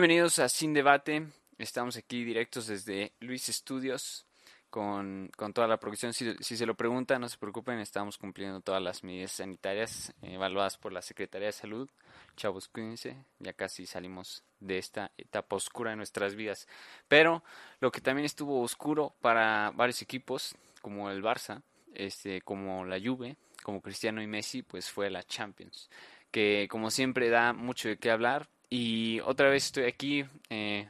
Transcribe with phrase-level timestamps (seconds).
[0.00, 1.26] Bienvenidos a Sin Debate.
[1.58, 4.26] Estamos aquí directos desde Luis Estudios
[4.70, 6.14] con, con toda la producción.
[6.14, 10.34] Si, si, se lo preguntan, no se preocupen, estamos cumpliendo todas las medidas sanitarias eh,
[10.34, 11.90] evaluadas por la Secretaría de Salud.
[12.36, 16.68] Chavos, cuídense, ya casi salimos de esta etapa oscura de nuestras vidas.
[17.08, 17.42] Pero
[17.80, 23.36] lo que también estuvo oscuro para varios equipos, como el Barça, este, como la Juve,
[23.64, 25.90] como Cristiano y Messi, pues fue la Champions,
[26.30, 28.48] que como siempre da mucho de qué hablar.
[28.70, 30.88] Y otra vez estoy aquí, eh,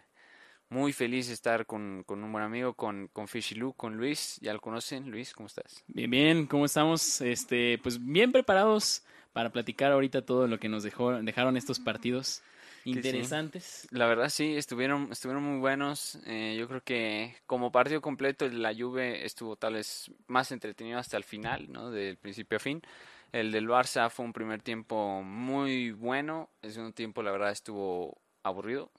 [0.69, 4.39] muy feliz de estar con, con, un buen amigo, con, con Fishy Lu, con Luis.
[4.41, 5.11] ¿Ya lo conocen?
[5.11, 5.85] Luis, ¿cómo estás?
[5.87, 7.21] Bien, bien, ¿cómo estamos?
[7.21, 12.43] Este, pues bien preparados para platicar ahorita todo lo que nos dejó, dejaron estos partidos
[12.85, 13.87] interesantes.
[13.89, 13.89] Sí.
[13.93, 16.19] La verdad sí, estuvieron, estuvieron muy buenos.
[16.27, 21.17] Eh, yo creo que como partido completo la Juve estuvo tal vez más entretenido hasta
[21.17, 21.91] el final, ¿no?
[21.91, 22.83] Del principio a fin.
[23.33, 26.49] El del Barça fue un primer tiempo muy bueno.
[26.63, 28.91] El segundo tiempo la verdad estuvo aburrido,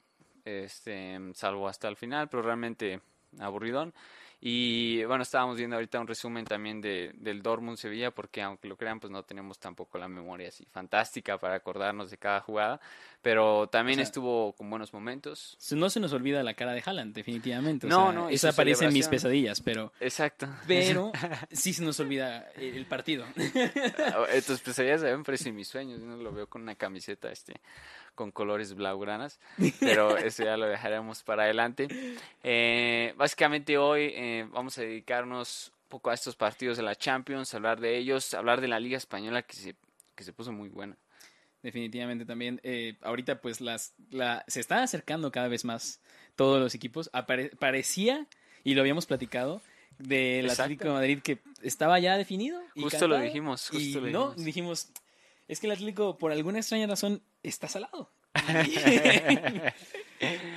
[0.46, 3.02] este, salvo hasta el final, pero realmente
[3.40, 3.94] aburridón.
[4.42, 8.78] Y bueno, estábamos viendo ahorita un resumen también de, del Dortmund Sevilla, porque aunque lo
[8.78, 12.80] crean, pues no tenemos tampoco la memoria así fantástica para acordarnos de cada jugada,
[13.22, 15.58] pero también o sea, estuvo con buenos momentos.
[15.72, 17.88] No se nos olvida la cara de Haaland, definitivamente.
[17.88, 19.92] O no, sea, no, esa aparece en mis pesadillas, pero.
[20.00, 20.48] Exacto.
[20.66, 21.12] Pero
[21.52, 23.26] sí se nos olvida el partido.
[24.48, 27.60] Tus pesadillas deben parecer mis sueños, no lo veo con una camiseta este
[28.20, 29.40] con colores blaugranas,
[29.80, 31.88] pero eso ya lo dejaremos para adelante.
[32.44, 37.54] Eh, básicamente hoy eh, vamos a dedicarnos un poco a estos partidos de la Champions,
[37.54, 39.76] hablar de ellos, hablar de la Liga Española que se,
[40.16, 40.98] que se puso muy buena.
[41.64, 42.60] Definitivamente también.
[42.64, 46.02] Eh, ahorita pues las, la, se están acercando cada vez más
[46.36, 47.10] todos los equipos.
[47.14, 48.28] Apare, parecía,
[48.66, 49.62] y lo habíamos platicado,
[49.98, 50.50] del.
[50.50, 52.62] Atlético de Madrid que estaba ya definido.
[52.76, 53.70] Y justo cantado, lo dijimos.
[53.70, 54.90] Justo y lo no, dijimos.
[55.50, 58.14] Es que el Atlético por alguna extraña razón está salado.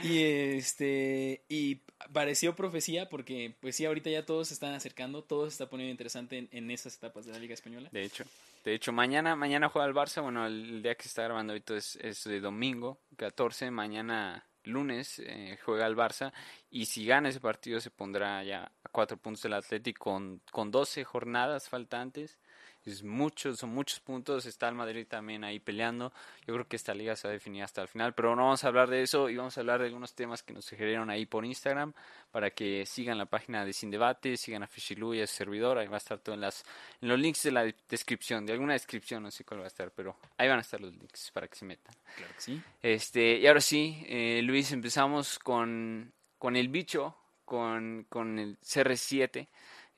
[0.02, 1.76] y este y
[2.12, 5.90] pareció profecía porque pues sí ahorita ya todos se están acercando todo se está poniendo
[5.90, 7.88] interesante en, en, esas etapas de la liga española.
[7.90, 8.24] De hecho
[8.62, 10.22] de hecho mañana mañana juega el Barça.
[10.22, 15.18] Bueno el día que se está grabando ahorita es, es de domingo 14 mañana lunes
[15.20, 16.32] eh, juega el Barça.
[16.70, 20.70] Y si gana ese partido se pondrá ya a cuatro puntos del Atlético con, con
[20.70, 22.38] 12 jornadas faltantes
[22.84, 26.12] es muchos, son muchos puntos, está el Madrid también ahí peleando,
[26.46, 28.64] yo creo que esta liga se va a definir hasta el final, pero no vamos
[28.64, 31.26] a hablar de eso y vamos a hablar de algunos temas que nos sugirieron ahí
[31.26, 31.92] por Instagram,
[32.30, 35.78] para que sigan la página de Sin Debate, sigan a Fishilu y a su servidor,
[35.78, 36.64] ahí va a estar todo en, las,
[37.00, 39.90] en los links de la descripción, de alguna descripción, no sé cuál va a estar,
[39.92, 41.94] pero ahí van a estar los links para que se metan.
[42.16, 42.60] Claro que sí.
[42.82, 49.46] Este, y ahora sí, eh, Luis, empezamos con, con el bicho, con, con el CR7,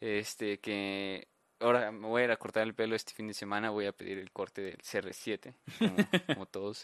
[0.01, 1.29] este, que
[1.65, 3.93] ahora me voy a ir a cortar el pelo este fin de semana, voy a
[3.93, 6.83] pedir el corte del CR7, como, como todos,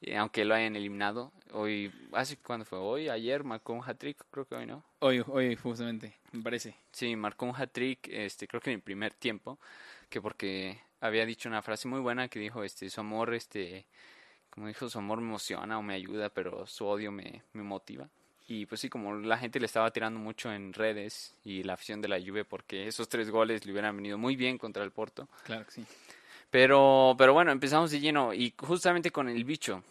[0.00, 1.32] y aunque lo hayan eliminado.
[1.52, 2.78] Hoy, ¿hace cuándo fue?
[2.78, 4.84] Hoy, ayer, marcó un hat-trick, creo que hoy, ¿no?
[5.00, 6.76] Hoy, hoy justamente, me parece.
[6.92, 9.58] Sí, marcó un hat-trick, este, creo que en el primer tiempo,
[10.08, 13.86] que porque había dicho una frase muy buena que dijo, este, su amor, este,
[14.50, 18.08] como dijo, su amor me emociona o me ayuda, pero su odio me, me motiva.
[18.48, 22.00] Y pues sí, como la gente le estaba tirando mucho en redes y la afición
[22.00, 25.28] de la Juve porque esos tres goles le hubieran venido muy bien contra el Porto.
[25.44, 25.84] Claro que sí.
[26.50, 29.82] Pero, pero bueno, empezamos de lleno y justamente con el bicho.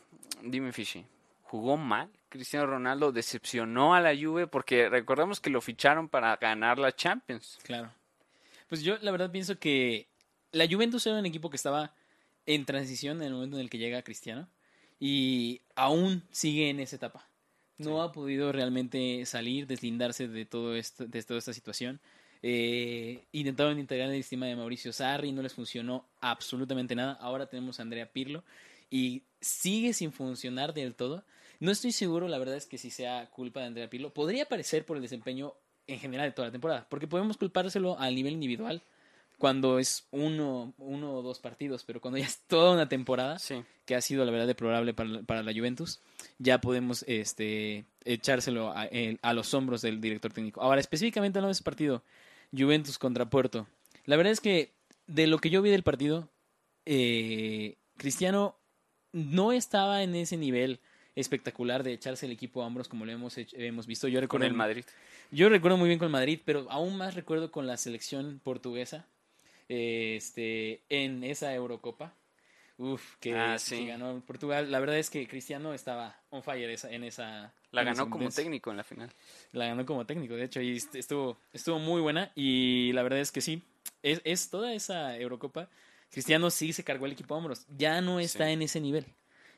[0.42, 1.06] Dime, Fishy,
[1.44, 2.10] ¿jugó mal?
[2.30, 7.60] Cristiano Ronaldo decepcionó a la Juve porque recordemos que lo ficharon para ganar la Champions.
[7.64, 7.92] Claro.
[8.70, 10.08] Pues yo la verdad pienso que
[10.52, 11.94] la Juventus era un equipo que estaba
[12.46, 14.48] en transición en el momento en el que llega Cristiano
[14.98, 17.28] y aún sigue en esa etapa
[17.78, 18.10] no sí.
[18.10, 22.00] ha podido realmente salir, deslindarse de todo esto, de toda esta situación.
[22.42, 27.14] Eh, intentaron integrar el sistema de Mauricio Sarri, no les funcionó absolutamente nada.
[27.14, 28.44] Ahora tenemos a Andrea Pirlo
[28.90, 31.24] y sigue sin funcionar del todo.
[31.60, 34.14] No estoy seguro, la verdad es que si sea culpa de Andrea Pirlo.
[34.14, 35.54] Podría parecer por el desempeño
[35.88, 38.82] en general de toda la temporada, porque podemos culpárselo al nivel individual
[39.38, 43.64] cuando es uno, uno o dos partidos, pero cuando ya es toda una temporada, sí.
[43.86, 46.02] que ha sido la verdad deplorable para, para la Juventus,
[46.40, 48.88] ya podemos este, echárselo a,
[49.22, 50.62] a, los hombros del director técnico.
[50.62, 52.04] Ahora, específicamente hablando de ese partido,
[52.56, 53.68] Juventus contra Puerto,
[54.06, 54.74] la verdad es que
[55.08, 56.30] de lo que yo vi del partido,
[56.86, 58.58] eh, Cristiano
[59.12, 60.80] no estaba en ese nivel
[61.16, 64.08] espectacular de echarse el equipo a hombros como lo hemos, hecho, hemos visto.
[64.08, 64.86] Yo recuerdo con el Madrid.
[65.32, 69.08] Yo recuerdo muy bien con el Madrid, pero aún más recuerdo con la selección portuguesa
[69.70, 72.14] este, en esa Eurocopa.
[72.78, 73.78] Uf, que, ah, sí.
[73.78, 74.70] que, ganó Portugal.
[74.70, 77.54] La verdad es que Cristiano estaba on fire esa, en esa.
[77.72, 79.10] La en ganó como técnico en la final.
[79.54, 82.32] La ganó como técnico, de hecho, y estuvo, estuvo muy buena.
[82.36, 83.62] Y la verdad es que sí,
[84.04, 85.70] es, es toda esa Eurocopa.
[86.12, 87.66] Cristiano sí se cargó el equipo a hombros.
[87.78, 88.52] Ya no está Sí.
[88.54, 89.06] en ese nivel,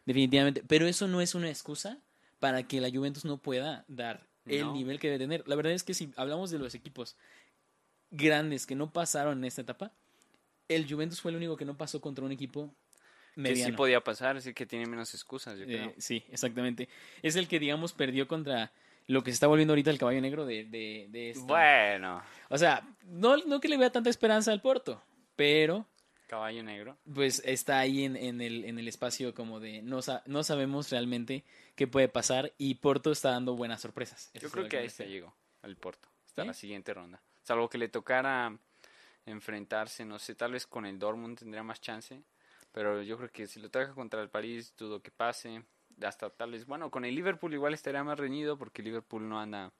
[0.05, 0.63] definitivamente.
[0.67, 1.97] Pero eso no es una excusa
[2.39, 4.73] para que la Juventus no pueda dar el No.
[4.73, 5.47] nivel que debe tener.
[5.47, 7.17] La verdad es que si hablamos de los equipos
[8.11, 9.91] grandes que no pasaron en esta etapa,
[10.67, 12.73] el Juventus fue el único que no pasó contra un equipo
[13.35, 13.71] Que mediano.
[13.73, 15.93] sí podía pasar, así que tiene menos excusas, yo Eh, creo.
[15.97, 16.89] sí, exactamente.
[17.21, 18.71] Es el que, digamos, perdió contra
[19.07, 22.57] lo que se está volviendo ahorita el caballo negro de, de, de esta- Bueno, O
[22.57, 25.01] sea, no, no que le vea tanta esperanza al Porto,
[25.37, 25.85] pero
[26.27, 26.97] caballo negro.
[27.13, 30.89] pues está ahí en, en el, en el espacio como de no, sa- no sabemos
[30.91, 31.45] realmente
[31.75, 34.29] qué puede pasar y Porto está dando buenas sorpresas.
[34.33, 35.27] Yo creo que me ahí se refiero.
[35.27, 36.47] llegó, al Porto, hasta ¿Sí?
[36.47, 37.21] la siguiente ronda.
[37.47, 38.53] Salvo que le tocara
[39.25, 42.21] enfrentarse, no sé, tal vez con el Dortmund tendría más chance,
[42.73, 45.63] pero yo creo que si lo toca contra el París, dudo que pase.
[46.01, 49.71] Hasta tal vez, bueno, con el Liverpool igual estaría más reñido porque Liverpool no anda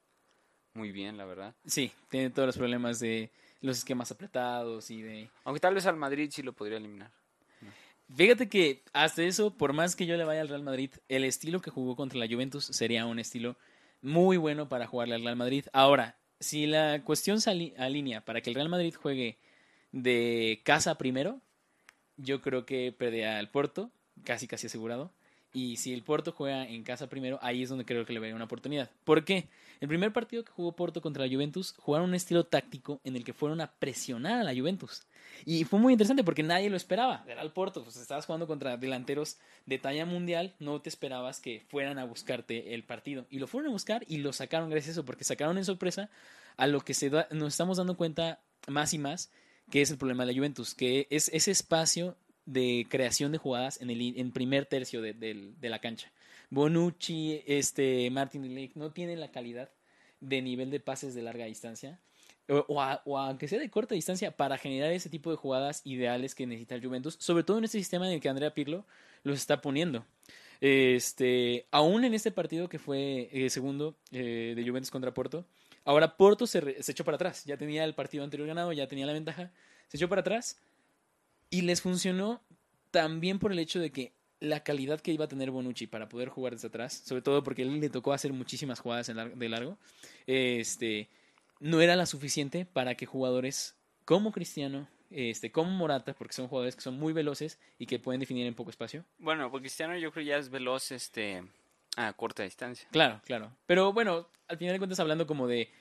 [0.76, 1.56] muy bien, la verdad.
[1.66, 5.30] Sí, tiene todos los problemas de los esquemas apretados y de...
[5.44, 7.12] Aunque tal vez al Madrid sí lo podría eliminar.
[8.16, 11.60] Fíjate que hasta eso, por más que yo le vaya al Real Madrid, el estilo
[11.60, 13.58] que jugó contra la Juventus sería un estilo
[14.02, 15.66] muy bueno para jugarle al Real Madrid.
[15.74, 19.38] Ahora, si la cuestión se ali- alinea para que el Real Madrid juegue
[19.92, 21.42] de casa primero,
[22.18, 23.92] yo creo que perdería al Porto,
[24.24, 25.12] casi casi asegurado.
[25.58, 28.36] Y si el Porto juega en casa primero, ahí es donde creo que le vería
[28.36, 28.92] una oportunidad.
[29.04, 29.50] ¿Por qué?
[29.80, 33.24] El primer partido que jugó Porto contra la Juventus jugaron un estilo táctico en el
[33.24, 35.08] que fueron a presionar a la Juventus.
[35.46, 37.26] Y fue muy interesante porque nadie lo esperaba.
[37.28, 41.66] Era el Porto, pues estabas jugando contra delanteros de talla mundial, no te esperabas que
[41.70, 43.26] fueran a buscarte el partido.
[43.32, 46.12] Y lo fueron a buscar y lo sacaron gracias a eso, porque sacaron en sorpresa
[46.58, 49.32] a lo que se nos estamos dando cuenta más y más,
[49.72, 52.16] que es el problema de la Juventus, que es ese espacio
[52.48, 56.12] de creación de jugadas en el en primer tercio de, de la cancha.
[56.50, 59.70] Bonucci, este, Martin no tienen la calidad
[60.22, 62.00] de nivel de pases de larga distancia
[62.50, 66.76] o, aunque sea de corta distancia para generar ese tipo de jugadas ideales que necesita
[66.76, 68.86] el Juventus, sobre todo en este sistema en el que Andrea Pirlo
[69.24, 70.06] los está poniendo.
[70.62, 75.46] Este, aún en este partido que fue eh, segundo eh, de Juventus contra Porto,
[75.84, 79.06] ahora Porto se, se echó para atrás, ya tenía el partido anterior ganado, ya tenía
[79.06, 79.52] la ventaja,
[79.90, 80.58] se echó para atrás
[81.50, 82.42] y les funcionó
[82.92, 86.30] también por el hecho de que la calidad que iba a tener Bonucci para poder
[86.30, 89.78] jugar desde atrás, sobre todo porque él le tocó hacer muchísimas jugadas de largo,
[90.28, 91.10] este,
[91.60, 96.76] no era la suficiente para que jugadores como Cristiano, este, como Morata, porque son jugadores
[96.76, 99.06] que son muy veloces y que pueden definir en poco espacio.
[99.18, 101.44] Bueno, porque Cristiano yo creo ya es veloz este
[101.96, 102.88] a corta distancia.
[102.92, 103.52] Claro, claro.
[103.66, 105.72] Pero bueno, al final de cuentas hablando como de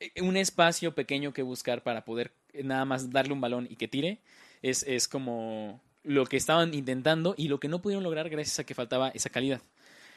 [0.00, 3.76] eh, un espacio pequeño que buscar para poder eh, nada más darle un balón y
[3.76, 4.20] que tire,
[4.62, 8.64] es, es como lo que estaban intentando y lo que no pudieron lograr gracias a
[8.64, 9.60] que faltaba esa calidad.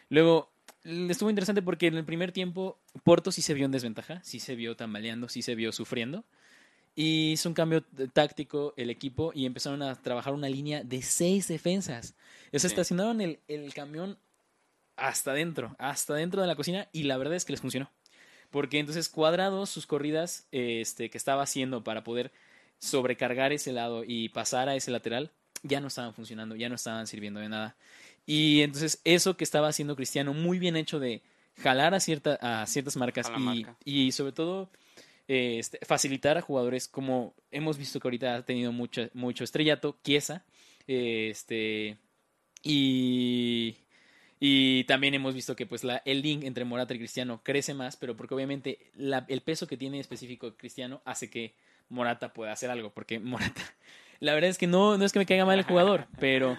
[0.09, 0.49] Luego,
[0.83, 4.55] estuvo interesante porque en el primer tiempo Porto sí se vio en desventaja, sí se
[4.55, 6.23] vio tambaleando, sí se vio sufriendo.
[6.97, 7.83] Y hizo un cambio
[8.13, 12.15] táctico el equipo y empezaron a trabajar una línea de seis defensas.
[12.53, 14.17] O sea, estacionaron el, el camión
[14.95, 17.91] hasta dentro, hasta dentro de la cocina y la verdad es que les funcionó.
[18.49, 22.31] Porque entonces cuadrados sus corridas este, que estaba haciendo para poder
[22.79, 25.31] sobrecargar ese lado y pasar a ese lateral
[25.63, 27.75] ya no estaban funcionando, ya no estaban sirviendo de nada.
[28.25, 31.21] Y entonces eso que estaba haciendo Cristiano muy bien hecho de
[31.57, 33.77] jalar a, cierta, a ciertas marcas A y, marca.
[33.85, 34.69] y sobre todo
[35.27, 39.97] eh, este, facilitar a jugadores como hemos visto que ahorita ha tenido mucho, mucho estrellato,
[40.03, 40.43] Chiesa,
[40.87, 41.97] eh, este,
[42.63, 43.75] y,
[44.39, 47.95] y también hemos visto que pues la, el link entre Morata y Cristiano crece más,
[47.95, 51.53] pero porque obviamente la- el peso que tiene específico Cristiano hace que
[51.89, 53.61] Morata pueda hacer algo, porque Morata,
[54.19, 56.57] la verdad es que no, no es que me caiga mal el jugador, pero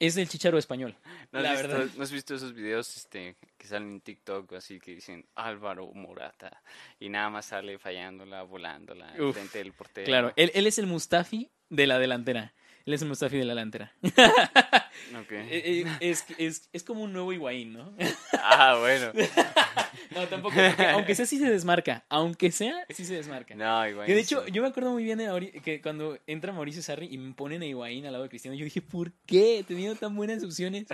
[0.00, 0.96] es el chicharo español.
[1.32, 1.86] ¿No has, la visto, verdad.
[1.96, 6.62] ¿no has visto esos videos este, que salen en TikTok así que dicen Álvaro Morata
[7.00, 10.06] y nada más sale fallándola, volándola Uf, frente del portero?
[10.06, 12.52] Claro, él, él es el Mustafi de la delantera.
[12.86, 13.92] Él es el Mustafi de la delantera.
[15.20, 15.32] Ok.
[15.32, 17.94] Eh, eh, es, es, es como un nuevo Higuaín, ¿no?
[18.32, 19.12] Ah, bueno.
[20.14, 20.54] No, tampoco.
[20.92, 22.04] aunque sea, sí se desmarca.
[22.08, 23.54] Aunque sea, sí se desmarca.
[23.56, 24.06] No, igual.
[24.06, 27.18] Que de hecho, yo me acuerdo muy bien de que cuando entra Mauricio Sarri y
[27.18, 29.64] me ponen a Higuaín al lado de Cristiano, yo dije, ¿por qué?
[29.66, 30.86] Teniendo tan buenas opciones.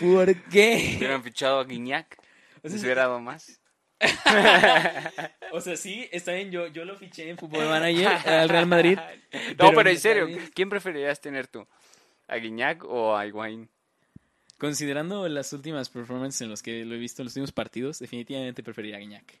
[0.00, 0.94] ¿Por qué?
[0.98, 2.18] hubieran fichado a Guiñac,
[2.62, 3.60] O sea, les hubiera dado más.
[5.52, 8.98] o sea, sí, está bien, yo, yo lo fiché en Fútbol Manager al Real Madrid.
[9.58, 10.50] No, pero en serio, bien.
[10.54, 11.66] ¿quién preferirías tener tú?
[12.28, 13.68] ¿A Guiñac o a Higuaín?
[14.58, 18.62] Considerando las últimas performances en los que lo he visto en los últimos partidos, definitivamente
[18.62, 19.40] preferiría a Guiñac.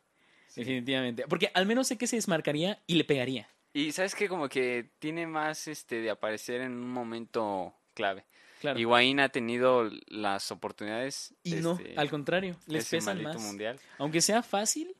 [0.54, 1.24] Definitivamente.
[1.28, 3.48] Porque al menos sé que se desmarcaría y le pegaría.
[3.72, 8.24] Y sabes que como que tiene más este de aparecer en un momento clave.
[8.64, 8.80] Claro.
[8.80, 11.34] Higuaín ha tenido las oportunidades.
[11.42, 13.36] y no, este, al contrario, les pesan más.
[13.36, 13.78] mundial.
[13.98, 14.96] Aunque sea fácil,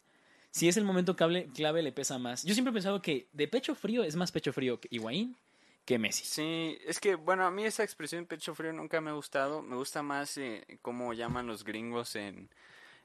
[0.50, 2.44] si es el momento clave, clave le pesa más.
[2.44, 5.35] Yo siempre he pensado que de pecho frío es más pecho frío que Higuaín
[5.87, 6.26] que Messi.
[6.26, 9.62] Sí, es que, bueno, a mí esa expresión pecho frío nunca me ha gustado.
[9.62, 12.50] Me gusta más eh, cómo llaman los gringos en,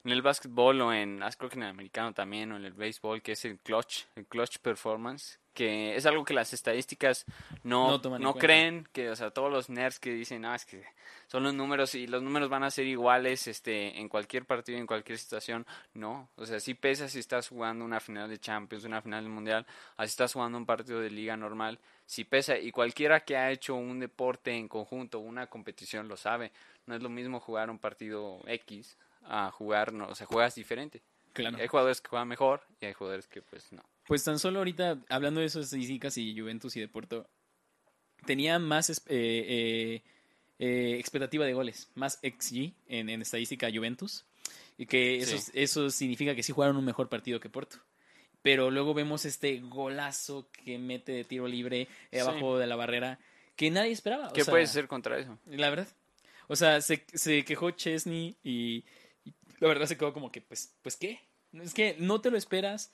[0.04, 2.74] en el básquetbol o en, ah, creo que en el americano también, o en el
[2.74, 7.26] béisbol, que es el clutch, el clutch performance, que es algo que las estadísticas
[7.64, 10.86] no, No creen, que, o sea, todos los nerds que dicen, ah, es que
[11.28, 14.88] son los números y los números van a ser iguales este, en cualquier partido, en
[14.88, 19.02] cualquier situación, no, o sea, sí pesa si estás jugando una final de Champions, una
[19.02, 19.66] final del Mundial,
[19.98, 23.76] así estás jugando un partido de liga normal, sí pesa, y cualquiera que ha hecho
[23.76, 26.54] un deporte en conjunto, una competición, lo sabe,
[26.86, 31.02] no es lo mismo jugar un partido X a jugar, no, o sea, juegas diferente.
[31.34, 31.58] Claro.
[31.58, 33.84] Hay jugadores que juegan mejor y hay jugadores que pues no.
[34.08, 37.28] Pues tan solo ahorita, hablando de esas estadísticas y Juventus y de Porto,
[38.26, 40.02] tenía más eh, eh,
[40.60, 44.26] eh, expectativa de goles, más XG en, en estadística Juventus,
[44.78, 45.52] y que eso, Sí.
[45.54, 47.78] eso significa que sí jugaron un mejor partido que Porto.
[48.42, 52.20] Pero luego vemos este golazo que mete de tiro libre Sí.
[52.20, 53.20] abajo de la barrera,
[53.56, 54.30] que nadie esperaba.
[54.30, 55.38] o ¿Qué sea, puedes hacer contra eso?
[55.48, 55.88] La verdad.
[56.48, 58.84] O sea, se, se quejó Chesney y
[59.60, 61.20] la verdad se quedó como que, pues, pues, ¿qué?
[61.54, 62.92] Es que no te lo esperas.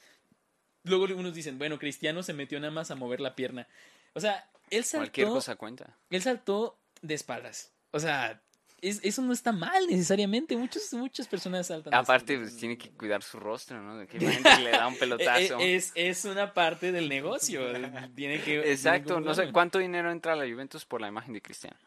[0.84, 3.68] Luego unos dicen, bueno, Cristiano se metió nada más a mover la pierna.
[4.14, 5.98] O sea, él Cualquier saltó, cosa cuenta.
[6.10, 7.72] él saltó de espaldas.
[7.92, 8.42] O sea,
[8.82, 10.56] es- eso no está mal necesariamente.
[10.56, 11.94] Muchos, muchas personas saltan.
[11.94, 13.98] Aparte, pues tiene que cuidar su rostro, ¿no?
[13.98, 14.20] De que
[14.64, 15.60] le da un pelotazo.
[15.60, 17.62] eh, Es, es una parte del negocio.
[17.72, 18.08] Tiene que.
[18.16, 21.42] tiene que Exacto, no sé cuánto dinero entra a la Juventus por la imagen de
[21.42, 21.78] Cristiano.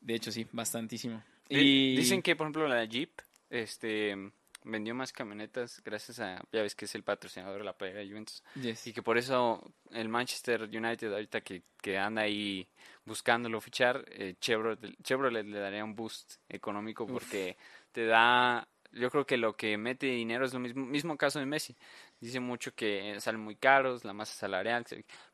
[0.00, 1.22] De hecho, sí, bastantísimo.
[1.48, 3.10] Y Dicen que, por ejemplo, la Jeep
[3.50, 4.32] este,
[4.64, 8.08] vendió más camionetas gracias a, ya ves que es el patrocinador de la playera de
[8.08, 8.86] Juventus, Yes.
[8.86, 9.62] y que por eso
[9.92, 12.66] el Manchester United ahorita que, que anda ahí
[13.04, 17.12] buscándolo fichar, eh, Chevrolet, Chevrolet le daría un boost económico Uf.
[17.12, 17.56] porque
[17.92, 21.46] te da, yo creo que lo que mete dinero es lo mismo, mismo caso de
[21.46, 21.76] Messi.
[22.18, 24.84] Dice mucho que salen muy caros, la masa salarial,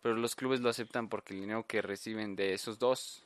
[0.03, 3.25] pero los clubes lo aceptan porque el dinero que reciben de esos dos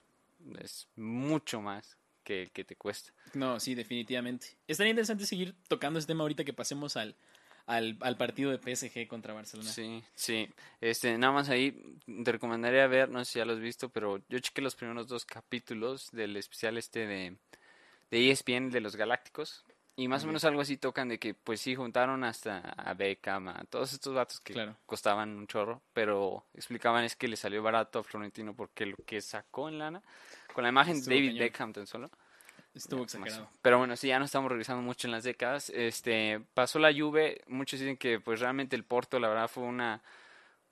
[0.60, 3.12] es mucho más que el que te cuesta.
[3.34, 4.48] No, sí, definitivamente.
[4.66, 7.14] Estaría interesante seguir tocando este tema ahorita que pasemos al,
[7.66, 9.70] al, al partido de PSG contra Barcelona.
[9.70, 10.48] Sí, sí.
[10.80, 11.80] Este, nada más ahí
[12.24, 15.06] te recomendaría ver, no sé si ya lo has visto, pero yo chequé los primeros
[15.06, 17.36] dos capítulos del especial este de,
[18.10, 19.64] de ESPN de los Galácticos.
[19.98, 23.48] Y más o menos algo así tocan de que pues sí juntaron hasta a Beckham,
[23.48, 24.76] a todos estos datos que Claro.
[24.84, 29.22] costaban un chorro, pero explicaban es que le salió barato a Florentino porque lo que
[29.22, 30.02] sacó en lana
[30.52, 31.38] con la imagen de David cañón.
[31.38, 32.10] Beckham tan solo.
[32.74, 33.48] Estuvo exagerado.
[33.62, 35.70] Pero bueno, sí, ya no estamos regresando mucho en las décadas.
[35.70, 40.02] Este, pasó la Juve, muchos dicen que pues realmente el Porto la verdad fue una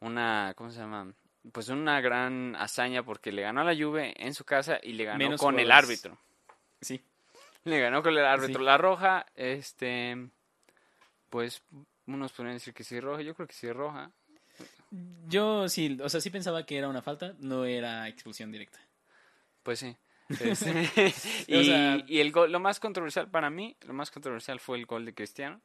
[0.01, 1.15] una ¿cómo se llama?
[1.51, 5.05] Pues una gran hazaña porque le ganó a la Juve en su casa y le
[5.05, 6.19] ganó Menos con el árbitro.
[6.83, 7.03] Sí.
[7.65, 8.65] Le ganó con el árbitro Sí.
[8.67, 10.29] la roja, este
[11.31, 11.63] pues
[12.07, 14.13] unos podrían decir que sí roja, yo creo que sí roja.
[15.27, 18.79] Yo sí, o sea, sí pensaba que era una falta, no era expulsión directa.
[19.63, 19.97] Pues sí.
[20.41, 21.13] Este,
[21.49, 24.79] y, O sea- y el gol, lo más controversial para mí, lo más controversial fue
[24.79, 25.61] el gol de Cristiano.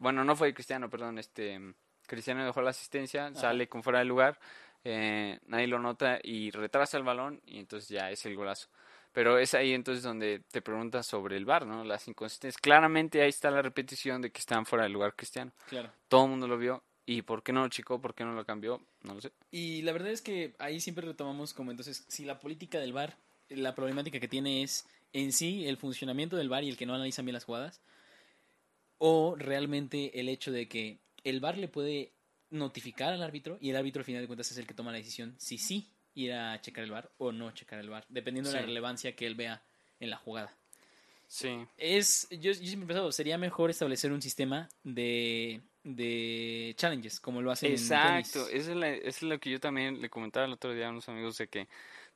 [0.00, 1.58] Bueno, no fue de Cristiano, perdón, este
[2.06, 4.38] Cristiano dejó la asistencia, sale con fuera de lugar,
[4.84, 8.68] eh, nadie lo nota y retrasa el balón y entonces ya es el golazo.
[9.16, 11.82] Pero es ahí entonces donde te preguntas sobre el VAR, ¿no?
[11.84, 12.60] Las inconsistencias.
[12.60, 15.52] Claramente ahí está la repetición de que están fuera de lugar Cristiano.
[15.70, 15.90] Claro.
[16.06, 16.84] Todo el mundo lo vio.
[17.06, 17.98] ¿Y por qué no lo chicó?
[17.98, 18.78] ¿Por qué no lo cambió?
[19.04, 19.32] No lo sé.
[19.50, 23.16] Y la verdad es que ahí siempre retomamos como entonces, si la política del VAR,
[23.48, 26.94] la problemática que tiene es en sí el funcionamiento del VAR y el que no
[26.94, 27.80] analizan bien las jugadas,
[28.98, 32.12] o realmente el hecho de que el VAR le puede
[32.50, 34.98] notificar al árbitro y el árbitro al final de cuentas es el que toma la
[34.98, 38.56] decisión si sí ir a checar el VAR o no checar el VAR, dependiendo de
[38.56, 39.62] la relevancia que él vea
[40.00, 40.52] en la jugada.
[41.28, 41.64] Sí.
[41.76, 47.42] Es, yo, yo siempre he pensado, sería mejor establecer un sistema de, de challenges, como
[47.42, 48.54] lo hacen en Exacto, tenis.
[48.54, 50.90] eso es, la- eso es lo que yo también le comentaba el otro día a
[50.90, 51.68] unos amigos de que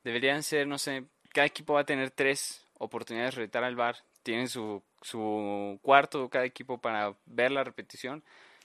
[0.03, 3.97] deberían ser, no sé, cada equipo va a tener tres oportunidades de retar al bar,
[4.23, 8.23] tienen su, su cuarto cada equipo para ver la repetición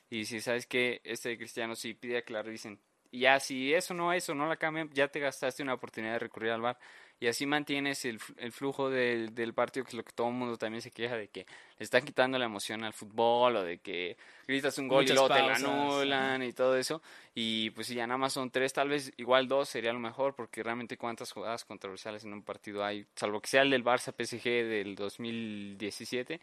[0.09, 2.81] y si sabes que este de Cristiano sí pide que la revisen
[3.17, 6.13] y ya si eso no es o no la cambian, ya te gastaste una oportunidad
[6.13, 6.79] de recurrir al bar
[7.19, 10.35] y así mantienes el, el flujo del, del partido, que es lo que todo el
[10.35, 11.47] mundo también se queja de que
[11.79, 15.15] le están quitando la emoción al fútbol o de que gritas un gol Muchas y
[15.15, 17.01] luego te la anulan y todo eso.
[17.35, 20.35] Y pues si ya nada más son tres, tal vez igual dos sería lo mejor,
[20.35, 24.13] porque realmente cuántas jugadas controversiales en un partido hay, salvo que sea el del Barça
[24.13, 26.39] PSG del 2017,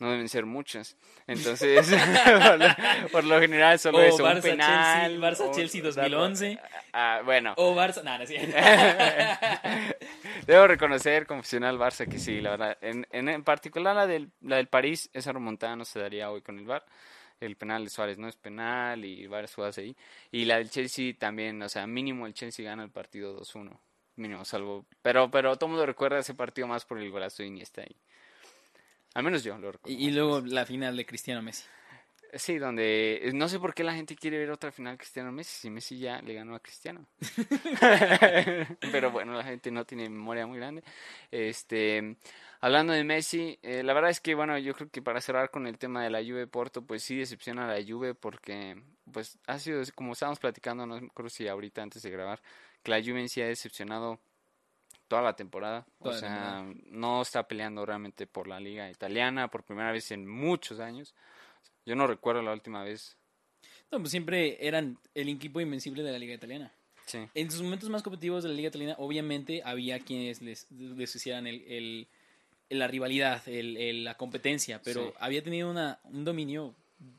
[0.00, 0.96] no deben ser muchas.
[1.28, 1.88] Entonces,
[2.48, 5.20] por, lo, por lo general solo O eso, un Barça-Chelsea- penal.
[5.20, 6.58] Barça-Chelsea o- 2011.
[6.92, 7.54] Ah, bueno.
[7.56, 8.34] O Barça, nada, sí.
[10.46, 12.78] Debo reconocer, confesional Barça, que sí, la verdad.
[12.80, 16.42] En, en, en particular la del, la del París, esa remontada no se daría hoy
[16.42, 16.84] con el VAR.
[17.40, 19.96] el penal de Suárez no es penal y varias jugadas ahí.
[20.30, 23.78] Y la del Chelsea también, o sea, mínimo el Chelsea gana el partido 2-1.
[24.16, 24.84] Mínimo, salvo.
[25.02, 27.96] Pero, pero todo el mundo recuerda ese partido más por el golazo de Iniesta ahí.
[29.14, 29.98] Al menos yo lo recuerdo.
[29.98, 31.64] Y, y luego la final de Cristiano Messi.
[32.34, 35.70] Sí, donde no sé por qué la gente quiere ver otra final Cristiano Messi si
[35.70, 37.04] Messi ya le ganó a Cristiano.
[38.92, 40.84] Pero bueno, la gente no tiene memoria muy grande.
[41.32, 42.16] Este,
[42.60, 45.66] hablando de Messi, eh, la verdad es que bueno, yo creo que para cerrar con
[45.66, 48.80] el tema de la Juve Porto, pues sí decepciona a la Juve porque
[49.12, 52.40] pues ha sido como estábamos platicando, no acuerdo si ahorita antes de grabar,
[52.84, 54.20] que la Juve en sí ha decepcionado
[55.10, 55.84] toda la temporada.
[56.00, 56.74] Toda o sea, temporada.
[56.86, 61.14] no está peleando realmente por la liga italiana por primera vez en muchos años.
[61.84, 63.16] Yo no recuerdo la última vez.
[63.90, 66.72] No, pues siempre eran el equipo invencible de la liga italiana.
[67.06, 67.18] Sí.
[67.34, 71.48] En sus momentos más competitivos de la liga italiana, obviamente había quienes les, les hicieran
[71.48, 72.08] el, el-
[72.68, 75.14] la rivalidad, el- el- la competencia, pero Sí.
[75.18, 76.76] había tenido una, un dominio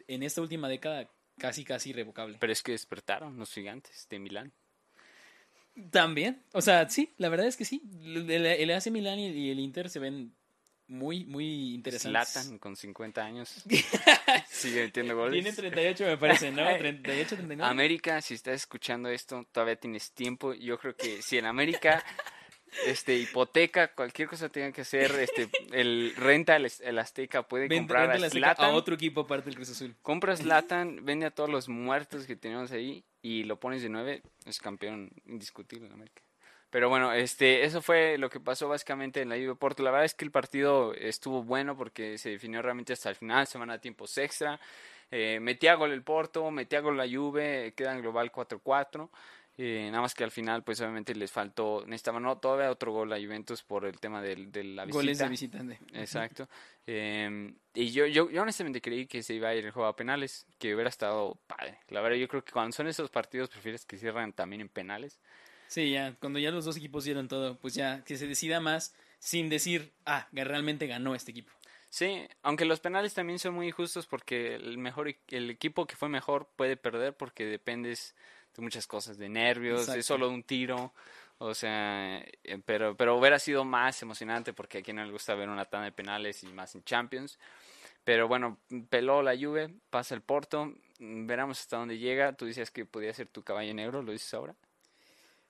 [0.08, 2.38] en esta última década casi, casi irrevocable.
[2.40, 4.54] Pero es que despertaron los gigantes de Milán.
[5.90, 7.82] También, o sea, sí, la verdad es que sí.
[8.04, 10.34] El, el- AC Milan y el, Inter se ven
[10.88, 12.34] muy, muy interesantes.
[12.34, 13.64] Zlatan con 50 años.
[14.50, 15.42] Sigue metiendo goles.
[15.42, 16.64] Tiene 38, me parece, ¿no?
[16.78, 17.72] 38, 39.
[17.72, 20.54] América, si estás escuchando esto, todavía tienes tiempo.
[20.54, 22.04] Yo creo que si en América
[22.86, 27.68] este hipoteca cualquier cosa que tengan que hacer, este el renta el, el Azteca puede
[27.68, 28.66] comprar a Zlatan.
[28.66, 29.96] a otro equipo aparte del Cruz Azul.
[30.02, 34.22] Compras Latan, vende a todos los muertos que tenemos ahí y lo pones de nueve,
[34.46, 36.22] es campeón indiscutible en América.
[36.70, 39.84] Pero bueno, este, eso fue lo que pasó básicamente en la Juve Porto.
[39.84, 43.46] La verdad es que el partido estuvo bueno porque se definió realmente hasta el final,
[43.46, 44.58] semana de tiempos extra.
[45.12, 49.10] Eh, metía gol el Porto, metía gol la Juve, queda en global 4-4.
[49.58, 53.12] Eh, nada más que al final, pues obviamente les faltó, necesitaban no, todavía otro gol
[53.14, 54.98] a Juventus por el tema del- de, la visita.
[55.00, 55.80] Goles de visitante.
[55.94, 56.48] Exacto.
[56.88, 59.96] Eh, y yo, yo, yo honestamente creí que se iba a ir el juego a
[59.96, 61.80] penales, que hubiera estado padre.
[61.90, 65.20] La verdad, yo creo que cuando son esos partidos prefieres que cierren también en penales.
[65.68, 68.94] Sí, ya, cuando ya los dos equipos dieron todo, pues ya que se decida más
[69.20, 71.52] sin decir, ah, realmente ganó este equipo.
[71.90, 76.08] Sí, aunque los penales también son muy injustos porque el mejor el equipo que fue
[76.08, 78.16] mejor puede perder porque dependes
[78.56, 80.00] de muchas cosas, de nervios, Exacto.
[80.00, 80.94] es solo un tiro,
[81.38, 85.36] o sea, eh, pero pero hubiera sido más emocionante porque a quien no le gusta
[85.36, 87.40] ver una tanda de penales y más en Champions.
[88.04, 88.58] Pero bueno,
[88.90, 92.34] peló la Juve, pasa el Porto, mm, veremos hasta dónde llega.
[92.34, 94.56] Tú decías que podía ser tu caballo negro, ¿lo dices ahora?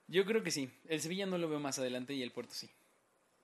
[0.06, 0.70] Yo creo que sí.
[0.88, 2.70] El Sevilla no lo veo más adelante y el Puerto sí.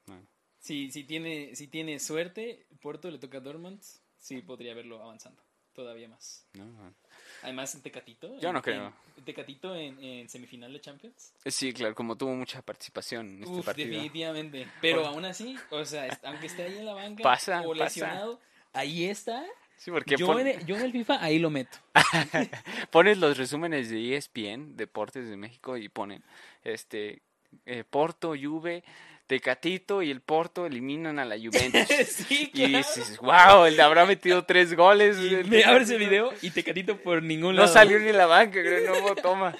[0.06, 0.26] Bueno.
[0.58, 3.80] Si, si, tiene, si tiene suerte, el Puerto le toca a Dortmund,
[4.18, 5.42] sí podría verlo avanzando
[5.72, 6.44] todavía más.
[6.54, 6.94] No, no.
[7.42, 8.38] Además, en Tecatito.
[8.40, 8.92] Yo en- no creo.
[9.16, 11.32] en- Tecatito en, en semifinal de Champions.
[11.44, 13.88] Eh, Sí, claro, como tuvo mucha participación en este Uf, partido.
[13.90, 14.68] definitivamente.
[14.80, 17.84] Pero aún así, o sea, aunque esté ahí en la banca Pasa, o pasa.
[17.84, 18.40] lesionado,
[18.72, 19.44] ahí está.
[19.76, 21.78] Sí, porque Yo, pon- en el, yo en el FIFA ahí lo meto.
[22.90, 26.22] pones los resúmenes de ESPN, Deportes de México, y ponen
[26.64, 27.22] este
[27.66, 28.82] eh, Porto, Juve,
[29.28, 31.86] Tecatito y el Porto eliminan a la Juventus.
[32.08, 32.78] sí, y claro.
[32.78, 35.18] dices, wow, él habrá metido tres goles.
[35.18, 37.72] Y el me abres el video y Tecatito por ningún No lado.
[37.72, 39.54] salió ni la banca, creo, no hubo toma.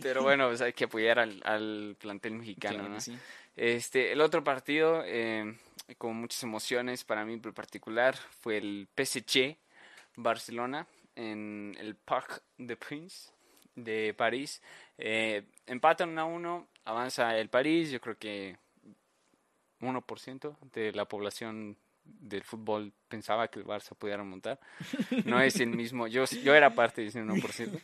[0.00, 3.00] Pero bueno, pues hay que apoyar al, al plantel mexicano, Claro ¿no?
[3.00, 3.16] sí.
[3.56, 5.52] Este, el otro partido, eh,
[5.96, 9.56] con muchas emociones para mí en particular, fue el PSG
[10.14, 13.30] Barcelona en el Parc de Prince
[13.84, 14.62] de París.
[14.96, 18.56] Eh, empatan 1 a 1, avanza el París, yo creo que
[19.80, 24.58] 1% de la población del fútbol pensaba que el Barça podía remontar.
[25.24, 27.80] No es el mismo, yo, yo era parte de ese 1%,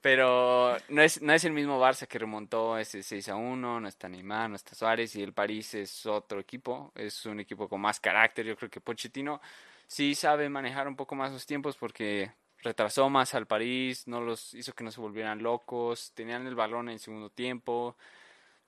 [0.00, 3.88] pero no es, no es el mismo Barça que remontó ese 6 a 1, no
[3.88, 7.80] está Neymar, no está Suárez y el París es otro equipo, es un equipo con
[7.80, 9.40] más carácter, yo creo que Pochettino
[9.86, 12.32] sí sabe manejar un poco más los tiempos porque
[12.62, 16.88] retrasó más al París, no los hizo que no se volvieran locos, tenían el balón
[16.88, 17.96] en el segundo tiempo,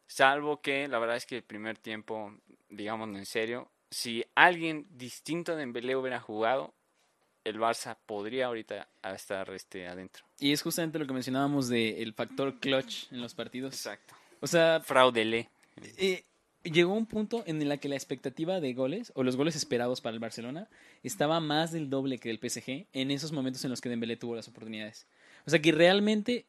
[0.07, 2.33] salvo que la verdad es que el primer tiempo,
[2.69, 6.73] digámoslo en serio, si alguien distinto de Dembélé hubiera jugado,
[7.45, 10.25] el Barça podría ahorita estar este adentro.
[10.39, 13.75] Y es justamente lo que mencionábamos del factor clutch en los partidos.
[13.75, 14.15] Exacto.
[14.41, 15.49] O sea, Fraudele.
[15.97, 16.25] eh,
[16.65, 20.15] llegó un punto en el que la expectativa de goles o los goles esperados para
[20.15, 20.69] el Barcelona
[21.03, 24.37] estaba más del doble que del PSG en esos momentos en los que Dembélé tuvo
[24.37, 25.07] las oportunidades.
[25.47, 26.47] O sea que realmente,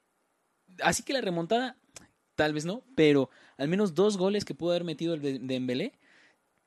[0.83, 1.77] así que la remontada,
[2.35, 5.93] tal vez no, pero al menos dos goles que pudo haber metido el de Dembélé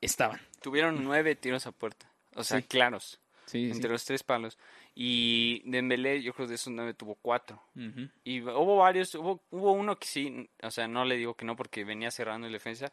[0.00, 0.40] estaban.
[0.62, 2.11] Tuvieron nueve tiros a puerta.
[2.35, 2.66] O sea, Sí.
[2.66, 3.20] claros.
[3.46, 4.57] Sí, entre los tres palos.
[4.94, 7.61] Y Dembélé, yo creo de esos nueve tuvo cuatro.
[8.24, 11.54] Y hubo varios, hubo, hubo uno que sí, o sea, no le digo que no
[11.54, 12.90] porque venía cerrando el defensa,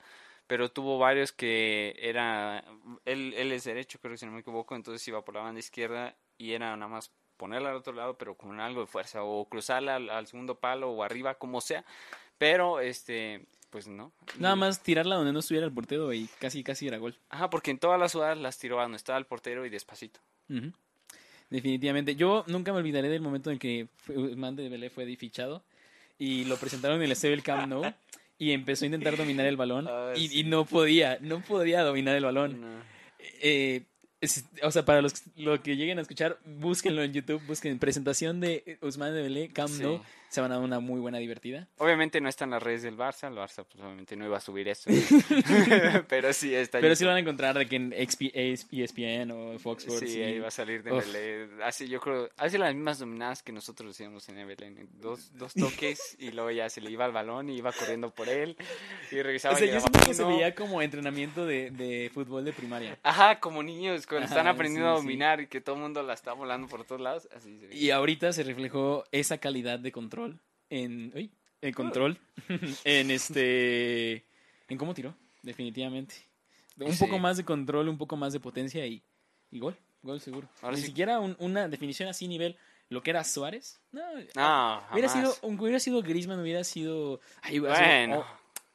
[0.52, 2.62] pero tuvo varios que era,
[3.06, 5.60] él, él es derecho, creo que si no me equivoco, entonces iba por la banda
[5.62, 9.46] izquierda y era nada más ponerla al otro lado, pero con algo de fuerza, o
[9.46, 11.86] cruzarla al, al segundo palo o arriba, como sea.
[12.38, 14.12] Pero, este, pues no.
[14.40, 17.16] Nada más tirarla donde no estuviera el portero y casi, casi era gol.
[17.30, 20.20] Ajá, porque en todas las jugadas las tiró a donde estaba el portero y despacito.
[21.50, 22.16] Definitivamente.
[22.18, 25.64] Yo nunca me olvidaré del momento en que fue- Usman Dembélé fue fichado
[26.20, 27.84] y lo presentaron en el estadio del Camp Nou
[28.44, 30.40] y empezó a intentar dominar el balón Ah, y, sí.
[30.40, 32.60] y no podía, no podía dominar el balón.
[32.62, 32.68] No.
[33.42, 33.84] Eh,
[34.20, 38.40] es- o sea, para los lo que lleguen a escuchar, búsquenlo en YouTube, busquen presentación
[38.40, 39.84] de Usman Dembélé Camp Sí.
[40.32, 41.68] Se van a dar una muy buena divertida.
[41.78, 44.70] Obviamente no están las redes del Barça, el Barça pues obviamente no iba a subir
[44.70, 44.90] eso.
[46.08, 49.84] pero sí está Pero sí lo van a encontrar de que en ESPN o Fox
[49.84, 50.10] Sports.
[50.10, 50.92] Sí, y- ahí va a salir de.
[50.92, 51.50] Dembélé.
[51.66, 54.88] Hace, yo creo, hace las mismas dominadas que nosotros hacíamos en Evelyn.
[55.02, 58.30] Dos, dos toques y luego ya se le iba al balón y iba corriendo por
[58.30, 58.56] él
[59.12, 59.56] y regresaba.
[59.56, 62.98] O sea, y yo siento que se veía como entrenamiento de, de fútbol de primaria.
[63.04, 66.02] Ajá, como niños cuando están Ajá, aprendiendo sí, a dominar y que todo el mundo
[66.04, 67.28] la está volando por todos lados.
[67.36, 67.76] Así se.
[67.76, 70.21] Y ahorita se reflejó esa calidad de control
[70.70, 71.12] en.
[71.16, 71.32] uy,
[71.62, 72.18] en control.
[72.84, 74.26] en este.
[74.68, 76.16] En cómo tiró, definitivamente.
[76.78, 77.04] Un Sí.
[77.06, 79.04] poco más de control, un poco más de potencia y,
[79.52, 79.78] y gol.
[80.02, 80.50] Gol seguro.
[80.62, 80.88] Ahora Ni sí.
[80.88, 82.58] siquiera un- una definición así nivel.
[82.90, 83.80] Lo que era Suárez.
[83.92, 84.02] No,
[84.36, 85.12] No, hubiera jamás.
[85.14, 87.22] sido, aunque hubiera sido Griezmann, hubiera sido.
[87.42, 88.26] ay, sido- Bueno,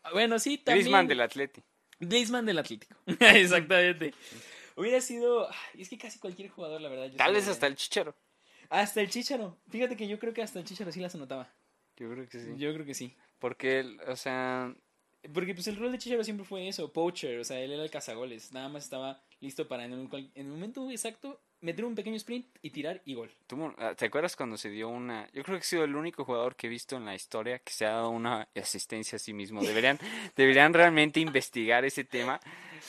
[0.04, 0.84] oh, bueno, sí, también.
[0.84, 1.62] Griezmann del Atleti.
[1.98, 2.94] Griezmann del Atlético.
[3.20, 4.14] Exactamente.
[4.76, 5.48] Hubiera sido.
[5.76, 7.06] Es que casi cualquier jugador, la verdad.
[7.06, 8.14] yo Tal vez hasta el Chichero.
[8.70, 9.56] Hasta el Chicharo.
[9.68, 11.52] Fíjate que yo creo que hasta el Chicharo sí las anotaba.
[11.96, 12.54] Yo creo que sí.
[12.56, 13.16] Yo creo que sí.
[13.38, 14.74] Porque, o sea,
[15.32, 17.90] Porque pues el rol de Chicharo siempre fue eso, poacher, o sea, él era el
[17.90, 18.52] cazagoles.
[18.52, 22.46] Nada más estaba listo para en, un en el momento exacto meter un pequeño sprint
[22.62, 23.30] y tirar y gol.
[23.46, 25.26] Tú, ah, ¿Te acuerdas cuando se dio una...
[25.32, 27.72] Yo creo que he sido el único jugador que he visto en la historia que
[27.72, 29.62] se ha dado una asistencia a sí mismo.
[29.62, 29.98] Deberían,
[30.36, 32.40] deberían realmente investigar ese tema.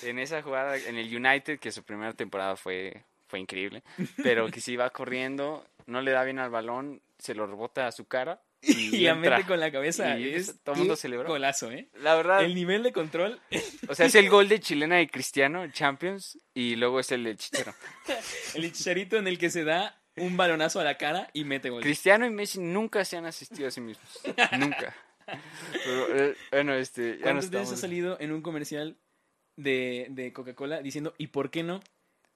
[0.04, 3.84] En esa jugada, en el United, que su primera temporada fue, fue increíble,
[4.24, 7.92] pero que se iba corriendo, no le da bien al balón, se lo rebota a
[7.92, 10.18] su cara y, Y, la mete con la cabeza.
[10.18, 11.30] Y es todo el mundo un celebró.
[11.30, 11.90] Golazo, ¿eh?
[12.02, 13.40] La verdad, El nivel de control.
[13.88, 17.38] o sea, es el gol de chilena y Cristiano, Champions, y luego es el del
[17.38, 17.74] Chichero.
[18.56, 21.84] El chicharito en el que se da un balonazo a la cara y mete gol.
[21.84, 24.08] Cristiano y Messi nunca se han asistido a sí mismos.
[24.58, 24.96] nunca.
[25.86, 28.98] Pero, eh, bueno, este, ya no ¿Cuántas veces ha salido en un comercial
[29.58, 31.82] de, de Coca-Cola diciendo ¿y por qué no?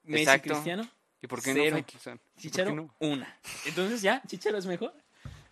[0.03, 0.49] Messi Exacto.
[0.53, 0.89] Cristiano,
[1.21, 1.77] ¿Y por qué Cero.
[1.77, 2.95] no Chicharo, no?
[2.99, 3.39] una.
[3.65, 4.93] Entonces ya, Chicharo es mejor.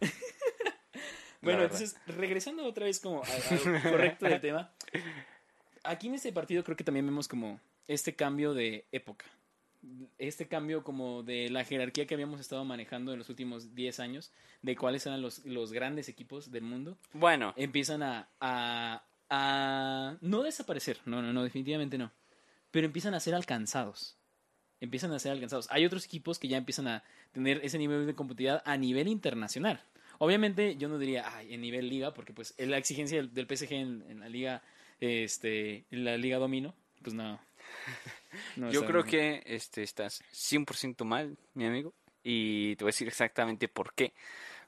[1.42, 4.74] bueno, entonces, regresando otra vez como a- al correcto del tema.
[5.84, 9.26] Aquí en este partido creo que también vemos como este cambio de época.
[10.18, 14.34] Este cambio como de la jerarquía que habíamos estado manejando en los últimos 10 años,
[14.62, 20.44] de cuáles eran los, los grandes equipos del mundo, Bueno, empiezan a, a, a no
[20.44, 22.12] desaparecer, no, no, no, definitivamente no,
[22.72, 24.18] pero empiezan a ser alcanzados.
[24.82, 25.68] Empiezan a ser alcanzados.
[25.72, 29.84] Hay otros equipos que ya empiezan a tener ese nivel de competitividad a nivel internacional.
[30.20, 33.74] Obviamente yo no diría ay, en nivel liga, porque pues la exigencia del, del PSG
[33.74, 34.62] en, en la liga,
[35.00, 37.40] este, en la liga domino, pues no.
[38.58, 39.42] no yo creo bien.
[39.42, 41.94] que este, estás 100% mal, mi amigo.
[42.24, 44.14] Y te voy a decir exactamente por qué.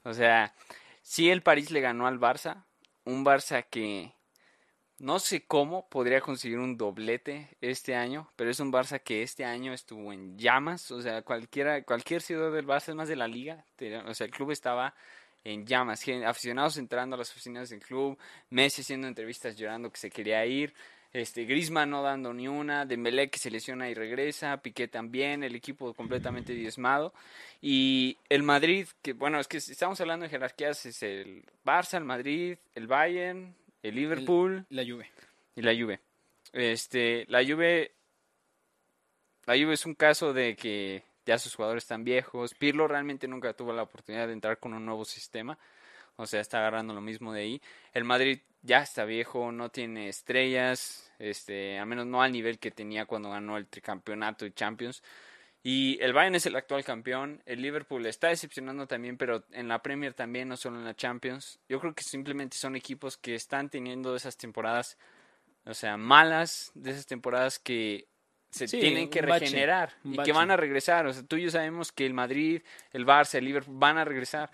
[0.03, 0.55] O sea,
[1.01, 2.63] si el París le ganó al Barça,
[3.03, 4.13] un Barça que
[5.01, 9.43] no sé cómo podría conseguir un doblete este año, pero es un Barça que este
[9.43, 10.91] año estuvo en llamas.
[10.91, 13.65] O sea, cualquiera, cualquier ciudad del Barça, es más de la liga,
[14.05, 14.93] o sea, el club estaba
[15.43, 16.05] en llamas.
[16.23, 18.15] Aficionados entrando a las oficinas del club,
[18.51, 20.75] Messi haciendo entrevistas llorando que se quería ir.
[21.13, 25.55] Este, Griezmann no dando ni una, Dembélé que se lesiona y regresa, Piqué también, el
[25.55, 27.13] equipo completamente diezmado.
[27.59, 32.05] Y el Madrid, que bueno, es que estamos hablando de jerarquías, es el Barça, el
[32.05, 35.09] Madrid, el Bayern, el Liverpool La Juve.
[35.55, 35.99] y la Juve.
[36.53, 37.91] Este, la Juve,
[39.45, 42.53] la Juve es un caso de que ya sus jugadores están viejos.
[42.53, 45.57] Pirlo realmente nunca tuvo la oportunidad de entrar con un nuevo sistema.
[46.15, 47.61] O sea, está agarrando lo mismo de ahí.
[47.93, 52.69] El Madrid ya está viejo, no tiene estrellas, este, al menos no al nivel que
[52.69, 55.01] tenía cuando ganó el tricampeonato y Champions.
[55.63, 57.43] Y el Bayern es el actual campeón.
[57.45, 61.59] El Liverpool está decepcionando también, pero en la Premier también, no solo en la Champions.
[61.69, 64.97] Yo creo que simplemente son equipos que están teniendo esas temporadas,
[65.65, 68.07] o sea, malas, de esas temporadas que
[68.49, 71.05] se Sí, tienen que bache, regenerar y que van a regresar.
[71.05, 74.05] O sea, tú y yo sabemos que el Madrid, el Barça, el Liverpool van a
[74.05, 74.51] regresar.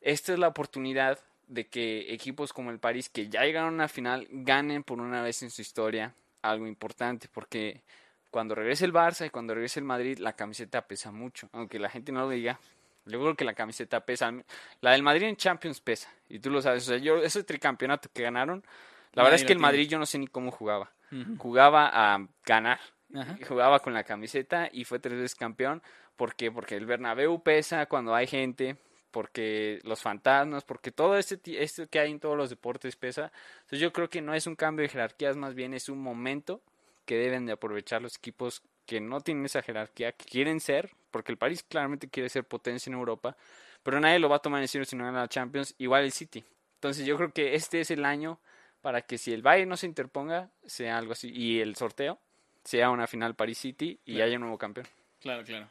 [0.00, 3.88] Esta es la oportunidad de que equipos como el París, que ya llegaron a una
[3.88, 7.82] final, ganen por una vez en su historia algo importante, porque
[8.36, 11.88] cuando regrese el Barça y cuando regrese el Madrid, la camiseta pesa mucho, aunque la
[11.88, 12.60] gente no lo diga.
[13.06, 14.30] Yo creo que la camiseta pesa.
[14.82, 16.82] La del Madrid en Champions pesa, y tú lo sabes.
[16.86, 18.62] O sea, yo, ese tricampeonato que ganaron,
[19.14, 19.62] la verdad es que el tiene.
[19.62, 20.90] Madrid yo no sé ni cómo jugaba.
[21.10, 21.38] Ujú.
[21.38, 22.78] Jugaba a ganar,
[23.14, 23.38] Ajá.
[23.48, 25.82] jugaba con la camiseta y fue tres veces campeón
[26.14, 26.52] ¿Por qué?
[26.52, 28.76] Porque el Bernabéu pesa cuando hay gente,
[29.12, 33.32] porque los fantasmas, porque todo este, esto que hay en todos los deportes pesa.
[33.60, 36.60] Entonces yo creo que no es un cambio de jerarquías, más bien es un momento
[37.06, 41.32] que deben de aprovechar los equipos que no tienen esa jerarquía, que quieren ser, porque
[41.32, 43.36] el París claramente quiere ser potencia en Europa,
[43.82, 46.12] pero nadie lo va a tomar en serio si no gana la Champions, igual el
[46.12, 46.44] City.
[46.74, 48.38] Entonces yo creo que este es el año
[48.82, 52.20] para que si el Bayern no se interponga, sea algo así, y el sorteo
[52.64, 54.86] sea una final París City y haya un nuevo campeón.
[55.20, 55.68] Claro, claro.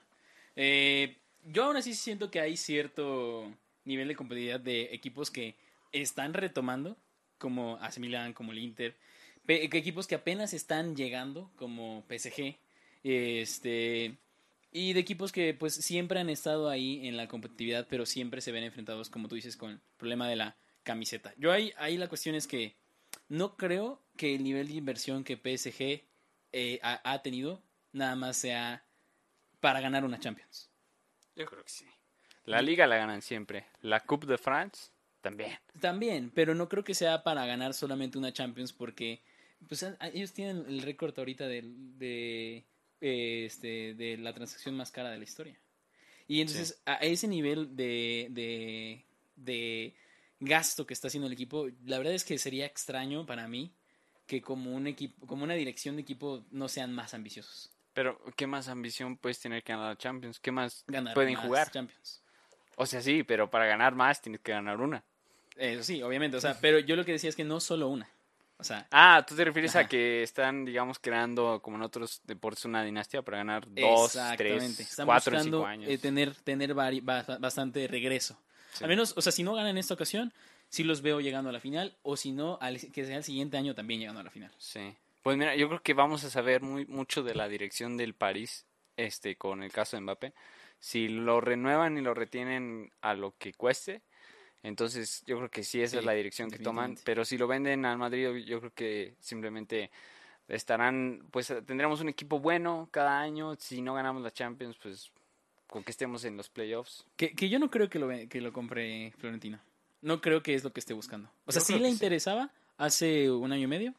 [0.56, 5.56] Eh, yo aún así siento que hay cierto nivel de competitividad de equipos que
[5.91, 6.98] están retomando,
[7.38, 8.95] como AC Milan, como el Inter,
[9.47, 12.58] equipos que apenas están llegando, como PSG,
[13.03, 14.17] este,
[14.71, 18.51] y de equipos que pues siempre han estado ahí en la competitividad, pero siempre se
[18.51, 21.34] ven enfrentados, como tú dices, con el problema de la camiseta.
[21.38, 22.75] Yo ahí, ahí la cuestión es que
[23.29, 26.03] no creo que el nivel de inversión que PSG
[26.51, 28.84] eh, ha, ha tenido nada más sea
[29.60, 30.69] para ganar una Champions.
[31.36, 31.86] Yo creo que sí.
[32.45, 33.65] La liga la ganan siempre.
[33.81, 35.58] La Coupe de France también.
[35.79, 39.23] También, pero no creo que sea para ganar solamente una Champions porque
[39.67, 41.63] pues ellos tienen el récord ahorita de,
[41.97, 42.65] de,
[43.01, 45.57] este, de la transacción más cara de la historia.
[46.27, 49.95] Y entonces a ese nivel de, de, de
[50.39, 53.71] gasto que está haciendo el equipo, la verdad es que sería extraño para mí
[54.25, 57.71] que como un equipo, como una dirección de equipo no sean más ambiciosos.
[57.93, 60.39] Pero, ¿qué más ambición puedes tener que ganar Champions?
[60.39, 61.71] ¿Qué más pueden jugar?
[61.71, 62.21] Champions.
[62.75, 65.03] O sea, sí, pero para ganar más tienes que ganar una.
[65.55, 66.35] Eso sí, obviamente.
[66.35, 68.09] O sea, pero yo lo que decía es que no solo una.
[68.57, 72.65] O sea, ah, tú te refieres a que están, digamos, creando, como en otros deportes,
[72.65, 75.89] una dinastía para ganar dos, tres, cuatro, cinco años.
[75.89, 78.39] Eh, tener tener bastante regreso.
[78.81, 80.33] Al menos, o sea, si no ganan en esta ocasión,
[80.69, 83.57] sí los veo llegando a la final, o si no, al, que sea el siguiente
[83.57, 84.51] año también llegando a la final.
[84.57, 84.95] Sí.
[85.21, 88.65] Pues mira, yo creo que vamos a saber muy mucho de la dirección del París,
[88.95, 90.33] este, con el caso de Mbappé.
[90.79, 94.01] Si lo renuevan y lo retienen a lo que cueste,
[94.65, 96.97] entonces yo creo que sí esa es la dirección que toman.
[97.04, 99.91] Pero si lo venden al Madrid, yo creo que simplemente
[100.47, 103.56] estarán, pues tendremos un equipo bueno cada año.
[103.56, 105.12] Si no ganamos la Champions, pues
[105.67, 107.06] con que estemos en los playoffs.
[107.15, 109.60] Que, que yo no creo que lo, que lo compre Florentino.
[110.01, 111.30] No creo que es lo que esté buscando.
[111.45, 113.93] O sea, sí le interesaba hace un año y medio,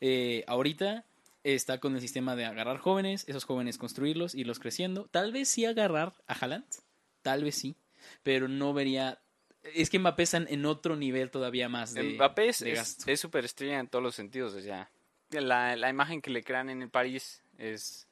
[0.00, 1.04] eh, ahorita
[1.44, 5.08] está con el sistema de agarrar jóvenes, esos jóvenes construirlos, irlos creciendo.
[5.10, 6.66] Tal vez sí agarrar a Haaland,
[7.22, 7.76] tal vez sí,
[8.22, 9.18] pero no vería...
[9.62, 13.88] Es que Mbappé está en otro nivel todavía más de Mbappé es, es superestrella en
[13.88, 14.54] todos los sentidos.
[14.54, 14.90] O sea,
[15.30, 18.06] la, la imagen que le crean en el París es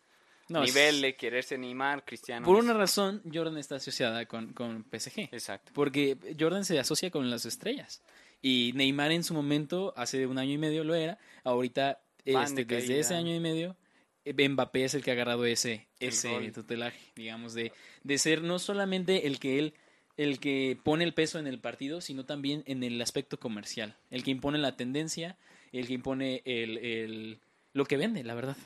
[0.49, 2.47] nivel de quererse animar, Cristiano.
[2.47, 5.29] Por una razón, Jordan está asociada con, con PSG.
[5.33, 5.73] Exacto.
[5.75, 8.03] Porque Jordan se asocia con las estrellas.
[8.41, 11.19] Y Neymar en su momento, hace un año y medio lo era.
[11.45, 13.77] Ahorita, este, desde ese año y medio,
[14.25, 17.73] Mbappé es el que ha agarrado ese, ese tutelaje, digamos, de,
[18.05, 19.75] de ser no solamente el que él
[20.19, 24.23] el que pone el peso en el partido, sino también en el aspecto comercial, el
[24.23, 25.39] que impone la tendencia,
[25.73, 27.41] el que impone el, el
[27.73, 28.57] lo que vende, la verdad.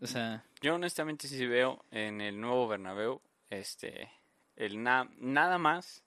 [0.00, 3.20] O sea, yo honestamente sí veo en el nuevo Bernabéu
[3.50, 4.08] este
[4.56, 6.02] el nada más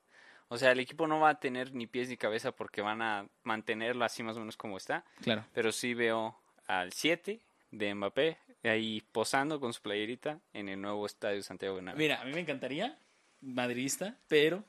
[0.48, 3.28] o sea, el equipo no va a tener ni pies ni cabeza porque van a
[3.44, 5.04] mantenerlo así más o menos como está.
[5.22, 5.44] Claro.
[5.54, 7.42] Pero sí veo al 7
[7.72, 12.00] de Mbappé ahí posando con su playerita en el nuevo estadio Santiago Bernabéu.
[12.00, 12.98] Mira, a mí me encantaría,
[13.42, 14.64] madridista, pero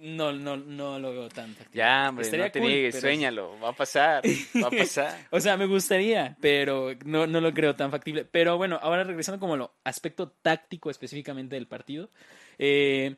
[0.00, 1.78] no, no, no lo veo tan factible.
[1.78, 4.22] Ya, hombre, no te niegues, sueñalo, va a pasar,
[4.62, 5.26] va a pasar.
[5.30, 8.24] o sea, me gustaría, pero no, no lo creo tan factible.
[8.24, 12.10] Pero bueno, ahora regresando como lo aspecto táctico específicamente del partido.
[12.58, 13.16] Eh,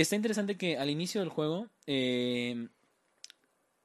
[0.00, 2.68] Está interesante que al inicio del juego eh,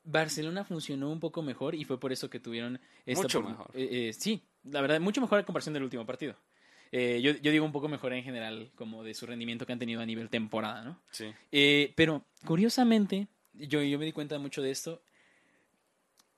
[0.03, 3.71] Barcelona funcionó un poco mejor y fue por eso que tuvieron esta mucho mejor.
[3.73, 6.35] Eh, eh, sí, la verdad, mucho mejor a comparación del último partido.
[7.21, 10.05] Yo, digo un poco mejor en general, como de su rendimiento que han tenido a
[10.05, 11.01] nivel temporada, ¿no?
[11.11, 11.33] Sí.
[11.95, 15.01] pero curiosamente, yo, yo me di cuenta mucho de esto,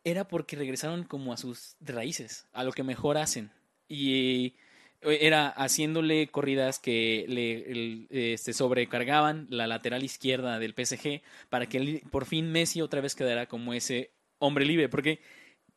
[0.04, 3.52] era porque regresaron como a sus raíces, a lo que mejor hacen.
[3.90, 4.54] Y
[5.02, 12.26] era haciéndole corridas que le este, sobrecargaban la lateral izquierda del PSG para que por
[12.26, 15.20] fin Messi otra vez quedara como ese hombre libre, porque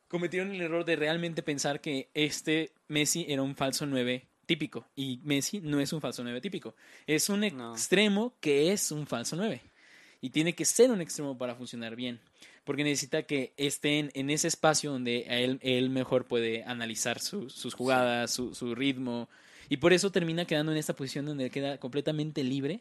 [0.09, 4.85] cometieron el error de realmente pensar que este Messi era un falso 9 típico.
[4.97, 6.75] Y Messi no es un falso 9 típico,
[7.07, 9.63] es un extremo que es un falso 9
[10.21, 12.19] y tiene que ser un extremo para funcionar bien
[12.65, 18.33] porque necesita que estén en ese espacio donde él, él mejor puede analizar sus jugadas,
[18.33, 19.29] su, su, ritmo,
[19.69, 22.81] y por eso termina quedando en esta posición donde queda completamente libre.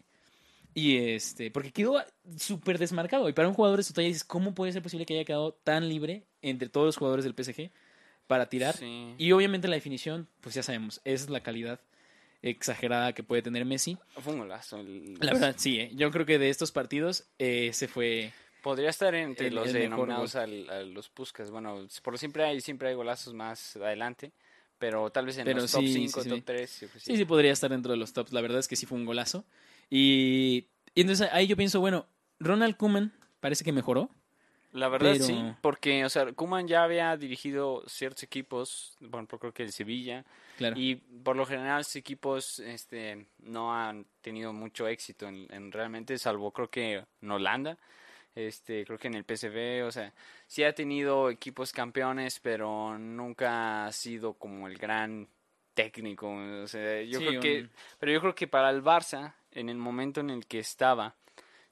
[0.75, 2.03] Y este, porque quedó
[2.38, 3.29] súper desmarcado.
[3.29, 5.53] Y para un jugador de su talla dices, ¿cómo puede ser posible que haya quedado
[5.63, 7.71] tan libre entre todos los jugadores del PSG
[8.30, 8.76] para tirar?
[9.18, 11.80] Y obviamente la definición, pues ya sabemos, es la calidad
[12.44, 13.98] exagerada que puede tener Messi.
[14.22, 14.80] Fue un golazo.
[14.80, 15.92] el- La verdad, sí, ¿eh?
[15.96, 18.32] yo creo que de estos partidos eh, ese fue...
[18.62, 21.50] Podría estar entre El- los el de mejor nominados al- a los Puskas.
[21.50, 24.32] Bueno, por siempre hay, siempre hay golazos más adelante.
[24.78, 26.44] Pero tal vez en Pero los top sí, 5, sí, top sí.
[26.46, 26.70] 3.
[27.00, 28.32] Sí, sí, podría estar dentro de los tops.
[28.32, 29.44] La verdad es que sí fue un golazo.
[29.89, 32.06] Y, y entonces ahí yo pienso, bueno,
[32.39, 34.10] Ronald Koeman parece que mejoró.
[34.71, 39.51] La verdad Pero- sí, porque, o sea, Kuman ya había dirigido ciertos equipos, bueno, creo
[39.51, 40.23] que el Sevilla,
[40.58, 40.75] Claro.
[40.77, 46.17] y por lo general estos equipos este, no han tenido mucho éxito en, en realmente,
[46.19, 47.77] salvo creo que en Holanda,
[48.36, 50.13] este, creo que en el PSV, o sea,
[50.45, 55.27] sí ha tenido equipos campeones, pero nunca ha sido como el gran
[55.73, 59.69] técnico, o sea, yo Sí, creo que, pero yo creo que para el Barça, en
[59.69, 61.15] el momento en el que estaba,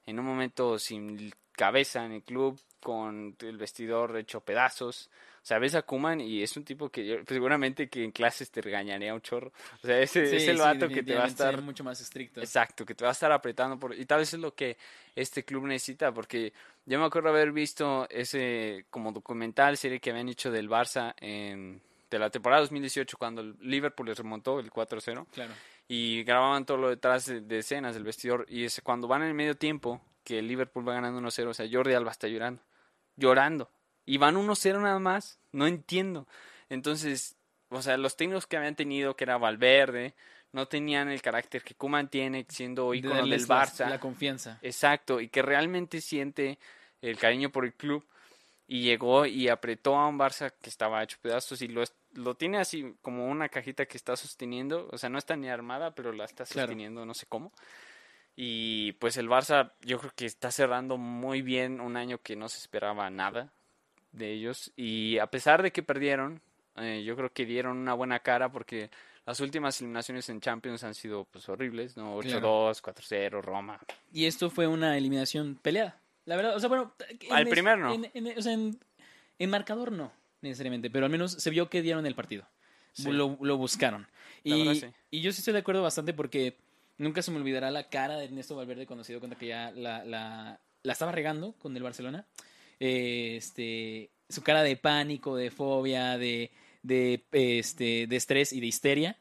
[0.05, 5.09] en un momento sin cabeza en el club, con el vestidor hecho pedazos.
[5.41, 8.11] O sea, ves a Kuman y es un tipo que yo- pues, seguramente que en
[8.11, 9.51] clases te regañaría un chorro.
[9.81, 11.61] O sea, ese, Sí, es el sí, vato que te va a estar...
[11.61, 12.39] mucho más estricto.
[12.41, 13.93] Exacto, que te va a estar apretando por...
[13.97, 14.77] Y tal vez es lo que
[15.15, 16.53] este club necesita, porque
[16.85, 21.81] yo me acuerdo haber visto ese como documental, serie que habían hecho del Barça en...
[22.11, 25.53] de la temporada 2018, cuando el Liverpool les remontó el 4-0 Claro.
[25.87, 29.29] Y grababan todo lo detrás de, de escenas del vestidor y es cuando van en
[29.29, 32.61] el medio tiempo que el Liverpool va ganando 1-0, o sea, Jordi Alba está llorando,
[33.15, 33.69] llorando
[34.05, 36.27] y van 1-0 nada más, no entiendo.
[36.69, 37.35] Entonces,
[37.69, 40.13] o sea, los técnicos que habían tenido que era Valverde,
[40.53, 43.89] no tenían el carácter que Koeman tiene siendo De ícono del darles la- Barça.
[43.89, 44.59] La confianza.
[44.61, 46.57] Exacto, y que realmente siente
[47.01, 48.05] el cariño por el club.
[48.65, 51.83] Y llegó y apretó a un Barça que estaba hecho pedazos y lo,
[52.17, 54.89] lo tiene así como una cajita que está sosteniendo.
[54.91, 56.67] O sea, no está ni armada, pero la está Claro.
[56.67, 57.51] sosteniendo, no sé cómo.
[58.35, 62.49] Y pues el Barça yo creo que está cerrando muy bien un año que no
[62.49, 63.51] se esperaba nada
[64.11, 64.71] de ellos.
[64.75, 66.41] Y a pesar de que perdieron,
[66.75, 68.91] eh, yo creo que dieron una buena cara porque
[69.25, 72.15] las últimas eliminaciones en Champions han sido pues horribles, ¿no?
[72.15, 73.79] 8-2, 4-0, Roma.
[74.13, 75.99] Y esto fue una eliminación peleada.
[76.25, 76.93] La verdad, o sea, bueno.
[77.09, 77.93] en Al primer no.
[77.93, 78.79] en- en- o sea, en,
[79.39, 80.89] en marcador no, necesariamente.
[80.89, 82.47] Pero al menos se vio que dieron el partido.
[82.93, 83.11] Sí.
[83.11, 84.07] Lo, lo buscaron.
[84.43, 84.95] Y, verdad, sí.
[85.11, 86.57] y yo sí estoy de acuerdo bastante porque
[86.97, 89.71] nunca se me olvidará la cara de Ernesto Valverde cuando se dio cuenta que ya
[89.71, 92.25] la, la, la estaba regando con el Barcelona.
[92.79, 96.51] Eh, este, su cara de pánico, de fobia, de,
[96.83, 99.17] de, este, de estrés y de histeria.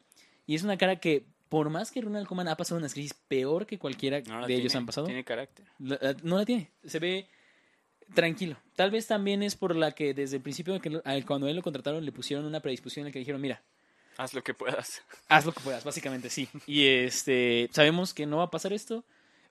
[0.46, 3.66] Y es una cara que, por más que Ronald Koeman ha pasado unas crisis peor
[3.66, 5.66] que cualquiera No de ellos han pasado, Tiene carácter.
[5.78, 6.70] la- no la tiene.
[6.84, 7.28] Se ve
[8.14, 8.56] tranquilo.
[8.74, 10.80] Tal vez también es por la que desde el principio,
[11.26, 13.62] cuando él lo contrataron, le pusieron una predisposición en la que dijeron, mira,
[14.18, 15.02] Haz lo que puedas.
[15.28, 16.48] haz lo que puedas, básicamente sí.
[16.66, 19.04] Y este, sabemos que no va a pasar esto.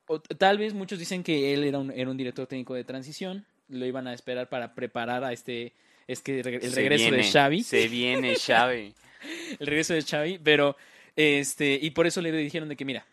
[0.07, 3.45] O tal vez muchos dicen que él era un, era un director técnico de transición,
[3.69, 5.73] lo iban a esperar para preparar a este,
[6.07, 8.93] es que el regreso de Xavi, Se viene Xavi.
[9.59, 10.77] el regreso de Xavi, pero
[11.15, 13.07] este, y por eso le dijeron de que mira,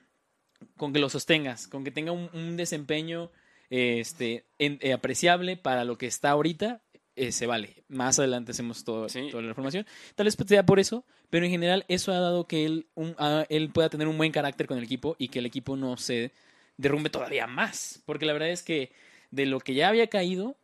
[0.76, 3.30] con que lo sostengas, con que tenga un, un desempeño
[3.74, 6.82] este, en- eh, apreciable para lo que está ahorita,
[7.16, 7.84] eh, se vale.
[7.88, 9.28] Más adelante hacemos todo, Sí.
[9.30, 9.86] toda la información.
[10.14, 13.46] Tal vez sea por eso, pero en general eso ha dado que él, un- a-
[13.48, 16.32] él pueda tener un buen carácter con el equipo y que el equipo no se
[16.76, 18.02] derrumbe todavía más.
[18.04, 18.92] Porque la verdad es que
[19.30, 20.56] de lo que ya había caído,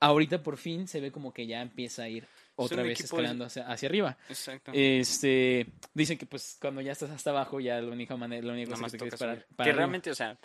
[0.00, 2.26] ahorita por fin se ve como que ya empieza a ir
[2.56, 4.16] otra vez escalando hacia, hacia arriba.
[4.28, 4.72] Exacto.
[4.74, 8.92] Este, dicen que pues cuando ya estás hasta abajo, ya la única manera, cosa más
[8.92, 9.76] que toca es para que arriba.
[9.76, 10.38] realmente, o sea, ah,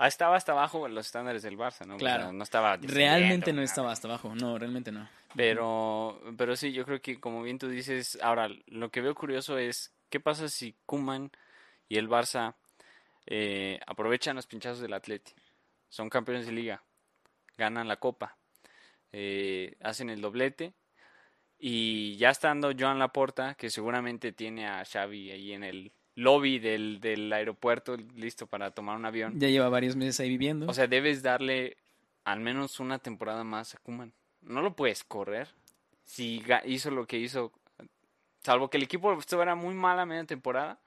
[0.00, 1.96] estaba hasta abajo los estándares del Barça, ¿no?
[1.96, 2.24] Claro.
[2.24, 5.08] sea, no estaba Realmente no estaba hasta abajo, no, realmente no.
[5.36, 9.58] Pero, pero sí, yo creo que como bien tú dices, ahora lo que veo curioso
[9.58, 11.30] es qué pasa si Kuman
[11.88, 12.54] y el Barça
[13.26, 15.32] eh, aprovechan los pinchazos del Atleti,
[15.88, 16.82] son campeones de liga,
[17.56, 18.36] ganan la copa,
[19.12, 20.74] eh, hacen el doblete
[21.58, 27.00] y ya estando Joan Laporta, que seguramente tiene a Xavi ahí en el lobby del,
[27.00, 30.66] del aeropuerto listo para tomar un avión, Ya lleva varios meses ahí viviendo.
[30.68, 31.76] o sea, debes darle
[32.24, 34.12] al menos una temporada más a Kuman.
[34.42, 35.48] No lo puedes correr.
[36.04, 37.52] Si hizo lo que hizo,
[38.42, 40.78] salvo que el equipo estuviera muy mal a media temporada,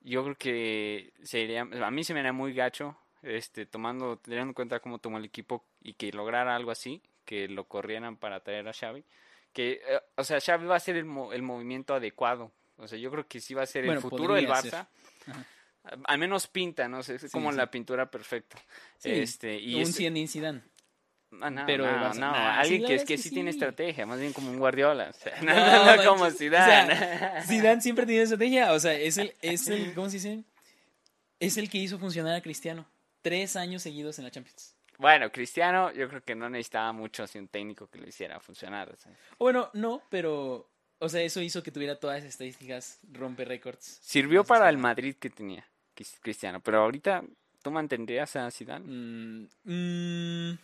[0.00, 4.54] yo creo que sería, a mí se me haría muy gacho, este, tomando, teniendo en
[4.54, 8.68] cuenta cómo tomó el equipo y que lograra algo así, que lo corrieran para traer
[8.68, 9.04] a Xavi.
[9.52, 12.52] Que, eh, o sea, Xavi va a ser el, mo- el movimiento adecuado.
[12.78, 14.48] O sea, yo creo que sí va a ser Bueno, el futuro del.
[14.48, 14.86] Barça.
[16.04, 17.00] Al menos pinta, ¿no?
[17.00, 17.56] Es como sí.
[17.56, 18.58] la pintura perfecta.
[18.98, 20.62] Sí, Este, y un es- Zinedine Zidane.
[21.42, 24.50] Ah, no, pero no, no, alguien que es que sí, tiene estrategia, más bien como
[24.50, 25.10] un Guardiola.
[25.10, 27.42] o sea, no, No, como o Zidane.
[27.46, 30.44] Zidane siempre tiene estrategia, o sea, es el, es el, ¿cómo se dice?
[31.38, 32.86] Es el que hizo funcionar a Cristiano.
[33.20, 34.74] Tres años seguidos en la Champions.
[34.96, 38.90] bueno, Cristiano, yo creo que no necesitaba mucho así un técnico que lo hiciera funcionar.
[38.90, 39.12] o sea.
[39.36, 40.70] O Bueno, no, pero
[41.00, 43.98] O sea, eso hizo que tuviera todas esas estadísticas, rompe récords.
[44.02, 44.78] Sirvió para el.
[44.78, 45.64] Madrid que tenía
[45.96, 47.22] Cris- Cristiano, pero ahorita
[47.62, 48.84] tú mantendrías a Zidane.
[48.84, 50.58] Mm, mm,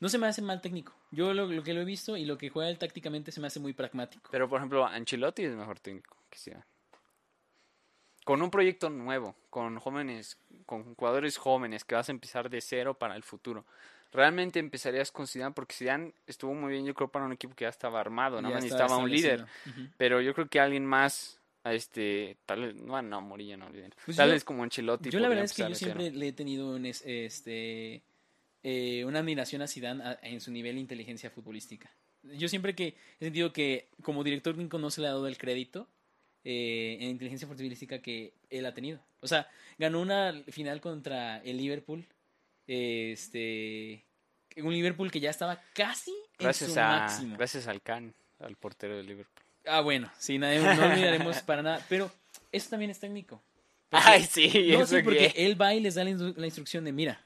[0.00, 0.92] no se me hace mal técnico.
[1.12, 3.46] Yo lo, lo que lo he visto y lo que juega él tácticamente se me
[3.46, 4.30] hace muy pragmático.
[4.32, 6.64] Pero por ejemplo, Ancelotti es mejor técnico que Zidane.
[8.24, 12.94] Con un proyecto nuevo, con jóvenes, con jugadores jóvenes que vas a empezar de cero
[12.94, 13.64] para el futuro.
[14.12, 17.64] Realmente empezarías con Zidane porque Zidane estuvo muy bien, yo creo, para un equipo que
[17.64, 19.46] ya estaba armado, Ya nada más está necesitaba un líder.
[19.96, 23.92] Pero yo creo que alguien más, a este, tal vez, no, no, Morillo no olviden.
[24.04, 25.10] Pues tal vez como Ancelotti.
[25.10, 28.02] Yo la verdad es que yo siempre le he tenido un, es- este,
[28.62, 31.90] eh, una admiración a Zidane a- en su nivel de inteligencia futbolística.
[32.22, 35.38] Yo siempre que he sentido que como director técnico no se le ha dado el
[35.38, 35.88] crédito
[36.44, 39.00] eh, en inteligencia futbolística que él ha tenido.
[39.20, 39.48] O sea,
[39.78, 42.04] ganó una final contra el Liverpool,
[42.66, 44.04] este,
[44.56, 47.36] un Liverpool que ya estaba casi en Gracias su a, máximo.
[47.36, 49.42] gracias al Can, al portero de Liverpool.
[49.66, 52.10] Ah, bueno, sí, nadie, no olvidaremos para nada, pero
[52.50, 53.40] eso también es técnico.
[53.88, 56.34] Porque- Ay, sí, no, eso sí, porque que- él va y les da la, instru-
[56.36, 57.24] la instrucción de, mira,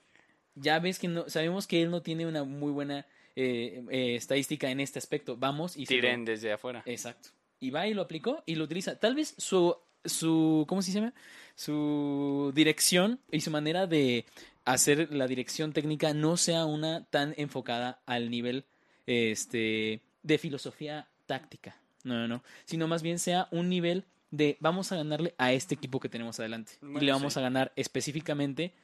[0.54, 3.06] ya ves que no, sabemos que él no tiene una muy buena
[3.36, 6.82] eh, eh, estadística en este aspecto, vamos y lo- tiren desde afuera.
[6.86, 7.28] Exacto.
[7.60, 8.98] Y va y lo aplicó y lo utiliza.
[8.98, 11.14] Tal vez su, su, ¿cómo se llama?
[11.54, 14.24] Su dirección y su manera de
[14.66, 18.66] hacer la dirección técnica no sea una tan enfocada al nivel
[19.06, 21.80] este, de filosofía táctica.
[22.04, 22.42] No, no, no.
[22.66, 26.38] Sino más bien sea un nivel de vamos a ganarle a este equipo que tenemos
[26.40, 26.72] adelante.
[26.82, 27.38] y le vamos sí.
[27.38, 28.74] a ganar específicamente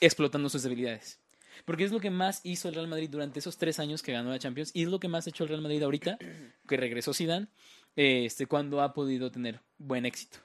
[0.00, 1.20] explotando sus debilidades.
[1.64, 4.30] Porque es lo que más hizo el Real Madrid durante esos tres años que ganó
[4.30, 6.18] la Champions y es lo que más ha hecho el Real Madrid ahorita,
[6.68, 7.48] que regresó Zidane,
[7.96, 10.38] este, cuando ha podido tener buen éxito.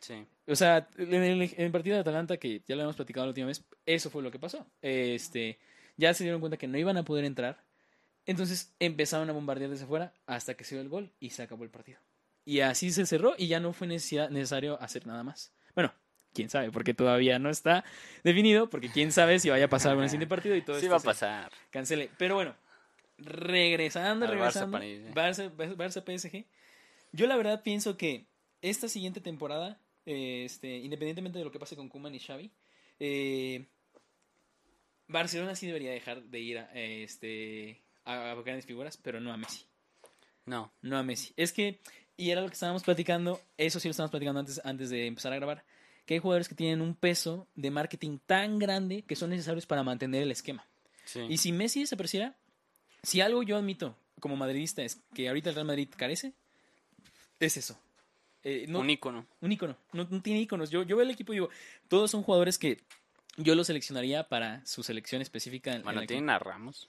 [0.00, 0.26] Sí.
[0.50, 3.30] O sea, en el, en el partido de Atalanta, que ya lo habíamos platicado la
[3.30, 4.66] última vez, eso fue lo que pasó.
[4.82, 5.58] Este,
[5.96, 7.62] ya se dieron cuenta que no iban a poder entrar,
[8.26, 11.64] entonces empezaron a bombardear desde afuera hasta que se dio el gol y se acabó
[11.64, 11.98] el partido.
[12.44, 15.52] Y así se cerró y ya no fue necesario hacer nada más.
[15.74, 15.92] Bueno,
[16.32, 17.84] quién sabe, porque todavía no está
[18.24, 20.86] definido, porque quién sabe si vaya a pasar con el siguiente partido y todo Sí
[20.86, 21.52] esto va a pasar.
[21.70, 22.10] cancele.
[22.18, 22.56] Pero bueno,
[23.18, 24.78] regresando, Al regresando.
[24.78, 26.46] Barça, Barça, Barça, PSG.
[27.12, 28.26] Yo la verdad pienso que
[28.62, 29.78] esta siguiente temporada,
[30.10, 32.50] este, independientemente de lo que pase con Kuman y Xavi,
[32.98, 33.66] eh,
[35.08, 39.32] Barcelona sí debería dejar de ir a, eh, este, a, a grandes figuras, pero no
[39.32, 39.64] a Messi.
[40.46, 40.72] No.
[40.82, 41.32] No a Messi.
[41.36, 41.80] Es que,
[42.16, 45.32] y era lo que estábamos platicando, eso sí lo estábamos platicando antes, antes de empezar
[45.32, 45.64] a grabar,
[46.06, 49.82] que hay jugadores que tienen un peso de marketing tan grande que son necesarios para
[49.82, 50.66] mantener el esquema.
[51.04, 51.20] Sí.
[51.28, 52.36] Y si Messi desapareciera,
[53.02, 56.34] si algo yo admito como madridista es que ahorita el Real Madrid carece,
[57.38, 57.80] es eso.
[58.44, 59.26] Eh, no, Un ícono.
[59.40, 59.76] un ícono.
[59.92, 60.70] No, no tiene íconos.
[60.70, 61.50] Yo, yo veo el equipo y digo,
[61.88, 62.78] todos son jugadores que
[63.36, 65.70] yo los seleccionaría para su selección específica.
[65.72, 66.88] en- en Bueno, que- tienen a Ramos.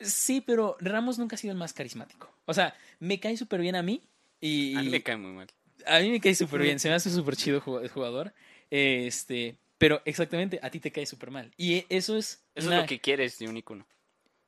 [0.00, 2.30] Sí, pero Ramos nunca ha sido el más carismático.
[2.46, 4.02] O sea, me cae súper bien a mí.
[4.40, 5.48] Y, A mí me cae muy mal.
[5.86, 6.78] a mí me cae súper bien.
[6.80, 8.32] Se me hace súper chido jugador.
[8.70, 11.50] Este, pero exactamente, a ti te cae súper mal.
[11.56, 12.42] Y eso es...
[12.54, 13.86] Eso una- es lo que quieres de un ícono.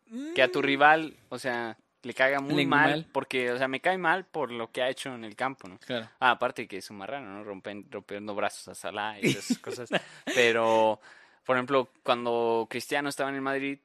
[0.07, 3.07] Mm, Que a tu rival, o sea, le caiga muy mal, mal.
[3.12, 5.78] porque, o sea, me cae mal por lo que ha hecho en el campo, ¿no?
[5.78, 6.09] Claro.
[6.20, 7.44] Ah, aparte que es un marrano, ¿no?
[7.44, 9.90] Rompen, rompiendo brazos a Salah y esas cosas.
[10.34, 11.01] Pero,
[11.44, 13.78] por ejemplo, cuando Cristiano estaba en el Madrid,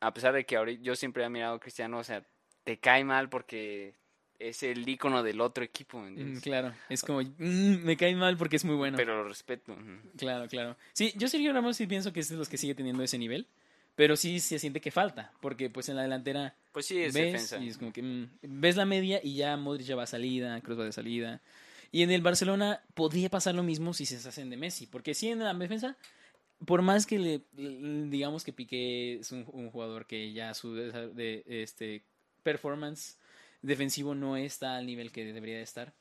[0.00, 2.22] a pesar de que ahorita yo siempre he mirado a Cristiano, o sea,
[2.64, 3.94] te cae mal porque
[4.38, 8.36] es el ícono del otro equipo, ¿me Mm, claro, es como, mm, me cae mal
[8.36, 8.96] porque es muy bueno.
[8.96, 9.76] Pero lo respeto.
[10.16, 10.76] Claro, claro.
[10.92, 13.46] Sí, yo Sergio Ramos sí pienso que es de los que sigue teniendo ese nivel,
[13.96, 17.32] pero sí se siente que falta, porque pues en la delantera Pues sí, es ves
[17.32, 17.58] defensa.
[17.58, 20.60] y es como que mm, ves la media y ya Modric ya va a salida,
[20.60, 21.40] Kroos va de salida.
[21.92, 25.28] Y en el Barcelona podría pasar lo mismo si se hacen de Messi, porque sí
[25.28, 25.96] en la defensa,
[26.66, 30.74] por más que le, le- digamos que Piqué es un, un jugador que ya su
[30.74, 32.02] de, de- este
[32.42, 33.16] performance
[33.62, 35.94] defensivo no está al nivel que debería de estar,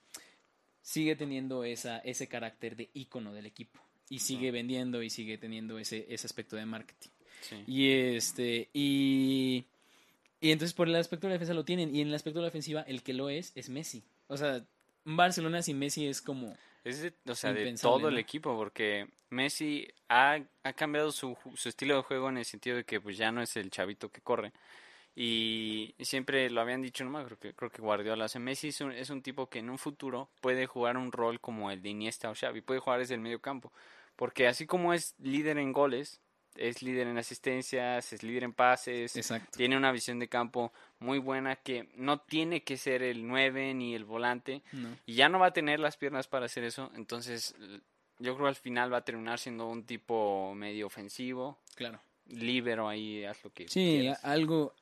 [0.81, 3.79] sigue teniendo esa, ese carácter de ícono del equipo
[4.09, 7.09] y sigue vendiendo y sigue teniendo ese, ese aspecto de marketing.
[7.49, 7.63] Sí.
[7.67, 9.65] Y este, y,
[10.41, 12.43] y entonces por el aspecto de la defensa lo tienen, y en el aspecto de
[12.43, 14.03] la ofensiva, el que lo es, es Messi.
[14.27, 14.63] O sea,
[15.03, 19.07] Barcelona sin Messi es como, Es de, o sea, de Impensable, todo el equipo, porque
[19.29, 23.17] Messi ha, ha cambiado su, su estilo de juego en el sentido de que pues
[23.17, 24.51] ya no es el chavito que corre.
[25.17, 28.67] Y siempre lo habían dicho, no acuerdo, creo que, creo que Guardiola, o sea, Messi
[28.67, 31.81] es un, es un tipo que en un futuro puede jugar un rol como el
[31.81, 33.71] de Iniesta o Xavi, puede jugar desde el medio campo,
[34.17, 36.19] porque así como es líder en goles,
[36.55, 39.57] es líder en asistencias, es líder en pases, exacto.
[39.57, 43.93] tiene una visión de campo muy buena que no tiene que ser el 9 ni
[43.95, 44.95] el volante, No.
[45.05, 47.55] y ya no va a tener las piernas para hacer eso, entonces
[48.19, 51.99] yo creo al final va a terminar siendo un tipo medio ofensivo, Claro.
[52.27, 54.23] líbero ahí, haz lo que Sí, quieras.
[54.23, 54.73] algo,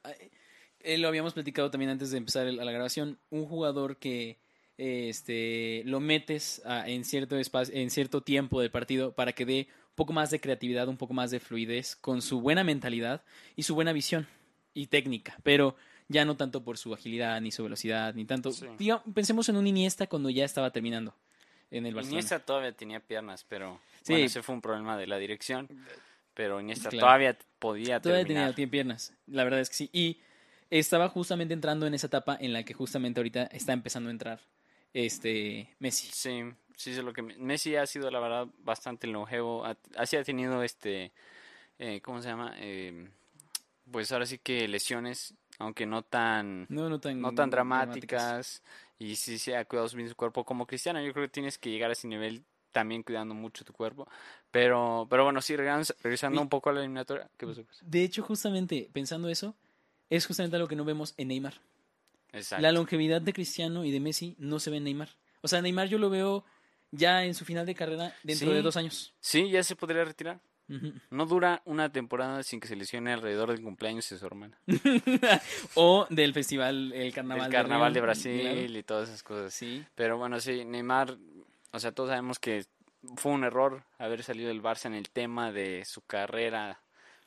[0.80, 4.38] eh, lo habíamos platicado también antes de empezar el- la grabación, un jugador que
[5.10, 9.68] este, lo metes a- en, cierto espacio, en cierto tiempo del partido para que dé
[9.90, 13.24] un poco más de creatividad, un poco más de fluidez, con su buena mentalidad
[13.56, 14.28] y su buena visión
[14.74, 15.76] y técnica, pero
[16.10, 18.52] ya no tanto por su agilidad, ni su velocidad, ni tanto.
[18.52, 18.66] Sí.
[19.14, 21.16] Pensemos en un Iniesta cuando ya estaba terminando
[21.72, 22.20] en el Barcelona.
[22.20, 24.14] Iniesta todavía tenía piernas, pero Sí.
[24.14, 25.68] bueno, ese fue un problema de la dirección.
[26.34, 27.06] Pero Iniesta Claro.
[27.06, 28.44] todavía podía Todavía terminar.
[28.46, 29.90] tenía tiene piernas, la verdad es que sí.
[29.94, 30.20] Y
[30.72, 34.40] estaba justamente entrando en esa etapa en la que justamente ahorita está empezando a entrar
[34.94, 36.08] este Messi.
[36.12, 36.44] Sí,
[36.76, 39.66] sí es lo que me- Messi ha sido la verdad bastante longevo,
[39.96, 41.12] así ha tenido este,
[41.80, 42.54] eh, ¿cómo se llama?
[42.58, 43.10] Eh,
[43.92, 48.64] pues ahora sí que lesiones, aunque no tan, No, no tan, no tan dramáticas
[48.98, 51.02] y sí se ha cuidado bien su cuerpo como Cristiano.
[51.02, 54.08] Yo creo que tienes que llegar a ese nivel también cuidando mucho tu cuerpo,
[54.50, 57.64] pero, pero bueno, sí regresando Y- un poco a la eliminatoria, ¿qué pasó?
[57.82, 59.56] De hecho, justamente pensando eso,
[60.10, 61.54] es justamente algo que no vemos en Neymar.
[62.34, 62.62] Exacto.
[62.62, 65.10] La longevidad de Cristiano y de Messi no se ve en Neymar.
[65.42, 66.44] O sea, Neymar yo lo veo
[66.92, 68.54] ya en su final de carrera dentro Sí.
[68.54, 69.14] de dos años.
[69.20, 70.40] Sí, ya se podría retirar.
[71.12, 74.58] No dura una temporada sin que se lesione alrededor del cumpleaños de su hermana.
[75.76, 78.62] o del festival, el carnaval, el carnaval de, Río, Brasil claro.
[78.80, 79.54] y todas esas cosas.
[79.54, 79.86] Sí.
[79.94, 81.18] Pero bueno, sí, Neymar,
[81.72, 82.66] o sea, todos sabemos que
[83.18, 86.82] fue un error haber salido del Barça en el tema de su carrera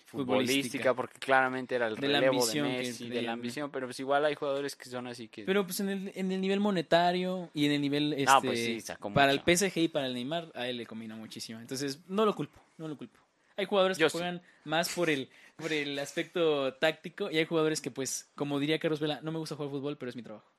[0.07, 3.70] futbolística, porque claramente era el De la relevo de ambición que Messi, de la ambición,
[3.70, 5.44] pero pues igual hay jugadores que son así que...
[5.44, 8.59] Pero pues en el, en el nivel monetario y en el nivel este, Ah, pues
[8.59, 9.44] sí, sacó para mucho.
[9.50, 11.61] el PSG y para el Neymar, a él le combina muchísimo.
[11.61, 13.18] Entonces, no lo culpo, no lo culpo.
[13.57, 14.18] Hay jugadores Yo que sí.
[14.18, 18.78] juegan más por el, por el aspecto táctico y hay jugadores que, pues, como diría
[18.78, 20.50] Carlos Vela, no me gusta jugar fútbol, pero es mi trabajo.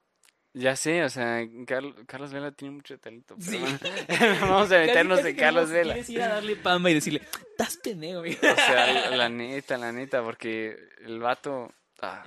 [0.57, 3.35] Ya sé, o sea, Carlos, Carlos Vela tiene mucho talento.
[3.37, 3.57] pero Sí.
[3.57, 3.77] bueno,
[4.41, 5.93] vamos a meternos en Carlos Vela.
[5.93, 8.39] Quieres ir a darle pamba y decirle, estás pendejo, amigo".
[8.41, 11.71] O sea, la, la neta, la neta, porque el vato.
[12.01, 12.23] ah,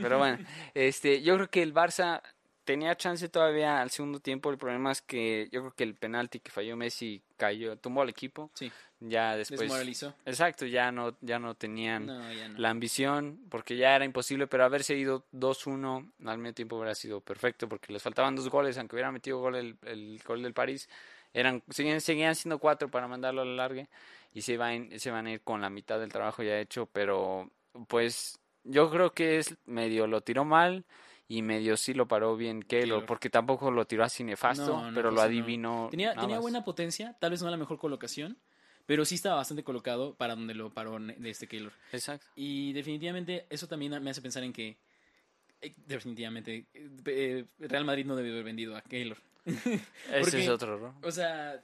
[0.00, 0.38] pero bueno,
[0.74, 2.22] este, yo creo que el Barça
[2.64, 4.50] tenía chance todavía al segundo tiempo.
[4.50, 8.08] El problema es que yo creo que el penalti que falló Messi cayó, tumbó al
[8.08, 8.50] equipo.
[8.54, 9.60] Sí, Ya después.
[9.60, 10.14] desmoralizó.
[10.24, 12.58] Exacto, ya no, ya no tenían No, ya no.
[12.58, 17.20] la ambición, porque ya era imposible, pero haberse ido 2-1 al medio tiempo hubiera sido
[17.20, 20.88] perfecto, porque les faltaban dos goles, aunque hubiera metido gol el, el gol del París,
[21.32, 23.88] eran, seguían, seguían siendo cuatro para mandarlo a la larga,
[24.32, 27.50] y se van, se van a ir con la mitad del trabajo ya hecho, pero
[27.88, 30.84] pues yo creo que es medio lo tiró mal,
[31.28, 34.94] y medio sí lo paró bien Keylor, porque tampoco lo tiró así nefasto, No, no,
[34.94, 35.22] pero lo no.
[35.22, 35.88] adivinó.
[35.90, 38.36] Tenía, tenía buena potencia, tal vez no la mejor colocación,
[38.86, 41.72] pero sí estaba bastante colocado para donde lo paró de este Keylor.
[41.92, 42.26] Exacto.
[42.36, 44.76] Y definitivamente eso también me hace pensar en que
[45.62, 46.66] eh, definitivamente
[47.06, 49.16] eh, Real Madrid no debió haber vendido a Keylor.
[49.46, 49.80] Ese
[50.20, 50.92] Porque- es otro error.
[51.02, 51.62] O sea,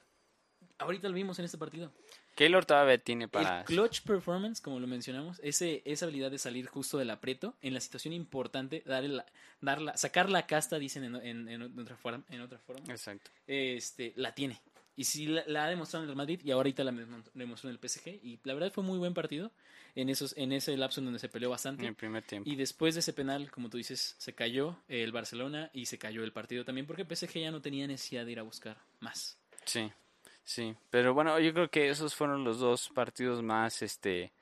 [0.80, 1.92] ahorita lo vimos en este partido.
[2.34, 3.60] Keylor todavía tiene para...
[3.60, 7.74] El clutch performance, como lo mencionamos, ese, esa habilidad de salir justo del aprieto en
[7.74, 9.26] la situación importante, dar la,
[9.60, 13.30] darla, sacar la casta, dicen en, en- en otra forma, en otra forma Exacto.
[13.46, 14.60] este, la tiene.
[14.96, 17.76] Y sí la, la ha demostrado en el Madrid y ahorita la dem- demostró en
[17.80, 18.08] el PSG.
[18.22, 19.50] Y la verdad fue muy buen partido
[19.94, 21.86] en, esos, en ese lapso en donde se peleó En bastante.
[21.86, 22.48] el primer tiempo.
[22.48, 26.22] Y después de ese penal, como tú dices, se cayó el Barcelona y se cayó
[26.24, 29.38] el partido también porque PSG ya no tenía necesidad de ir a buscar más.
[29.64, 29.90] Sí,
[30.50, 34.32] sí, pero bueno, yo creo que esos fueron los dos partidos más, este,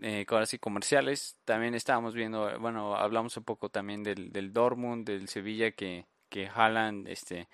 [0.00, 0.24] eh,
[0.60, 1.36] comerciales.
[1.44, 6.46] También estábamos viendo, bueno, hablamos un poco también del, del Dortmund, del Sevilla, que, que
[6.46, 7.48] Haaland, este,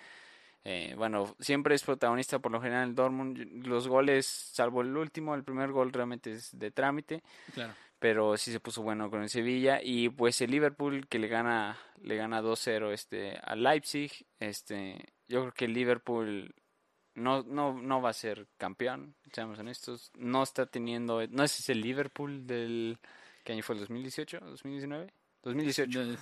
[0.65, 3.67] eh, bueno, siempre es protagonista por lo general el Dortmund.
[3.67, 7.23] Los goles, salvo el último, el primer gol realmente es de trámite,
[7.55, 7.73] Claro.
[7.99, 11.79] pero sí se puso bueno con el Sevilla y pues el Liverpool que le gana
[12.03, 16.55] le gana 2-0 este al Leipzig, este yo creo que el Liverpool
[17.19, 21.73] no no no va a ser campeón, seamos honestos, no está teniendo no es ese
[21.73, 22.99] el Liverpool del
[23.45, 25.13] ¿qué año fue el 2018, 2019?
[25.43, 26.05] 2018.
[26.05, 26.17] No.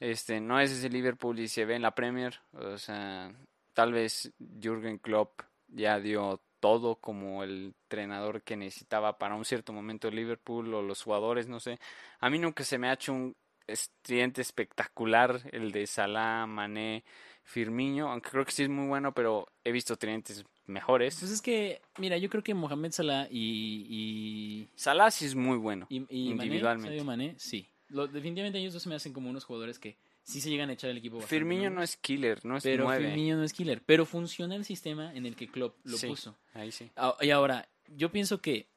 [0.00, 3.32] Este, no es ese Liverpool y se ve en la Premier, o sea,
[3.72, 9.72] tal vez Jürgen Klopp ya dio todo como el entrenador que necesitaba para un cierto
[9.72, 11.78] momento el Liverpool o los jugadores, no sé.
[12.20, 13.34] A mí nunca se me ha hecho un
[13.66, 17.04] estudiante espectacular el de Salah, Mané,
[17.50, 21.16] Firmino, aunque creo que sí es muy bueno, pero he visto tridentes mejores.
[21.18, 25.86] Pues es que, mira, yo creo que Mohamed Salah y, Salah sí es muy bueno.
[25.88, 26.88] y, y, y Mané, Individualmente.
[26.90, 27.66] Sadio Mané, sí.
[27.88, 30.74] Lo- definitivamente ellos dos se me hacen como unos jugadores que sí se llegan a
[30.74, 31.20] echar el equipo.
[31.20, 33.06] Firmino no es killer, no es Pero nueve.
[33.06, 33.82] Firmino no es killer.
[33.84, 36.06] Pero funciona el sistema en el que Klopp lo Sí.
[36.06, 36.36] puso.
[36.54, 36.88] Ahí sí.
[36.94, 38.68] Ah, Y ahora, yo pienso que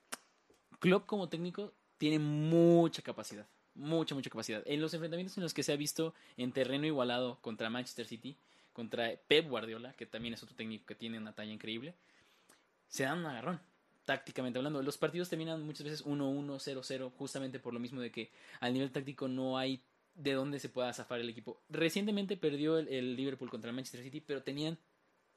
[0.79, 3.47] Klopp como técnico tiene mucha capacidad.
[3.75, 4.63] Mucha, mucha capacidad.
[4.65, 8.35] En los enfrentamientos en los que se ha visto en terreno igualado contra Manchester City,
[8.73, 11.95] contra Pep Guardiola, que también es otro técnico que tiene una talla increíble,
[12.87, 13.61] se dan un agarrón.
[14.05, 18.31] Tácticamente hablando, los partidos terminan muchas veces 1-1, 0-0, justamente por lo mismo de que
[18.59, 19.81] al nivel táctico no hay
[20.15, 21.61] de dónde se pueda zafar el equipo.
[21.69, 24.77] Recientemente perdió el, el Liverpool contra el Manchester City, pero tenían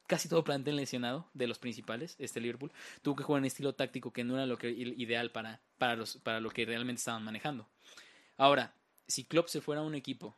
[0.06, 2.72] casi todo plantel lesionado de los principales, este Liverpool.
[3.02, 6.40] Tuvo que jugar en estilo táctico que no era lo ideal para, para, los, para
[6.40, 7.68] lo que realmente estaban manejando.
[8.36, 8.74] Ahora,
[9.06, 10.36] si Klopp se fuera a un equipo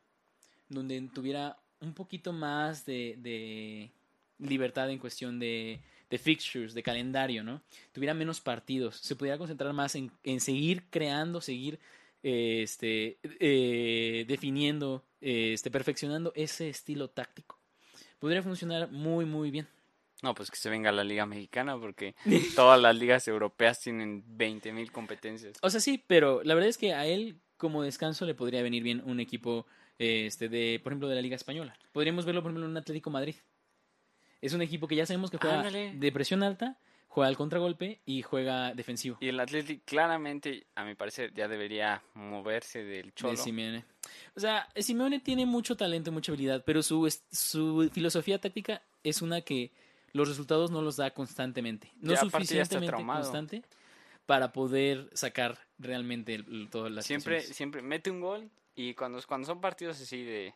[0.69, 3.91] donde tuviera un poquito más de, de
[4.39, 7.63] libertad en cuestión de, de, fixtures, de calendario, ¿no?
[7.93, 11.79] Tuviera menos partidos, se pudiera concentrar más en, en seguir creando, seguir
[12.23, 17.61] eh, este, eh, definiendo, eh, este, perfeccionando ese estilo táctico.
[18.19, 19.69] Podría funcionar muy, muy bien.
[20.23, 22.17] No, pues que se venga a la Liga Mexicana porque
[22.57, 25.59] todas las ligas europeas tienen 20.000 competencias.
[25.63, 28.83] O sea, sí, pero la verdad es que a él como descanso le podría venir
[28.83, 29.67] bien un equipo
[29.99, 31.77] este de por ejemplo de la Liga española.
[31.93, 33.35] Podríamos verlo por ejemplo en un Atlético Madrid.
[34.41, 35.93] Es un equipo que ya sabemos que juega Ándale.
[35.95, 36.79] de presión alta,
[37.09, 39.19] juega al contragolpe y juega defensivo.
[39.21, 43.33] Y el Atlético claramente, a mi parecer, ya debería moverse del cholo.
[43.33, 43.85] De Simeone.
[44.37, 49.41] O sea, Simeone tiene mucho talento, mucha habilidad, pero su, su filosofía táctica es una
[49.41, 49.73] que
[50.13, 51.91] los resultados no los da constantemente.
[52.01, 53.63] No Ya, aparte ya está suficientemente constante
[54.25, 58.51] para poder sacar realmente el- el- todas las siempre, siempre mete un gol
[58.81, 60.55] y cuando, cuando son partidos así de,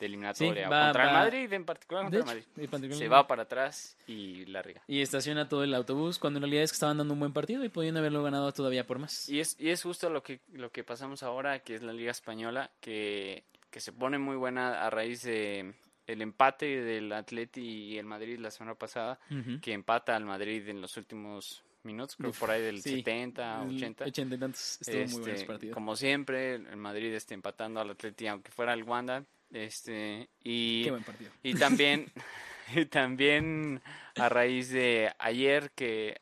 [0.00, 3.08] de eliminatoria, Sí, o va- contra el Madrid, en particular De contra el Madrid, se
[3.08, 4.82] va para atrás y la riega.
[4.86, 7.64] Y estaciona todo el autobús cuando en realidad es que estaban dando un buen partido
[7.64, 9.28] y podían haberlo ganado todavía por más.
[9.28, 12.10] Y es, y es justo lo que, lo que pasamos ahora, que es la Liga
[12.10, 15.74] Española, que, que se pone muy buena a raíz de
[16.06, 19.18] el empate del Atleti y el Madrid la semana pasada,
[19.62, 22.96] que empata al Madrid en los últimos minutos, creo Uf, por ahí del sí.
[22.96, 24.04] 70, El 80.
[24.04, 24.78] 80 y tantos.
[24.80, 25.74] Estuvo muy bueno ese Este, partido.
[25.74, 29.24] como siempre, el Madrid este, empatando al Atleti, aunque fuera el Wanda.
[29.52, 31.30] Este, y, Qué buen partido.
[31.42, 32.10] y también,
[32.74, 33.80] y también
[34.16, 36.20] a raíz de ayer que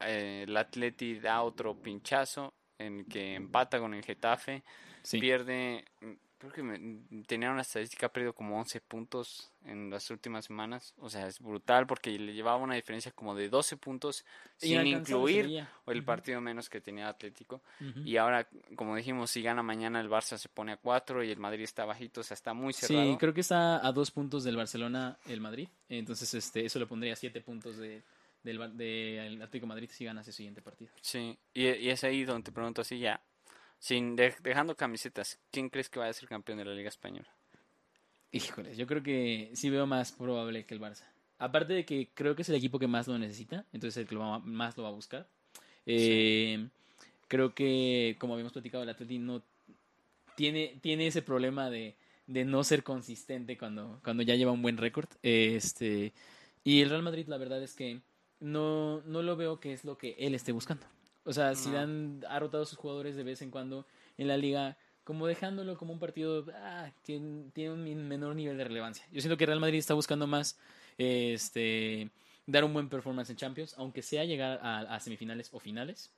[0.00, 4.62] eh, el Atleti da otro pinchazo en que empata con el Getafe,
[5.02, 5.18] Sí.
[5.20, 5.84] pierde,
[6.50, 10.94] creo que me- tenía una estadística, ha perdido como 11 puntos en las últimas semanas,
[10.98, 14.24] o sea, es brutal porque le llevaba una diferencia como de 12 puntos
[14.56, 15.70] sin incluir veía.
[15.86, 17.62] el partido menos que tenía Atlético.
[18.04, 21.38] Y ahora, como dijimos, si gana mañana el Barça se pone a 4 y el
[21.38, 23.12] Madrid está bajito, o sea, está muy cerrado.
[23.12, 25.68] Sí, creo que está a dos puntos del Barcelona el Madrid.
[25.88, 28.02] Entonces, este, eso le pondría siete puntos de,
[28.42, 30.90] del del Atlético de Madrid si gana ese siguiente partido.
[31.00, 33.20] Sí, y, y es ahí donde te pregunto así ya,
[33.78, 37.28] sin de- dejando camisetas, ¿quién crees que vaya a ser campeón de la Liga Española?
[38.32, 41.04] Híjoles, yo creo que sí veo más probable que el Barça.
[41.38, 44.14] Aparte de que creo que es el equipo que más lo necesita, entonces el que
[44.14, 45.28] lo va- más lo va a buscar.
[45.86, 46.68] Eh,
[47.26, 49.42] Creo que, como habíamos platicado, el Atleti no
[50.36, 51.96] tiene, tiene ese problema de,
[52.26, 55.08] de no ser consistente cuando, cuando ya lleva un buen récord.
[55.22, 56.12] Este,
[56.64, 58.00] y el Real Madrid, la verdad es que
[58.40, 60.86] no, no lo veo que es lo que él esté buscando.
[61.24, 61.56] O sea, No.
[61.56, 63.86] Zidane ha rotado a sus jugadores de vez en cuando
[64.18, 67.20] en la liga, como dejándolo como un partido ah, que
[67.52, 69.06] tiene un menor nivel de relevancia.
[69.12, 70.58] Yo siento que Real Madrid está buscando más
[70.98, 72.10] este,
[72.46, 76.10] dar un buen performance en Champions, aunque sea llegar a, a semifinales o finales.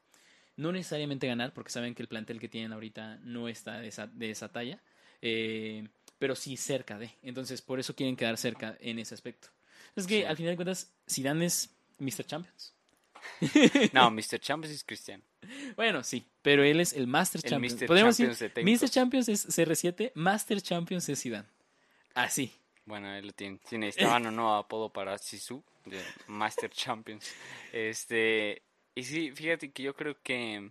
[0.56, 4.06] No necesariamente ganar, porque saben que el plantel que tienen ahorita no está de esa,
[4.06, 4.80] de esa talla,
[5.20, 5.86] eh,
[6.18, 7.10] pero sí cerca de.
[7.22, 9.48] Entonces, por eso quieren quedar cerca en ese aspecto.
[9.94, 10.24] Es que Sí.
[10.24, 12.24] al final de cuentas, Zidane es Mr.
[12.24, 12.72] Champions.
[13.92, 14.38] No, Mr.
[14.38, 15.22] Champions es Cristiano.
[15.76, 17.80] Bueno, sí, pero él es el Master El Champions.
[17.80, 17.86] Mr.
[17.86, 18.64] Podemos Champions de decir.
[18.64, 18.90] Mr.
[18.90, 21.48] Champions es CR7, Master Champions es Zidane.
[22.14, 22.52] Así.
[22.86, 23.58] Bueno, él lo tiene.
[23.68, 27.34] Tiene estaban o no apodo para Sisu, de Master Champions.
[27.72, 28.62] Este,
[28.94, 30.70] y sí, fíjate que yo creo que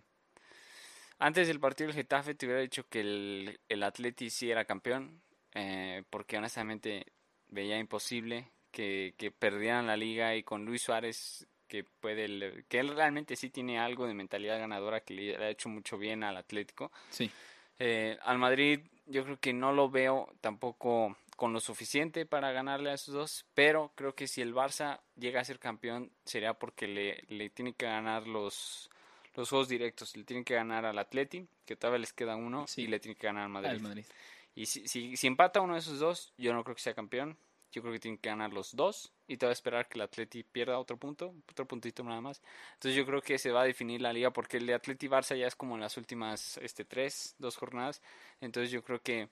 [1.18, 5.22] antes del partido del Getafe te hubiera dicho que el, el Atleti sí era campeón,
[5.54, 7.06] eh, porque honestamente
[7.48, 12.94] veía imposible que, que perdieran la liga y con Luis Suárez que puede que él
[12.94, 16.92] realmente sí tiene algo de mentalidad ganadora que le ha hecho mucho bien al Atlético.
[17.10, 17.30] Sí.
[17.78, 22.90] Eh, al Madrid yo creo que no lo veo tampoco con lo suficiente para ganarle
[22.90, 26.86] a esos dos, pero creo que si el Barça llega a ser campeón sería porque
[26.88, 28.90] le, le tiene que ganar los,
[29.34, 32.82] los juegos directos, le tiene que ganar al Atleti, que todavía les queda uno, Sí.
[32.82, 33.70] y le tiene que ganar al Madrid.
[33.70, 34.04] Al Madrid.
[34.54, 37.36] Y si, si, si empata uno de esos dos, yo no creo que sea campeón.
[37.76, 40.78] Yo creo que tienen que ganar los dos y todavía esperar que el Atleti pierda
[40.78, 42.40] otro punto, otro puntito nada más.
[42.72, 45.36] Entonces yo creo que se va a definir la liga porque el de Atleti Barça
[45.36, 48.00] ya es como en las últimas este tres, dos jornadas.
[48.40, 49.28] Entonces yo creo que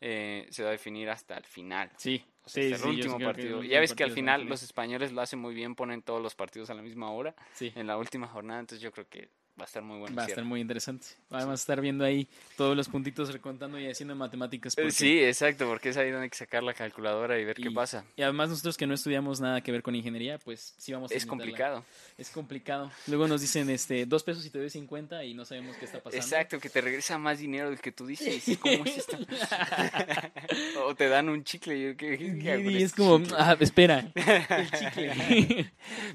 [0.00, 1.90] eh, se va a definir hasta el final.
[1.98, 2.24] Sí.
[2.44, 3.62] O sea, sí, hasta sí, el yo último partido.
[3.62, 6.22] Ya ves que al va a final los españoles lo hacen muy bien, ponen todos
[6.22, 7.72] los partidos a la misma hora Sí.
[7.74, 8.60] en la última jornada.
[8.60, 9.28] Entonces yo creo que
[9.58, 10.16] va a estar muy bueno.
[10.16, 11.06] Va a estar muy interesante.
[11.30, 14.74] Vamos a estar viendo ahí todos los puntitos recontando y haciendo matemáticas.
[14.74, 14.90] Porque...
[14.90, 18.04] Sí, exacto, porque es ahí donde hay que sacar la calculadora y ver qué pasa.
[18.16, 21.14] Y además nosotros que no estudiamos nada que ver con ingeniería, pues sí vamos a
[21.14, 21.84] Es complicado.
[22.18, 22.90] Es complicado.
[23.06, 25.98] Luego nos dicen este dos pesos y te doy cincuenta y no sabemos qué está
[26.02, 26.24] pasando.
[26.24, 28.58] Exacto, que te regresa más dinero del que tú dices.
[28.58, 29.18] ¿Cómo es esto?
[30.84, 31.96] o te dan un chicle.
[32.00, 35.72] y es como, ah, espera, el chicle.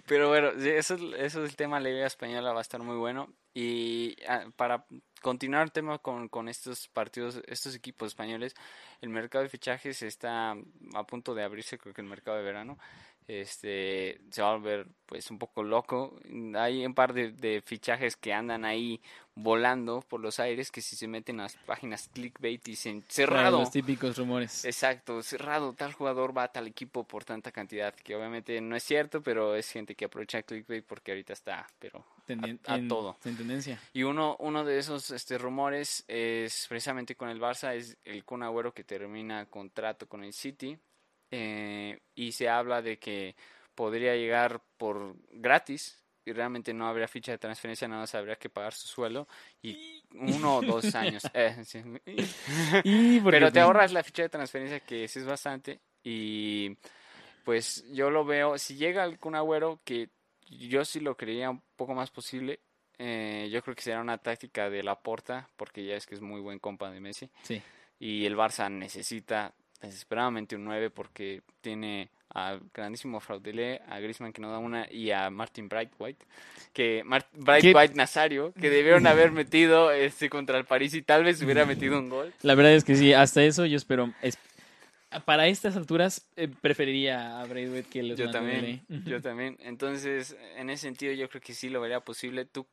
[0.07, 3.26] Pero bueno, eso, eso del tema la Liga Española va a estar muy bueno.
[3.59, 4.85] Y ah, para
[5.23, 8.53] continuar el tema con, con, estos partidos, estos equipos españoles,
[9.01, 10.55] el mercado de fichajes está
[10.93, 12.77] a punto de abrirse, creo que el mercado de verano
[13.27, 16.17] este se va a volver pues un poco loco.
[16.55, 19.01] Hay un par de, fichajes que andan ahí
[19.35, 23.59] volando por los aires que si se meten a las páginas clickbait dicen cerrado.
[23.59, 24.65] los típicos rumores.
[24.65, 28.83] Exacto, cerrado, tal jugador va a tal equipo por tanta cantidad, que obviamente no es
[28.83, 32.05] cierto, pero es gente que aprovecha clickbait porque ahorita está, pero
[32.65, 33.17] a, todo.
[33.23, 33.79] En tendencia.
[33.93, 38.43] Y uno, uno de esos este, rumores es precisamente con el Barça, es el Kun
[38.43, 40.77] Agüero que termina contrato con el City
[41.31, 43.35] eh, y se habla de que
[43.75, 48.49] podría llegar por gratis y realmente no habría ficha de transferencia, nada más habría que
[48.49, 49.27] pagar su suelo
[49.61, 51.23] y uno o dos años.
[51.33, 51.55] Eh,
[53.23, 56.75] Pero te pues ahorras la ficha de transferencia que es bastante y
[57.45, 60.09] pues yo lo veo, si llega algún agüero que
[60.49, 62.59] yo sí lo creía un poco más posible,
[62.97, 66.21] eh, yo creo que será una táctica de la porta porque ya es que es
[66.21, 67.29] muy buen compa de Messi.
[67.43, 67.61] Sí.
[67.99, 74.41] Y el Barça necesita desesperadamente un 9 porque tiene a grandísimo Fraudele, a Griezmann que
[74.41, 76.25] no da una y a Martin Brightwhite,
[76.73, 77.03] que
[77.33, 81.97] Brightwhite Nazario, que debieron haber metido este contra el París y tal vez hubiera metido
[81.97, 82.33] un gol.
[82.41, 84.13] La verdad es que sí, hasta eso yo espero
[85.25, 89.57] para estas alturas eh, preferiría a Brightwhite que los Yo también, yo también.
[89.61, 92.45] Entonces, en ese sentido yo creo que sí lo vería posible.
[92.45, 92.67] ¿Tú,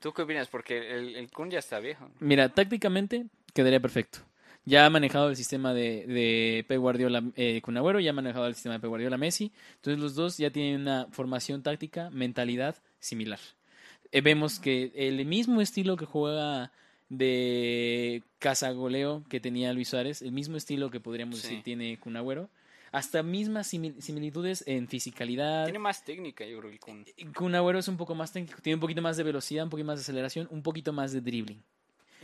[0.00, 0.48] tú qué opinas?
[0.48, 2.10] Porque el, el Kun ya está viejo.
[2.18, 4.20] Mira, tácticamente quedaría perfecto
[4.64, 8.54] ya ha manejado el sistema de, de Pep Guardiola eh, Agüero, ya ha manejado el
[8.54, 9.52] sistema de Pep Guardiola Messi.
[9.76, 13.40] Entonces los dos ya tienen una formación táctica, mentalidad similar.
[14.12, 16.72] Eh, vemos que el mismo estilo que juega
[17.08, 22.48] de cazagoleo que tenía Luis Suárez, el mismo estilo que podríamos decir tiene Kun Agüero,
[22.92, 25.64] hasta mismas similitudes en fisicalidad.
[25.64, 27.04] Tiene más técnica, yo creo, el Kun.
[27.34, 29.86] Kun Agüero es un poco más técnico, tiene un poquito más de velocidad, un poquito
[29.86, 31.62] más de aceleración, un poquito más de dribbling.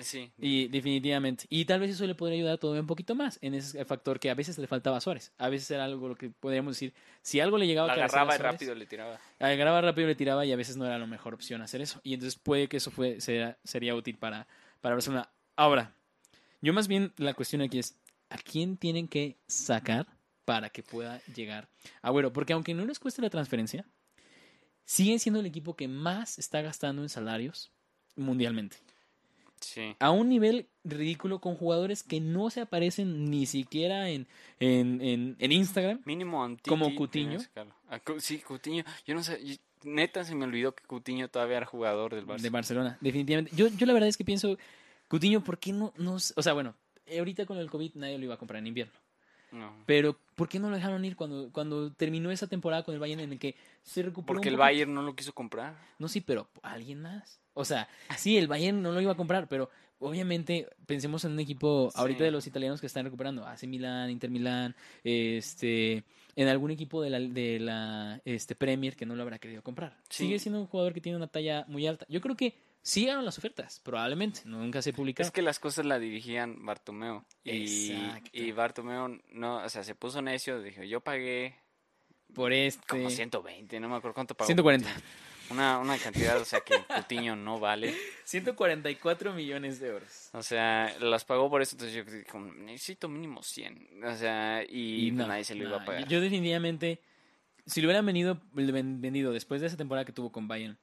[0.01, 0.31] Sí.
[0.39, 1.47] Y definitivamente.
[1.49, 4.31] Y tal vez eso le podría ayudar todavía un poquito más en ese factor que
[4.31, 5.33] a veces le faltaba a Suárez.
[5.39, 6.93] A veces era algo lo que podríamos decir.
[7.23, 9.19] Si algo le llegaba a Agarraba rápido le tiraba.
[9.39, 12.01] Agarraba rápido le tiraba y a veces no era la mejor opción hacer eso.
[12.03, 14.47] Y entonces puede que eso fue, sería útil para,
[14.81, 15.29] para Barcelona.
[15.57, 15.95] Ahora,
[16.61, 17.97] yo más bien la cuestión aquí es,
[18.29, 20.07] ¿a quién tienen que sacar
[20.45, 21.69] para que pueda llegar
[22.03, 22.33] Agüero?
[22.33, 23.85] Porque aunque no les cueste la transferencia,
[24.85, 27.71] siguen siendo el equipo que más está gastando en salarios
[28.17, 28.79] mundialmente.
[29.99, 34.27] A un nivel ridículo con jugadores que no se aparecen ni siquiera en,
[34.61, 36.03] en, en, Instagram.
[36.05, 37.39] Mínimo Como Cutiño.
[38.19, 38.85] Sí, Cutiño.
[39.07, 42.43] Yo no sé, neta se me olvidó que Cutiño todavía era jugador del Barcelona.
[42.43, 43.57] De Barcelona, definitivamente.
[43.57, 44.59] Yo, yo la verdad es que pienso,
[45.09, 46.15] Cutiño, ¿por qué no, no...
[46.15, 46.75] O sea, bueno,
[47.17, 48.95] ahorita con el COVID nadie lo iba a comprar en invierno.
[49.87, 53.21] Pero, ¿por qué no lo dejaron ir cuando, cuando terminó esa temporada con el Bayern
[53.21, 54.35] en el que se recuperó?
[54.35, 55.77] Porque el Bayern no lo quiso comprar.
[55.99, 57.41] No, sí, pero alguien más.
[57.57, 57.89] O sea,
[58.19, 62.23] sí, el Bayern no lo iba a comprar, pero obviamente pensemos en un equipo ahorita
[62.23, 66.05] de los italianos que están recuperando, AC Milan, Inter Milan, este,
[66.37, 69.97] en algún equipo de la, de la este Premier que no lo habrá querido comprar.
[70.11, 72.05] Sigue siendo un jugador que tiene una talla muy alta.
[72.11, 75.27] Yo creo que sí las ofertas, probablemente, nunca se publicaron.
[75.27, 77.95] Es que las cosas la dirigían Bartomeo y,
[78.33, 81.57] y Bartomeo no, o sea, se puso necio, dijo, yo pagué
[82.35, 84.47] por este como 120, no me acuerdo cuánto pagó.
[84.47, 84.91] 140.
[85.51, 87.95] Una, una cantidad, o sea, que Cutiño no vale.
[88.25, 90.31] 144 millones de euros.
[90.33, 94.05] O sea, las pagó por eso, entonces yo dije, necesito mínimo 100.
[94.05, 96.09] O sea, y, nadie se lo iba a pagar.
[96.09, 97.01] Yo definitivamente,
[97.65, 100.79] si lo hubieran venido, vendido después de esa temporada que tuvo con Bayern,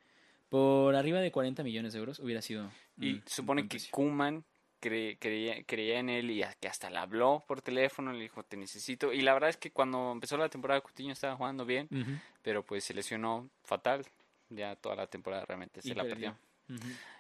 [0.50, 2.72] por arriba de 40 millones de euros, hubiera sido...
[3.00, 4.46] Y supone que Kuman
[4.80, 5.18] creía,
[5.66, 9.12] creía, en él y que hasta le habló por teléfono, le dijo, te necesito.
[9.12, 11.90] Y la verdad es que cuando empezó la temporada, Cutiño estaba jugando bien,
[12.42, 14.06] pero pues se lesionó fatal
[14.50, 16.38] ya toda la temporada realmente se la perdió.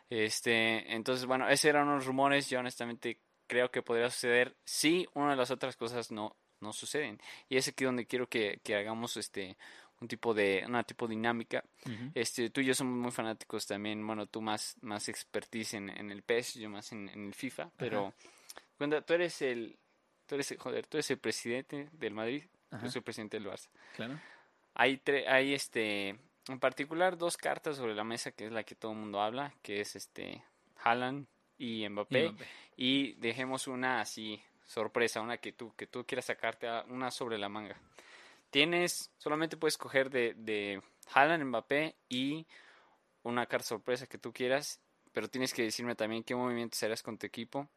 [0.09, 2.49] Este, entonces, bueno, esos eran unos rumores.
[2.49, 7.19] Yo honestamente creo que podría suceder si una de las otras cosas no, no suceden.
[7.49, 9.57] Y es aquí donde quiero que, que hagamos este
[10.03, 11.63] un tipo de una tipo dinámica.
[12.13, 16.11] Este, tú y yo somos muy fanáticos también, bueno, tú más más expertise en, en
[16.11, 18.13] el PES, yo más en, el FIFA, pero
[18.77, 19.77] cuando tú eres el
[20.27, 23.69] tú eres joder, tú eres el presidente del Madrid, yo soy el presidente del Barça.
[23.95, 24.19] Claro.
[24.75, 28.91] Hay hay este en particular dos cartas sobre la mesa que es la que todo
[28.91, 30.43] el mundo habla, que es este
[30.83, 31.27] Haaland
[31.57, 32.25] y Mbappé.
[32.25, 32.47] Y Mbappé.
[32.75, 37.49] Y dejemos una así sorpresa, una que tú que tú quieras sacarte una sobre la
[37.49, 37.77] manga.
[38.49, 40.81] Tienes solamente puedes coger de de
[41.13, 42.45] Haaland, Mbappé y
[43.23, 44.81] una carta sorpresa que tú quieras,
[45.13, 47.69] pero tienes que decirme también qué movimientos harás con tu equipo.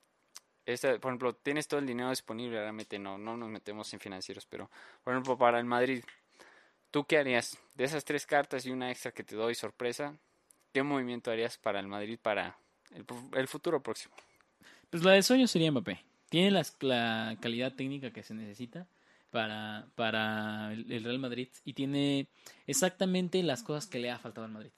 [0.64, 4.46] Esta, por ejemplo, tienes todo el dinero disponible, realmente no, no nos metemos en financieros,
[4.46, 4.68] pero
[5.04, 6.02] por ejemplo, para el Madrid,
[6.96, 7.58] ¿tú qué harías?
[7.74, 10.16] De esas tres cartas y una extra que te doy sorpresa,
[10.72, 12.56] ¿qué movimiento harías para el Madrid para
[12.94, 14.14] el, fu- el futuro próximo?
[14.88, 16.00] Pues la de sueño sería Mbappé.
[16.30, 18.86] Tiene la calidad técnica que se necesita
[19.30, 22.28] para, para el Real Madrid y tiene
[22.66, 24.72] exactamente las cosas que le ha faltado al Madrid.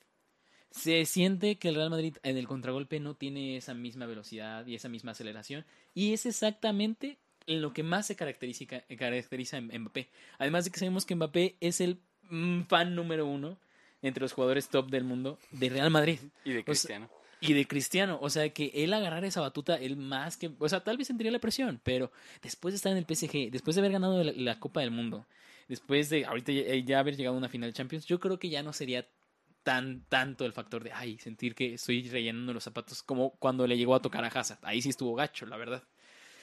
[0.73, 4.75] Se siente que el Real Madrid en el contragolpe no tiene esa misma velocidad y
[4.75, 5.65] esa misma aceleración
[5.95, 7.17] y es exactamente
[7.47, 8.65] en lo que más se caracteriza,
[8.99, 10.09] caracteriza a Mbappé.
[10.39, 12.01] Además de que sabemos que Mbappé es el
[12.69, 13.57] fan número uno
[14.03, 17.11] entre los jugadores top del mundo de Real Madrid Y de sea, Cristiano.
[17.41, 18.19] y de Cristiano.
[18.21, 20.51] O sea, que él agarrar esa batuta, él más que.
[20.59, 22.13] O sea, tal vez sentiría la presión, pero
[22.43, 25.27] después de estar en el PSG, después de haber ganado la, la Copa del Mundo,
[25.69, 28.49] después de ahorita ya, ya haber llegado a una final de Champions, yo creo que
[28.49, 29.07] ya no sería
[29.65, 33.77] tan tanto el factor de, ay, sentir que estoy rellenando los zapatos como cuando le
[33.77, 34.61] llegó a tocar a Hazard.
[34.63, 35.83] Ahí sí estuvo gacho, la verdad.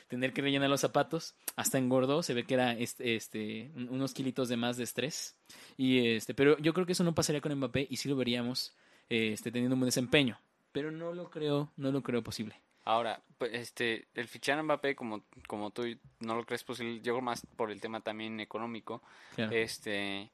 [0.08, 4.14] Tener que rellenar los zapatos, hasta engordó, se ve que era este, este, un- unos
[4.14, 5.36] kilitos de más de estrés.
[5.78, 8.76] Y este, pero yo creo que eso no pasaría con Mbappé y sí lo veríamos
[9.10, 10.39] este, teniendo un buen desempeño.
[10.72, 12.60] Pero no lo creo, no lo creo posible.
[12.84, 15.84] Ahora, pues, este, el fichar a Mbappé, como, como tú
[16.20, 19.01] no lo crees posible, yo más por el tema también económico,
[19.36, 19.51] Claro.
[19.56, 20.30] este,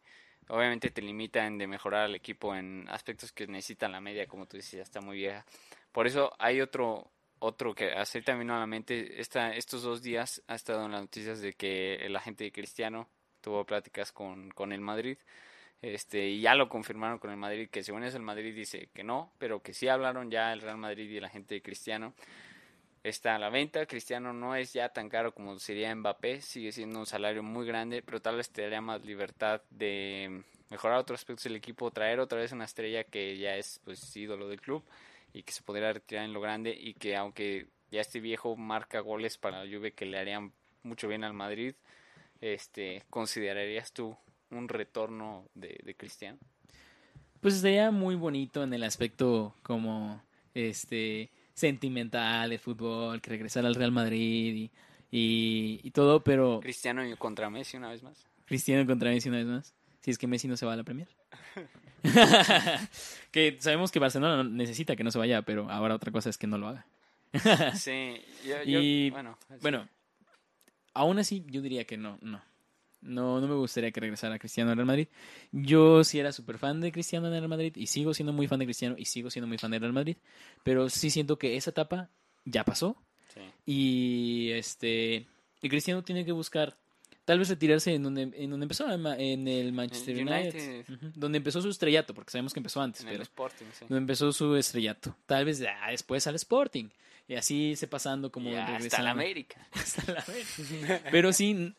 [0.49, 4.57] obviamente te limitan de mejorar al equipo en aspectos que necesitan la media, como tú
[4.57, 5.45] dices, ya está muy vieja.
[5.93, 7.09] Por eso hay otro,
[7.42, 11.02] otro que hacer también a la mente, esta, estos dos días ha estado en las
[11.02, 13.10] noticias de que el agente de Cristiano
[13.42, 15.18] tuvo pláticas con, con el Madrid.
[15.82, 19.04] Este, y ya lo confirmaron con el Madrid, que según eso el Madrid dice que
[19.04, 22.14] no, pero que sí hablaron ya el Real Madrid y la gente de Cristiano.
[23.04, 27.00] Está a la venta, Cristiano no es ya tan caro como sería Mbappé, sigue siendo
[27.00, 31.46] un salario muy grande, pero tal vez te daría más libertad de mejorar otros aspectos
[31.46, 34.84] del equipo, traer otra vez una estrella que ya es pues ídolo del club
[35.34, 38.99] y que se podría retirar en lo grande y que aunque ya este viejo marca
[38.99, 40.53] goles para la Juve que le harían
[40.84, 41.75] mucho bien al Madrid,
[42.39, 44.17] este, ¿considerarías tú
[44.49, 46.39] un retorno de, de Cristiano?
[47.39, 50.21] Pues estaría muy bonito en el aspecto como
[50.53, 54.71] este sentimental de fútbol, que regresara al Real Madrid y,
[55.11, 58.27] y, y todo, pero Cristiano contra Messi una vez más.
[58.45, 59.75] Cristiano contra Messi una vez más.
[60.01, 61.07] Si es que Messi no se va a la Premier.
[63.32, 66.47] que sabemos que Barcelona necesita que no se vaya, pero ahora otra cosa es que
[66.47, 66.86] no lo haga.
[67.76, 69.38] Sí, yo, yo- Y, bueno.
[69.62, 69.88] Bueno,
[70.93, 72.41] aún así yo diría que no, no.
[73.04, 75.08] No, no me gustaría que regresara Cristiano al Real Madrid.
[75.52, 78.47] Yo sí era súper fan de Cristiano en el Real Madrid y sigo siendo muy
[78.47, 80.18] fan de Cristiano y sigo siendo muy fan del Real Madrid.
[80.64, 82.10] Pero sí siento que esa etapa
[82.45, 82.95] ya pasó
[83.34, 83.41] sí.
[83.66, 85.26] y este
[85.64, 86.78] y Cristiano tiene que buscar
[87.26, 91.69] tal vez retirarse en donde, en donde empezó en el Manchester United, donde empezó su
[91.69, 93.86] estrellato, porque sabemos que empezó antes, en el pero Sporting, sí.
[93.88, 95.15] donde empezó su estrellato.
[95.26, 96.89] Tal vez ah, después al Sporting
[97.28, 99.67] y así se pasando como hasta la América.
[99.72, 101.01] Hasta la vez.
[101.11, 101.74] Pero sí,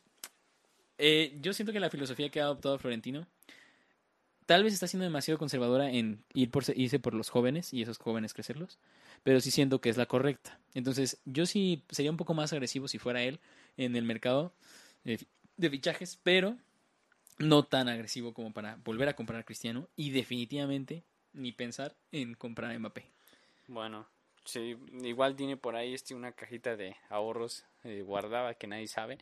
[0.98, 3.26] eh, yo siento que la filosofía que ha adoptado Florentino
[4.46, 7.98] tal vez está siendo demasiado conservadora en ir por, irse por los jóvenes y esos
[7.98, 8.78] jóvenes crecerlos,
[9.22, 10.58] pero sí siento que es la correcta.
[10.74, 13.40] Entonces, yo sí sería un poco más agresivo si fuera él
[13.76, 14.52] en el mercado
[15.04, 16.56] de, fichajes, pero
[17.38, 22.34] no tan agresivo como para volver a comprar a Cristiano y definitivamente ni pensar en
[22.34, 23.06] comprar a Mbappé.
[23.68, 24.06] Bueno,
[24.44, 29.18] sí, igual tiene por ahí este una cajita de ahorros eh, guardada que nadie sabe.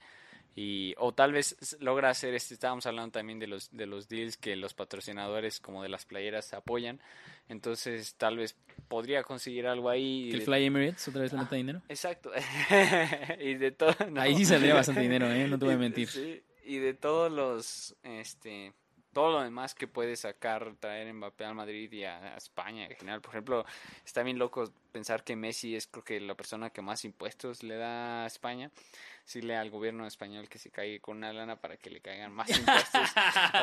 [0.57, 4.37] Y, o tal vez logra hacer este, estábamos hablando también de los, de los deals
[4.37, 7.01] que los patrocinadores como de las playeras apoyan.
[7.49, 8.57] Entonces, tal vez
[8.89, 10.31] podría conseguir algo ahí.
[10.33, 11.83] el de- Fly Emirates otra vez le meta dinero.
[11.89, 12.31] Exacto.
[13.41, 13.95] y de todo.
[14.11, 14.21] no.
[14.21, 15.47] Ahí sí saldría bastante dinero, ¿eh?
[15.49, 16.09] No te voy a mentir.
[16.09, 18.73] sí, y de todos los, este,
[19.13, 22.97] todo lo demás que puede sacar, traer Mbappé al Madrid y a, a España en
[22.97, 23.21] general.
[23.21, 23.65] Por ejemplo,
[24.05, 27.77] está bien loco pensar que Messi es creo que la persona que más impuestos le
[27.77, 28.71] da a España.
[29.31, 32.49] Decirle al gobierno español que se caiga con una lana para que le caigan más
[32.51, 33.11] impuestos.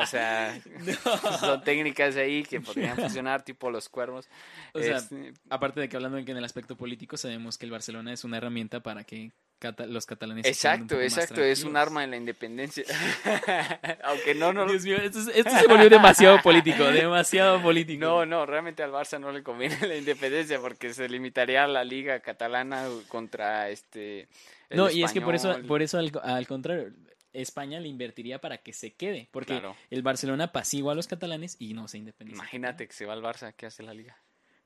[0.02, 0.58] o sea,
[1.40, 4.30] son técnicas ahí que podrían funcionar, tipo los cuervos.
[4.72, 7.66] O sea, Este, Aparte de que hablando en que en el aspecto político sabemos que
[7.66, 12.00] el Barcelona es una herramienta para que cata- los catalanes exacto, exacto, es un arma
[12.00, 12.84] de la independencia.
[14.04, 18.06] Aunque no, no, Dios mío, esto, es- esto se volvió demasiado político, demasiado político.
[18.06, 21.84] No, no, realmente al Barça no le conviene la independencia porque se limitaría a la
[21.84, 24.28] liga catalana contra este.
[24.70, 26.92] El No, y es que por eso, por eso al, al contrario,
[27.32, 29.76] España le invertiría para que se quede, porque Claro.
[29.90, 32.36] el Barcelona apacigua a los catalanes y no se independiza.
[32.36, 34.16] Imagínate que se va al Barça, ¿qué hace la liga?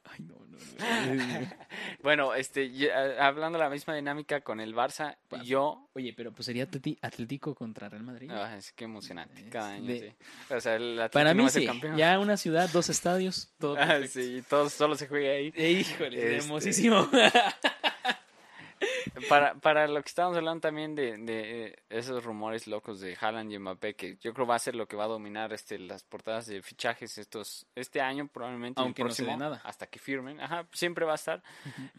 [0.05, 0.59] Ay, no, no, no.
[2.03, 6.33] Bueno, este, a- hablando de la misma dinámica con el Barça, Pa- yo Oye, pero
[6.33, 6.67] pues sería
[7.03, 8.29] Atlético contra Real Madrid.
[8.33, 10.01] Ah, es que emocionante, cada año, de-
[10.49, 10.55] sí.
[10.55, 13.77] O sea, el Atlético Para mí sí, ya una ciudad, dos estadios, todo.
[13.79, 15.53] Ah, sí, todo, solo se juega ahí.
[15.55, 17.09] Eh, Híjole, Este- hermosísimo.
[19.29, 23.53] Para, para lo que estábamos hablando también de, de eh, esos rumores locos de Haaland
[23.53, 26.03] y Mbappé, que yo creo va a ser lo que va a dominar este las
[26.03, 29.61] portadas de fichajes estos este año probablemente el Aunque no se nada.
[29.65, 30.41] hasta que firmen.
[30.41, 31.43] Ajá, siempre va a estar.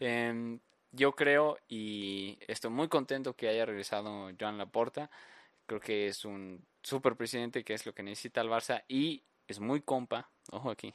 [0.00, 0.58] Em,
[0.92, 5.10] yo creo y estoy muy contento que haya regresado Joan Laporta.
[5.66, 9.60] Creo que es un super presidente, que es lo que necesita el Barça y es
[9.60, 10.28] muy compa.
[10.50, 10.92] Ojo aquí,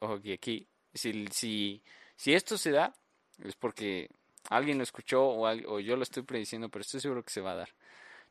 [0.00, 0.66] ojo aquí, aquí.
[0.94, 1.82] Si, si,
[2.16, 2.94] si esto se da,
[3.44, 4.10] es porque
[4.50, 7.52] alguien lo escuchó o, o yo lo estoy prediciendo, pero estoy seguro que se va
[7.52, 7.68] a dar.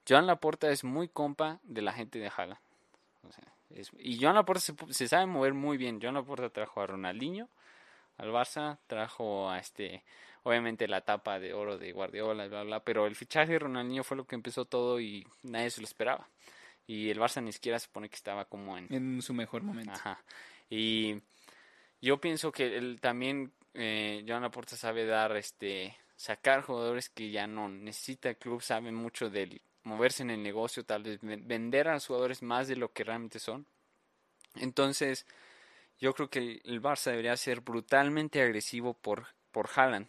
[0.07, 2.61] Joan Laporta es muy compa de la gente de Jala.
[3.27, 5.99] O sea, es- y Joan Laporta se, se sabe mover muy bien.
[6.01, 7.49] Joan Laporta trajo a Ronaldinho
[8.17, 10.03] al Barça, trajo a este,
[10.43, 14.17] obviamente la tapa de oro de Guardiola, bla, bla, pero el fichaje de Ronaldinho fue
[14.17, 16.27] lo que empezó todo y nadie se lo esperaba.
[16.87, 19.91] Y el Barça ni siquiera se supone que estaba como en, en su mejor momento.
[19.91, 20.23] Ajá.
[20.69, 21.21] Y
[22.01, 27.47] yo pienso que él también, eh, Joan Laporta sabe dar, este, sacar jugadores que ya
[27.47, 31.87] no necesita el club, sabe mucho del moverse en el negocio, tal vez ven- vender
[31.87, 33.65] a los jugadores más de lo que realmente son.
[34.55, 35.25] Entonces,
[35.99, 40.07] yo creo que el, Barça debería ser brutalmente agresivo por, por Haaland.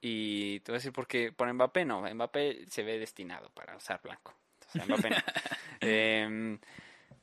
[0.00, 4.00] Y te voy a decir porque por Mbappé no, Mbappé se ve destinado para usar
[4.02, 4.34] blanco.
[4.74, 5.16] Mbappé no.
[5.80, 6.58] Em,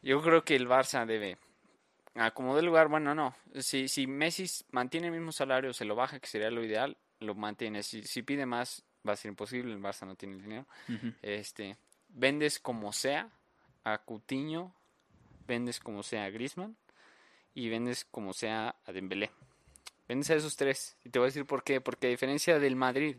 [0.01, 1.37] yo creo que el Barça debe
[2.15, 3.33] acomodar el lugar, bueno, no.
[3.59, 7.35] Si, si Messi mantiene el mismo salario, se lo baja, que sería lo ideal, lo
[7.35, 7.83] mantiene.
[7.83, 10.67] Si, si pide más, va a ser imposible, el Barça no tiene el dinero.
[11.21, 11.77] Este,
[12.09, 13.29] vendes como sea
[13.83, 14.73] a Coutinho,
[15.47, 16.75] vendes como sea a Griezmann
[17.53, 19.31] y vendes como sea a Dembélé.
[20.07, 20.97] Vendes a esos tres.
[21.03, 21.81] Y te voy a decir por qué.
[21.81, 23.17] Porque a diferencia del Madrid,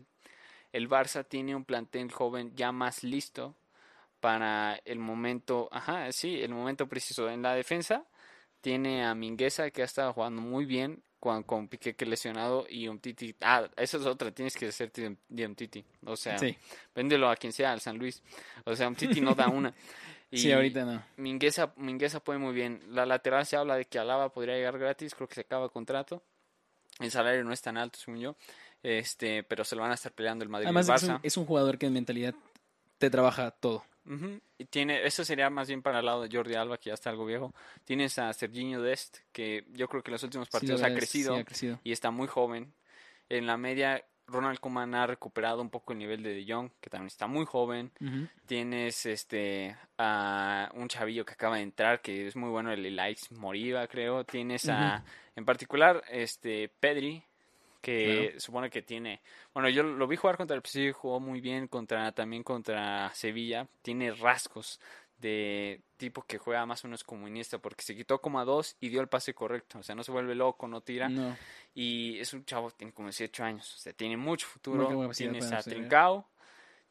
[0.71, 3.55] el Barça tiene un plantel joven ya más listo
[4.19, 7.29] para el momento, ajá, sí, el momento preciso.
[7.29, 8.05] En la defensa
[8.61, 12.87] tiene a Mingueza que ha estado jugando muy bien con, con Piqué que lesionado y
[12.87, 13.35] un Titi.
[13.41, 15.83] Ah, eso es otra, tienes que hacerte de un Titi.
[16.05, 16.55] O sea, Sí,
[16.95, 18.21] véndelo a quien sea, al San Luis.
[18.65, 19.73] O sea, un Titi no da una.
[20.29, 21.03] Y sí, ahorita no.
[21.17, 22.81] Mingueza, Mingueza puede muy bien.
[22.89, 25.71] La lateral se habla de que Alaba podría llegar gratis, creo que se acaba el
[25.71, 26.21] contrato.
[26.99, 28.35] El salario no es tan alto, según yo.
[28.83, 31.15] Este, pero se lo van a estar peleando el Madrid y el Además, es Barça.
[31.15, 32.35] un, es un jugador que en mentalidad
[32.97, 33.83] te trabaja todo.
[34.07, 36.93] Ujú, Y tiene, eso sería más bien para el lado de Jordi Alba, que ya
[36.93, 37.53] está algo viejo.
[37.83, 40.95] Tienes a Serginho Dest, que yo creo que en los últimos Sí, partidos ha sí,
[40.95, 41.79] crecido ha crecido.
[41.83, 42.73] y está muy joven.
[43.29, 46.89] En la media, Ronald Koeman ha recuperado un poco el nivel de De Jong, que
[46.89, 47.91] también está muy joven.
[48.45, 53.29] Tienes este a un chavillo que acaba de entrar, que es muy bueno, el Elias
[53.31, 54.23] Moriba, creo.
[54.23, 55.03] Tienes a,
[55.35, 57.23] en particular, este Pedri,
[57.87, 59.21] que supone que tiene,
[59.53, 63.65] bueno, yo lo vi jugar contra el PSG, jugó muy bien contra también contra Sevilla,
[63.81, 64.81] tiene rasgos
[65.19, 68.75] de tipo que juega más o menos como Iniesta, porque se quitó como a dos
[68.81, 71.37] y dio el pase correcto, o sea, no se vuelve loco, no tira, No,
[71.73, 75.09] y es un chavo, tiene como 18 años, o sea, tiene mucho futuro.
[75.13, 75.63] Tienes a.
[75.63, 76.27] Trincao,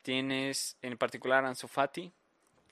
[0.00, 2.10] tienes en particular a Ansu Fati,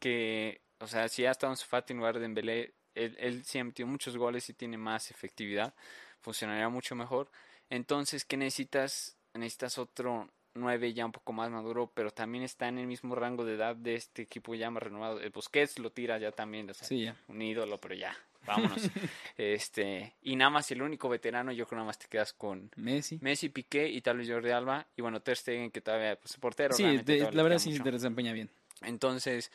[0.01, 3.59] que, o sea, si ha estado Ansu Fati en lugar de Dembélé, él, él sí
[3.59, 5.75] ha metido muchos goles y tiene más efectividad,
[6.23, 7.31] funcionaría mucho mejor.
[7.75, 9.17] Entonces, ¿qué necesitas?
[9.35, 13.45] Necesitas otro 9 ya un poco más maduro, pero también está en el mismo rango
[13.45, 15.21] de edad de este equipo ya más renovado.
[15.21, 17.17] El Busquets lo tira ya también, o sea, sí, ya.
[17.27, 18.17] un ídolo, pero ya,
[18.47, 18.79] vámonos.
[19.37, 23.19] este, y nada más el único veterano, yo creo nada más te quedas con Messi.
[23.21, 26.75] Messi, Piqué y tal vez Jordi Alba y bueno, Ter Stegen que todavía pues portero,
[26.75, 28.51] Sí, la verdad sí te desempeña bien.
[28.83, 29.51] Entonces,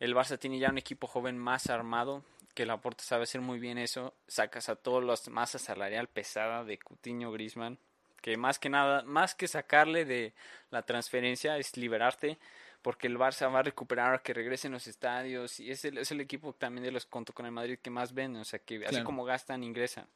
[0.00, 2.24] el Barça tiene ya un equipo joven más armado,
[2.60, 6.76] que Laporta sabe hacer muy bien eso, sacas a todos los masa salarial pesada de
[6.76, 7.78] Coutinho, Griezmann,
[8.20, 10.34] que más que nada, más que sacarle de
[10.70, 12.38] la transferencia es liberarte
[12.82, 16.20] porque el Barça va a recuperar que regresen los estadios y es el, es el
[16.20, 18.88] equipo también de los junto con el Madrid que más venden, o sea que así
[18.88, 19.06] Claro.
[19.06, 20.06] como gastan ingresan.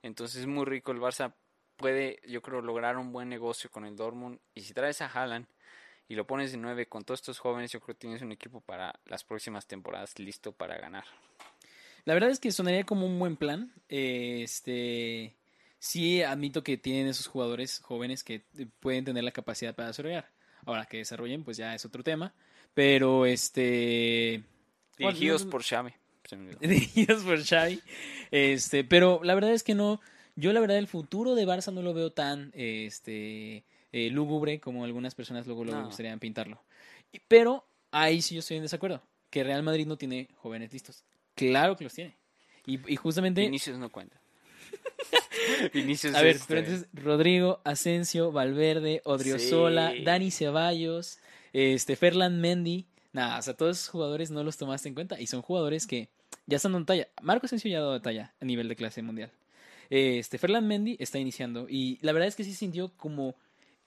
[0.00, 1.34] Entonces es muy rico el Barça
[1.76, 5.46] puede, yo creo, lograr un buen negocio con el Dortmund y si traes a Haaland
[6.08, 8.62] y lo pones de nueve con todos estos jóvenes, yo creo que tienes un equipo
[8.62, 11.04] para las próximas temporadas listo para ganar.
[12.04, 13.72] La verdad es que sonaría como un buen plan.
[13.88, 15.36] Eh, Este,
[15.78, 18.44] sí admito que tienen esos jugadores jóvenes que
[18.80, 20.30] pueden tener la capacidad para desarrollar.
[20.66, 22.34] Ahora que desarrollen, pues ya es otro tema.
[22.74, 24.44] Pero este,
[24.98, 25.92] Dirigidos por Xavi.
[26.60, 27.80] dirigidos por Xavi.
[28.30, 30.00] Este, pero la verdad es que no.
[30.36, 34.84] Yo la verdad el futuro de Barça no lo veo tan este eh, lúgubre como
[34.84, 35.86] algunas personas luego, luego No.
[35.86, 36.62] gustarían pintarlo.
[37.26, 39.02] Pero ahí sí yo estoy en desacuerdo.
[39.30, 41.04] que Real Madrid no tiene jóvenes listos.
[41.34, 42.16] Claro que los tiene.
[42.66, 43.42] Y, y justamente...
[43.42, 44.20] Vinicius no cuenta.
[45.74, 50.04] Vinicius A ver, pero este, entonces Rodrigo, Asensio, Valverde, Odriozola, Sí.
[50.04, 51.18] Dani Ceballos,
[51.52, 52.86] este, Ferland Mendy.
[53.12, 56.10] Nada, o sea, todos esos jugadores no los tomaste en cuenta y son jugadores que
[56.46, 57.08] ya están dando talla.
[57.22, 59.32] Marco Asensio ya ha dado talla a nivel de clase mundial.
[59.88, 63.34] Este, Ferland Mendy está iniciando y la verdad es que sí sintió como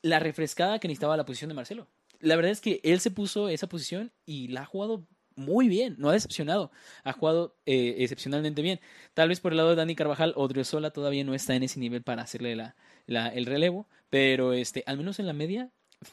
[0.01, 1.87] la refrescada que necesitaba la posición de Marcelo.
[2.19, 5.05] La verdad es que él se puso esa posición y la ha jugado
[5.35, 6.71] muy bien, no ha decepcionado,
[7.03, 8.79] ha jugado eh, excepcionalmente bien.
[9.13, 12.03] Tal vez por el lado de Dani Carvajal, Odriozola todavía no está en ese nivel
[12.03, 12.75] para hacerle la,
[13.07, 15.69] la- el relevo, pero este, al menos en la media,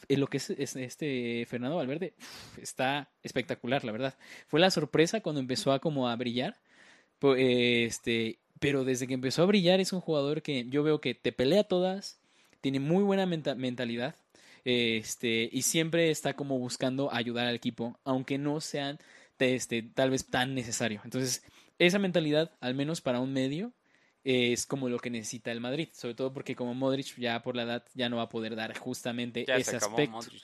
[0.09, 2.13] en lo que es, es este Fernando Valverde,
[2.61, 4.15] está espectacular, la verdad.
[4.47, 6.57] Fue la sorpresa cuando empezó a como a brillar,
[7.37, 11.15] eh, este, pero desde que empezó a brillar es un jugador que yo veo que
[11.15, 12.19] te pelea todas,
[12.61, 14.15] tiene muy buena menta- mentalidad,
[14.65, 18.99] este, y siempre está como buscando ayudar al equipo, aunque no sean
[19.39, 21.01] este, tal vez tan necesario.
[21.03, 21.43] Entonces,
[21.79, 23.73] esa mentalidad, al menos para un medio,
[24.23, 27.63] es como lo que necesita el Madrid, sobre todo porque como Modric ya por la
[27.63, 30.11] edad ya no va a poder dar justamente ya ese aspecto.
[30.11, 30.43] Modric.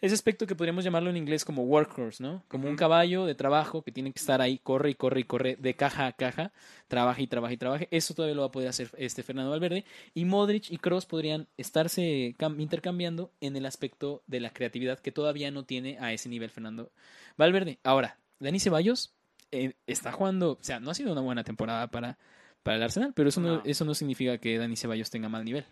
[0.00, 2.44] Ese aspecto que podríamos llamarlo en inglés como workhorse, ¿no?
[2.48, 5.56] Como un caballo de trabajo que tiene que estar ahí, corre y corre y corre
[5.56, 6.52] de caja a caja,
[6.86, 7.84] trabaja y trabaja y trabaja.
[7.90, 9.84] Eso todavía lo va a poder hacer este Fernando Valverde.
[10.14, 15.12] Y Modric y Kroos podrían estarse cam- intercambiando en el aspecto de la creatividad que
[15.12, 16.92] todavía no tiene a ese nivel Fernando
[17.36, 17.78] Valverde.
[17.82, 19.14] Ahora, Dani Ceballos
[19.50, 22.18] eh, está jugando, o sea, no ha sido una buena temporada para,
[22.66, 23.62] para el Arsenal, pero eso no, No.
[23.64, 25.64] eso no significa que Dani Ceballos tenga mal nivel.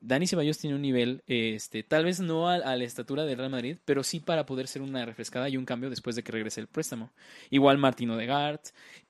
[0.00, 3.50] Dani Ceballos tiene un nivel, este, tal vez no a, a la estatura del Real
[3.50, 6.60] Madrid, pero sí para poder ser una refrescada y un cambio después de que regrese
[6.60, 7.12] el préstamo.
[7.50, 8.58] Igual Martino de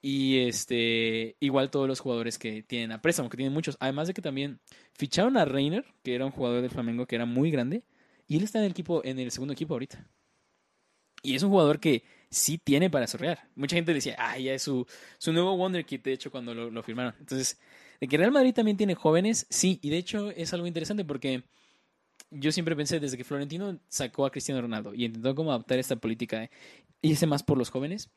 [0.02, 3.78] y este, igual todos los jugadores que tienen a préstamo, que tienen muchos.
[3.80, 4.60] Además de que también
[4.92, 7.82] ficharon a Reiner, que era un jugador del Flamengo que era muy grande,
[8.26, 10.06] y él está en el equipo, en el segundo equipo ahorita.
[11.22, 13.48] Y es un jugador que sí tiene para sorrear.
[13.54, 14.86] Mucha gente decía, ah, ya es su,
[15.18, 17.14] su nuevo Wonder Kid, de hecho, cuando lo, lo firmaron.
[17.20, 17.58] Entonces,
[18.00, 21.44] de que Real Madrid también tiene jóvenes, sí, y de hecho es algo interesante porque
[22.30, 25.96] yo siempre pensé desde que Florentino sacó a Cristiano Ronaldo y intentó como adaptar esta
[25.96, 26.50] política de
[27.02, 28.10] irse más por los jóvenes,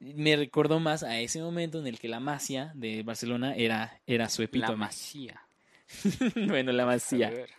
[0.00, 4.28] me recordó más a ese momento en el que la Masia de Barcelona era, era
[4.28, 4.76] su La epítome.
[4.76, 5.40] Masía.
[6.48, 7.30] bueno, la A Masia.
[7.30, 7.50] ver.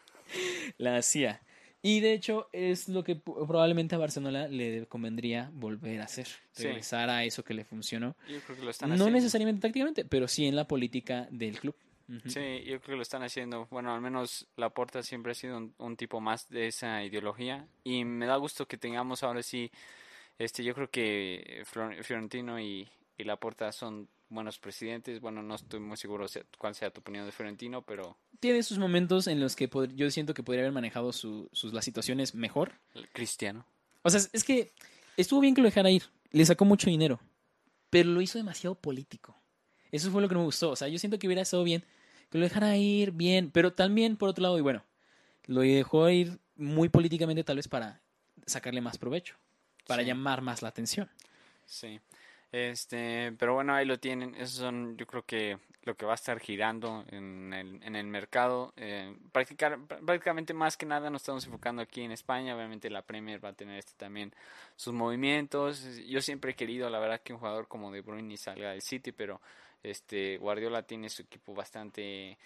[0.78, 1.41] La hacía.
[1.88, 6.26] Y de hecho es lo que probablemente a Barcelona le convendría volver a hacer.
[6.52, 6.64] Sí.
[6.64, 8.16] Regresar a eso que le funcionó.
[8.28, 9.12] Yo creo que lo están No haciendo.
[9.16, 11.76] necesariamente tácticamente, pero sí en la política del club.
[12.10, 12.28] Ujú.
[12.30, 13.68] Sí, yo creo que lo están haciendo.
[13.70, 18.04] Bueno, al menos Laporta siempre ha sido un, un tipo más de esa ideología y
[18.04, 19.70] me da gusto que tengamos ahora sí,
[20.40, 25.20] este, yo creo que Flor- Fiorentino y, y Laporta son buenos presidentes.
[25.22, 28.78] Bueno, no estoy muy seguro se- cuál sea tu opinión de Fiorentino, pero Tiene sus
[28.78, 32.74] momentos en los que yo siento que podría haber manejado su- sus, las situaciones mejor.
[32.94, 33.66] el cristiano.
[34.04, 34.72] O sea, es- es que
[35.18, 36.04] estuvo bien que lo dejara ir.
[36.32, 37.20] Le sacó mucho dinero.
[37.90, 39.36] Pero lo hizo demasiado político.
[39.92, 40.72] Eso fue lo que no me gustó.
[40.72, 41.84] O sea, yo siento que hubiera estado bien
[42.30, 43.52] que lo dejara ir bien.
[43.52, 44.84] Pero también, por otro lado, y bueno,
[45.46, 48.02] lo dejó ir muy políticamente tal vez para
[48.46, 49.36] sacarle más provecho.
[49.88, 50.08] Para Sí.
[50.08, 51.10] llamar más la atención.
[51.66, 52.00] Sí.
[52.56, 54.34] Este, pero bueno, ahí lo tienen.
[54.36, 58.08] Esos son, yo creo que lo que va a estar girando en el, en el
[58.08, 58.72] mercado.
[58.78, 62.56] Eh, practicar, pr- prácticamente más que nada nos estamos enfocando aquí en España.
[62.56, 64.34] Obviamente la Premier va a tener este también
[64.78, 65.84] sus movimientos.
[66.08, 69.12] Yo siempre he querido, la verdad, que un jugador como De Bruyne salga del City,
[69.12, 69.41] pero
[69.84, 72.38] este Guardiola tiene su equipo bastante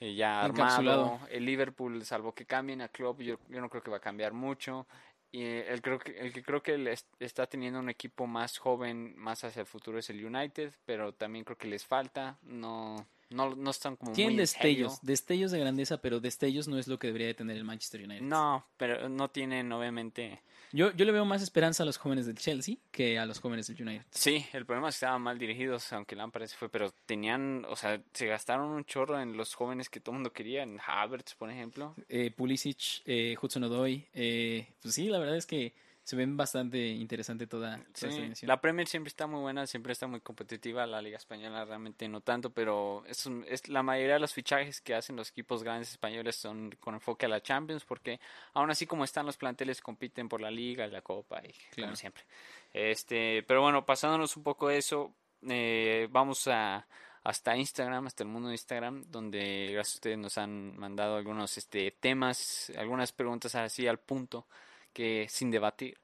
[0.00, 1.20] eh, ya armado.
[1.30, 4.32] El Liverpool, salvo que cambien a Klopp, yo, yo no creo que va a cambiar
[4.32, 4.88] mucho.
[5.34, 8.58] Y el, creo que, el que creo que le est- está teniendo un equipo más
[8.58, 13.06] joven, más hacia el futuro es el United, pero también creo que les falta, no,
[13.30, 15.00] no, no están como Tienen destellos, serio.
[15.06, 18.20] destellos de grandeza, pero destellos no es lo que debería de tener el Manchester United.
[18.22, 20.42] No, pero no tienen obviamente...
[20.72, 23.66] Yo, yo le veo más esperanza a los jóvenes del Chelsea que a los jóvenes
[23.66, 24.06] del United.
[24.10, 27.76] Sí, el problema es que estaban mal dirigidos, aunque Lampard se fue, pero tenían, o
[27.76, 31.34] sea, se gastaron un chorro en los jóvenes que todo el mundo quería, en Havertz,
[31.34, 31.94] por ejemplo.
[32.08, 34.06] eh, Pulisic, eh, Hudson Odoi.
[34.14, 35.74] eh, pues sí, la verdad es que
[36.04, 39.92] se ven bastante interesante toda, toda Sí, esta la Premier siempre está muy buena, siempre
[39.92, 44.14] está muy competitiva, la Liga Española realmente no tanto, pero es, un- es la mayoría
[44.14, 47.84] de los fichajes que hacen los equipos grandes españoles son con enfoque a la Champions,
[47.84, 48.18] porque
[48.54, 51.88] aún así como están los planteles compiten por la Liga la Copa y Claro.
[51.90, 52.24] como siempre.
[52.72, 55.14] Este, pero bueno, pasándonos un poco de eso,
[55.48, 56.86] eh, vamos a
[57.24, 61.56] hasta Instagram, hasta el mundo de Instagram, donde gracias a ustedes nos han mandado algunos
[61.56, 64.46] este temas, algunas preguntas así al punto
[64.92, 65.98] que sin debatir.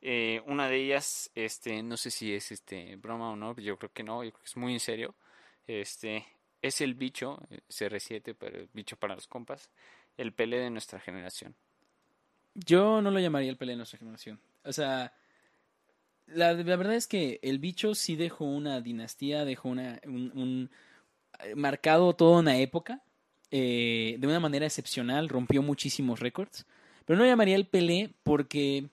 [0.00, 3.92] Eh, una de ellas, este, no sé si es este broma o no, yo creo
[3.92, 5.14] que no, yo creo que es muy en serio.
[5.66, 6.24] Este,
[6.62, 9.70] es el bicho, eh, CR7, pero el bicho para los compas,
[10.16, 11.54] el Pele de nuestra generación.
[12.54, 14.40] Yo no lo llamaría el pelea de nuestra generación.
[14.64, 15.12] O sea,
[16.26, 20.70] la, la verdad es que el bicho sí dejó una dinastía, dejó una, un,
[21.40, 23.02] eh, marcado toda una época
[23.50, 26.66] de una manera excepcional, rompió muchísimos récords,
[27.06, 28.86] pero no llamaría el Pelé porque,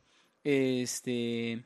[0.44, 1.64] este,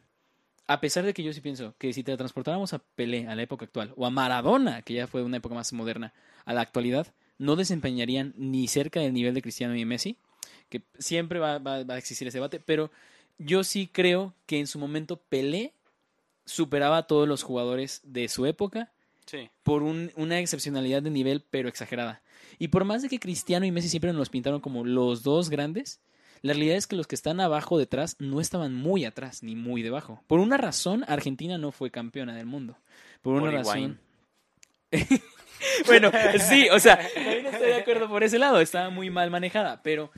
[0.68, 3.44] a pesar de que yo sí pienso que si te transportáramos a Pelé a la
[3.44, 6.14] época actual o a Maradona, que ya fue una época más moderna,
[6.45, 7.07] a la actualidad,
[7.38, 10.18] no desempeñarían ni cerca del nivel de Cristiano y Messi,
[10.69, 12.91] que siempre va, va- va a existir ese debate, pero
[13.38, 15.74] yo sí creo que en su momento Pelé
[16.45, 18.91] superaba a todos los jugadores de su época
[19.26, 19.49] Sí.
[19.64, 22.22] por un- una excepcionalidad de nivel, pero exagerada.
[22.60, 25.49] Y por más de que Cristiano y Messi siempre nos los pintaron como los dos
[25.49, 25.99] grandes,
[26.41, 29.81] la realidad es que los que están abajo detrás no estaban muy atrás ni muy
[29.84, 30.23] debajo.
[30.27, 32.77] Por una razón, Argentina no fue campeona del mundo.
[33.22, 33.99] Por una razón.
[35.85, 38.61] Bueno, sí, o sea, también estoy de acuerdo por ese lado.
[38.61, 40.11] Estaba muy mal manejada, pero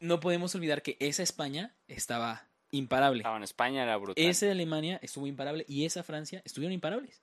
[0.00, 3.20] no podemos olvidar que esa España estaba imparable.
[3.20, 4.24] Estaba en España, era brutal.
[4.24, 7.22] Esa de Alemania estuvo imparable y esa Francia estuvieron imparables.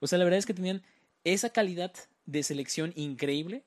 [0.00, 0.82] O sea, la verdad es que tenían
[1.24, 1.92] esa calidad
[2.26, 3.64] de selección increíble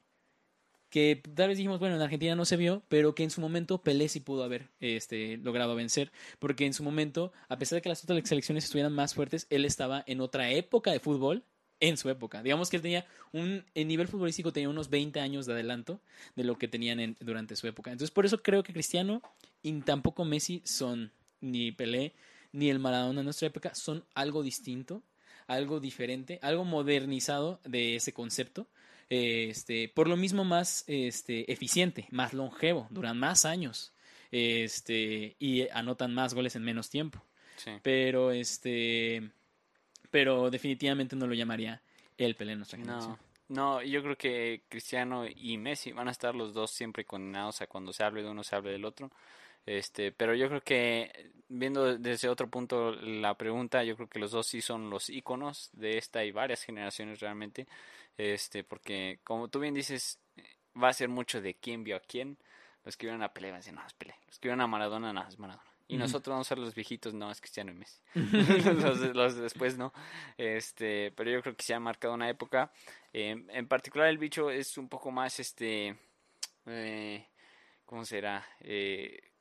[0.94, 3.82] que tal vez dijimos, bueno, en Argentina no se vio, pero que en su momento
[3.82, 7.90] Pelé sí pudo haber este, logrado vencer, porque en su momento, a pesar de que
[7.90, 11.44] las otras selecciones estuvieran más fuertes, él estaba en otra época de fútbol,
[11.80, 12.44] en su época.
[12.44, 16.00] Digamos que él tenía un, en nivel futbolístico tenía unos 20 años de adelanto
[16.36, 17.92] de lo que tenían en- durante su época.
[17.92, 19.22] Entonces, por eso creo que Cristiano
[19.64, 21.12] y tampoco Messi son
[21.42, 22.14] ni Pelé
[22.52, 25.02] ni el Maradona de nuestra época, son algo distinto,
[25.48, 28.68] algo diferente, algo modernizado de ese concepto.
[29.10, 33.94] Este, por lo mismo más este, eficiente, más longevo, duran más años
[34.32, 37.24] este, y anotan más goles en menos tiempo.
[37.58, 37.72] Sí.
[37.84, 39.30] Pero este,
[40.10, 41.82] pero definitivamente no lo llamaría
[42.18, 43.18] el Pelé en nuestra No, generación.
[43.50, 47.68] no, yo creo que Cristiano y Messi van a estar los dos siempre condenados a
[47.68, 49.12] cuando se hable de uno se hable del otro.
[49.66, 54.32] Este, pero yo creo que viendo desde otro punto la pregunta, yo creo que los
[54.32, 57.68] dos sí son los íconos de esta y varias generaciones realmente.
[58.18, 60.20] Este, porque como tú bien dices,
[60.82, 62.38] va a ser mucho de quién vio a quién.
[62.84, 64.16] Los que vieron a Pelé van a decir, no, es Pelé.
[64.28, 65.64] Los que vieron a Maradona, no, es Maradona.
[65.88, 68.00] Y nosotros vamos a ser los viejitos, no, es Cristiano y Messi.
[68.82, 69.94] los, los de después no.
[70.38, 72.72] Este, pero yo creo que se ha marcado una época.
[73.12, 75.96] Eh, en particular el bicho es un poco más, este,
[76.66, 77.28] eh,
[77.86, 78.46] ¿cómo será?
[78.62, 79.33] Eh,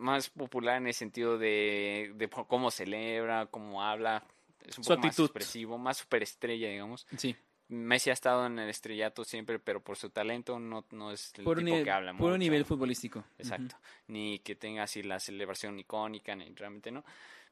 [0.00, 4.24] más popular en el sentido de, de cómo celebra, cómo habla.
[4.64, 5.24] Es un Su poco más actitud.
[5.26, 7.06] expresivo, más superestrella, digamos.
[7.16, 7.36] Sí,
[7.68, 11.44] Messi ha estado en el estrellato siempre, pero por su talento no, no es el
[11.44, 12.38] por un tipo nivel, que habla puro mucho.
[12.38, 13.24] nivel futbolístico.
[13.38, 13.76] Exacto.
[14.08, 17.04] Ni que tenga así la celebración icónica, ni realmente no.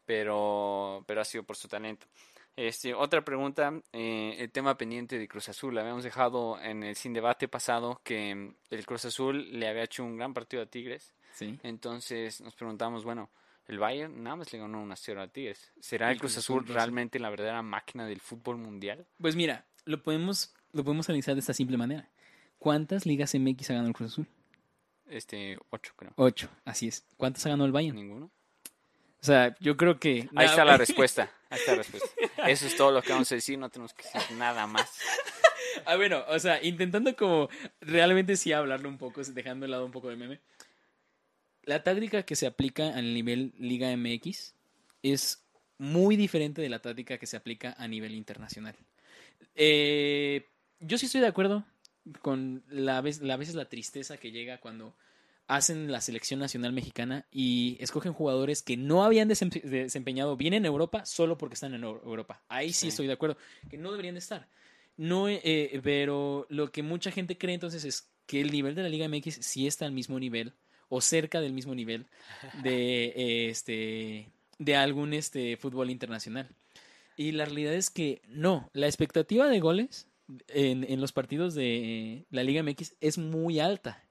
[0.04, 2.06] Pero, pero ha sido por su talento.
[2.58, 5.78] Este, otra pregunta, eh, el tema pendiente de Cruz Azul.
[5.78, 10.02] Habíamos dejado en el sin debate pasado que mm, el Cruz Azul le había hecho
[10.02, 11.14] un gran partido a Tigres.
[11.34, 11.56] Sí.
[11.62, 13.30] Entonces nos preguntamos, bueno,
[13.68, 15.70] el Bayern nada más le ganó 1 0 a Tigres.
[15.78, 19.06] ¿Será El el Cruz Cruz Azul realmente la verdadera máquina del fútbol mundial?
[19.20, 22.08] Pues mira, lo podemos, lo podemos analizar de esta simple manera.
[22.58, 24.26] ¿Cuántas ligas MX ha ganado el Cruz Azul?
[25.06, 26.12] Este, 8 creo.
[26.16, 27.06] Ocho, así es.
[27.16, 27.94] ¿Cuántas ha ganado el Bayern?
[27.94, 28.32] ¿Ninguno?
[29.20, 30.28] O sea, yo creo que...
[30.34, 31.30] Ahí No, está la respuesta.
[31.50, 32.08] Respuesta.
[32.46, 33.58] Eso es todo lo que vamos a decir.
[33.58, 34.90] No tenemos que decir nada más.
[35.84, 37.48] Ah, bueno, o sea, intentando como
[37.80, 40.40] realmente sí hablarlo un poco, dejando de lado un poco de meme.
[41.62, 44.54] La táctica que se aplica al nivel Liga MX
[45.02, 45.44] es
[45.78, 48.74] muy diferente de la táctica que se aplica a nivel internacional.
[49.54, 50.46] Eh,
[50.80, 51.64] yo sí estoy de acuerdo
[52.22, 54.94] con la, vez, la veces la tristeza que llega cuando
[55.48, 60.64] hacen la selección nacional mexicana y escogen jugadores que no habían desem- desempeñado bien en
[60.66, 62.42] Europa solo porque están en Eu- Europa.
[62.48, 62.88] Ahí sí, Sí.
[62.88, 63.36] estoy de acuerdo,
[63.70, 64.46] que no deberían de estar.
[64.96, 68.88] No, eh, pero lo que mucha gente cree entonces es que el nivel de la
[68.88, 70.52] Liga MX sí está al mismo nivel
[70.90, 72.06] o cerca del mismo nivel
[72.62, 76.48] de eh, este de algún este fútbol internacional.
[77.16, 80.08] Y la realidad es que no, la expectativa de goles
[80.48, 84.04] en, en los partidos de la Liga MX es muy alta.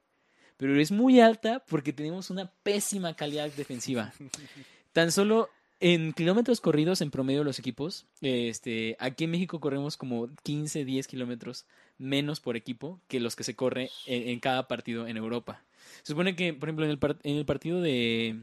[0.58, 4.14] Pero es muy alta porque tenemos una pésima calidad defensiva.
[4.94, 10.30] Tan solo en kilómetros corridos en promedio los equipos, este, aquí en México corremos como
[10.44, 11.66] 15, 10 kilómetros
[12.00, 15.62] menos por equipo que los que se corre en, en cada partido en Europa.
[16.02, 18.42] Se supone que, por ejemplo, en el, par- en el partido de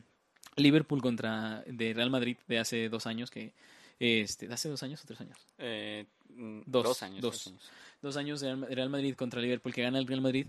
[0.57, 3.53] Liverpool contra de Real Madrid de hace dos años, que
[3.99, 5.39] este, ¿de hace dos años o tres años?
[5.59, 7.21] Eh, mm, Dos, dos años.
[7.21, 7.33] dos.
[7.35, 7.71] dos años.
[8.03, 10.47] dos años de Real Madrid contra Liverpool que gana el Real Madrid.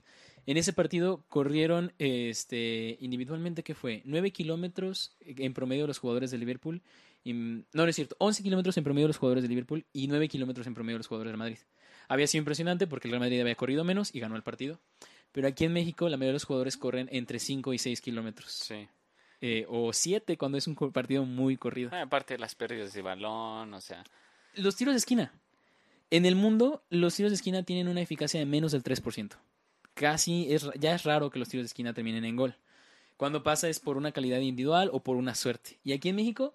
[0.48, 4.02] En ese partido corrieron este, individualmente, ¿qué fue?
[4.06, 6.82] 9 kilómetros en promedio los jugadores de Liverpool.
[7.24, 8.16] Y, no, no es cierto.
[8.20, 11.32] 11 kilómetros en promedio los jugadores de Liverpool y 9 kilómetros en promedio los jugadores
[11.32, 11.58] del Madrid.
[12.08, 14.80] Había sido impresionante porque el Real Madrid había corrido menos y ganó el partido.
[15.32, 18.52] Pero aquí en México la mayoría de los jugadores corren entre 5 y 6 kilómetros.
[18.52, 18.88] Sí.
[19.42, 21.90] eh, o siete cuando es un partido muy corrido.
[21.92, 24.04] Ah, aparte de las pérdidas de balón, o sea,
[24.54, 25.34] Los tiros de esquina.
[26.12, 29.36] En el mundo, los tiros de esquina tienen una eficacia de menos del 3%.
[29.96, 32.56] Casi es, ya es raro que los tiros de esquina terminen en gol.
[33.18, 35.80] Cuando pasa es por una calidad individual o por una suerte.
[35.84, 36.54] Y aquí en México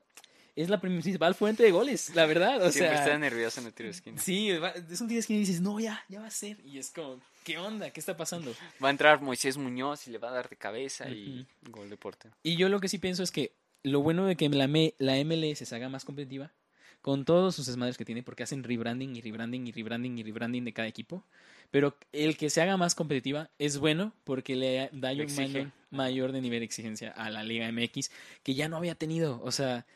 [0.57, 2.62] es la principal fuente de goles, la verdad.
[2.62, 4.21] O siempre sea, está nervioso en el tiro de esquina.
[4.21, 6.59] sí, es un tiro de esquina y dices, no, ya, ya va a ser.
[6.67, 7.91] Y es como, ¿qué onda?
[7.91, 8.55] ¿Qué está pasando?
[8.83, 11.97] Va a entrar Moisés Muñoz y le va a dar de cabeza y gol de
[11.97, 12.35] portero.
[12.43, 13.53] Y yo lo que sí pienso es que
[13.83, 14.69] lo bueno de que la,
[14.99, 16.53] la MLS se haga más competitiva,
[17.01, 20.64] con todos sus desmadres que tiene, porque hacen rebranding y rebranding y rebranding y rebranding
[20.64, 21.24] de cada equipo,
[21.70, 26.32] pero el que se haga más competitiva es bueno porque le da un mayor, mayor
[26.32, 28.10] de nivel de exigencia a la Liga MX
[28.43, 29.40] que ya no había tenido.
[29.43, 29.86] O sea,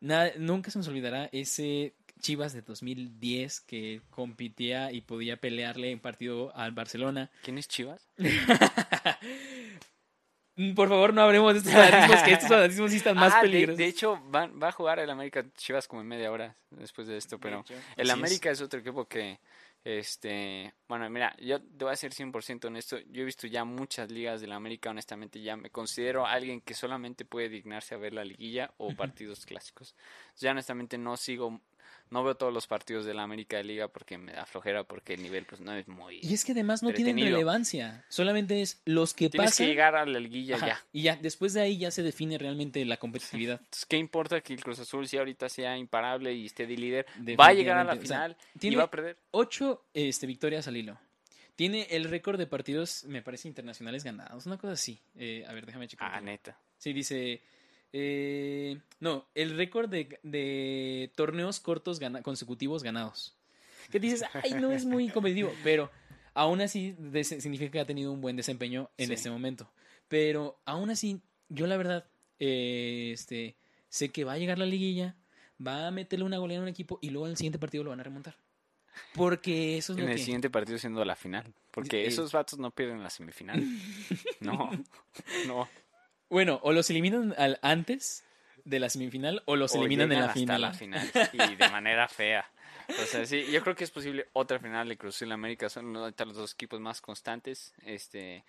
[0.00, 6.00] nada, nunca se nos olvidará ese Chivas de 2010 que competía y podía pelearle en
[6.00, 7.30] partido al Barcelona.
[7.42, 8.08] ¿Quién es Chivas?
[10.74, 13.42] Por favor, no hablemos de estos fanatismos, que estos fanatismos sí están más Ah, de-
[13.42, 13.78] peligrosos.
[13.78, 17.16] De, hecho, va, va a jugar el América Chivas como en media hora después de
[17.16, 18.60] esto, pero hecho, el así América es.
[18.60, 19.38] otro equipo que,
[19.84, 24.10] este, bueno, mira, yo te voy a ser 100% honesto, yo he visto ya muchas
[24.10, 28.24] ligas del América, honestamente ya me considero alguien que solamente puede dignarse a ver la
[28.24, 29.94] liguilla o partidos clásicos.
[30.36, 31.60] Ya honestamente no sigo,
[32.10, 35.14] no veo todos los partidos de la América de Liga porque me da flojera, porque
[35.14, 36.18] el nivel pues no es muy...
[36.22, 38.04] Y es que además no tienen relevancia.
[38.08, 39.66] Solamente es los que Tienes pasan.
[39.66, 40.84] que llegar a la liguilla Ajá, ya.
[40.92, 43.60] Y ya, después de ahí ya se define realmente la competitividad.
[43.60, 47.06] Entonces, ¿qué importa que el Cruz Azul sí ahorita sea imparable y esté de líder?
[47.38, 48.04] Va a llegar a la Definitivamente.
[48.04, 49.16] O sea, final y va a perder.
[49.30, 50.98] Ocho este, victorias al hilo.
[51.54, 54.46] Tiene el récord de partidos, me parece, internacionales ganados.
[54.46, 54.98] Una cosa así.
[55.14, 56.10] Eh, a ver, déjame checar.
[56.12, 56.56] Ah, neta.
[56.78, 57.42] Sí, dice.
[57.92, 63.34] Eh, no, el récord de, de torneos cortos gana- consecutivos ganados.
[63.90, 65.90] Que dices, ay, no es muy competitivo, pero
[66.34, 69.14] aún así significa que ha tenido un buen desempeño en Sí.
[69.14, 69.68] este momento.
[70.08, 72.06] Pero aún así, yo la verdad,
[72.38, 73.56] eh, este,
[73.88, 75.16] sé que va a llegar la liguilla,
[75.64, 77.90] va a meterle una goleada a un equipo y luego en el siguiente partido lo
[77.90, 78.36] van a remontar.
[79.14, 80.22] Porque eso es En lo el que...
[80.22, 81.52] siguiente partido siendo la final.
[81.70, 83.60] Porque Eh, esos vatos no pierden la semifinal.
[84.40, 84.70] No,
[85.46, 85.68] no.
[86.30, 88.24] Bueno, o los eliminan al, antes
[88.64, 90.60] de la semifinal o los O eliminan en la hasta final.
[90.62, 91.10] la final.
[91.32, 92.48] Y de manera fea.
[92.88, 95.68] O sea, sí, yo creo que es posible otra final de Cruz Azul América.
[95.68, 97.72] Son los dos equipos más constantes.
[97.84, 98.44] Este,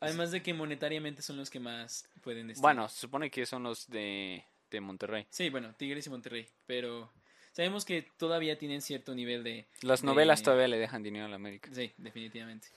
[0.00, 2.60] Además de que monetariamente son los que más pueden estar.
[2.62, 5.26] bueno, se supone que son los de, de Monterrey.
[5.30, 6.46] Sí, bueno, Tigres y Monterrey.
[6.66, 7.10] Pero
[7.52, 9.64] sabemos que todavía tienen cierto nivel de.
[9.80, 11.70] Las de- novelas todavía le dejan dinero a la América.
[11.74, 12.68] Sí, definitivamente.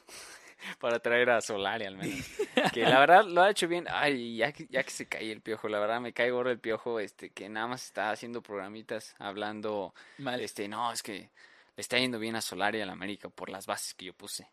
[0.80, 2.19] para traer a Solari al menos.
[2.73, 3.86] Que la verdad lo ha hecho bien.
[3.90, 6.60] Ay, ya que, ya que se cae el piojo, la verdad me cae gordo el
[6.60, 10.41] piojo, este, que nada más está haciendo programitas hablando, Mal.
[10.41, 13.94] este, no, es que le está yendo bien a Solari al América por las bases
[13.94, 14.48] que yo puse.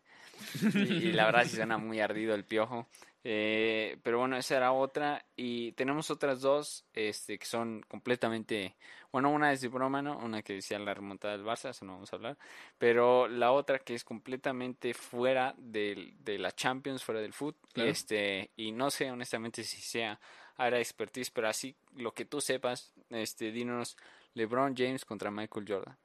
[0.73, 2.87] Y, y la verdad sí suena muy ardido el piojo.
[3.29, 5.25] Eh, pero bueno, esa era otra.
[5.35, 8.77] Y tenemos otras dos, este, que son completamente,
[9.17, 10.15] bueno, una es de broma, ¿no?
[10.19, 12.37] Una que decía la remontada del Barça, eso no vamos a hablar.
[12.77, 17.67] Pero la otra que es completamente fuera del, de la Champions, fuera del fútbol.
[17.73, 17.89] Claro.
[17.89, 20.19] Este, y no sé honestamente si sea
[20.55, 23.97] área de expertise, pero así lo que tú sepas, este, dinos
[24.35, 25.97] LeBron James contra Michael Jordan.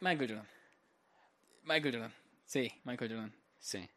[0.00, 0.48] Michael Jordan.
[1.62, 2.14] Michael Jordan.
[2.44, 3.34] Sí, Michael Jordan.
[3.60, 3.88] Sí.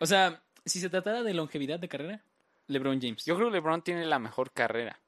[0.00, 2.24] O sea, si se tratara de longevidad de carrera,
[2.66, 3.24] LeBron James.
[3.24, 4.98] Yo creo que LeBron tiene la mejor carrera,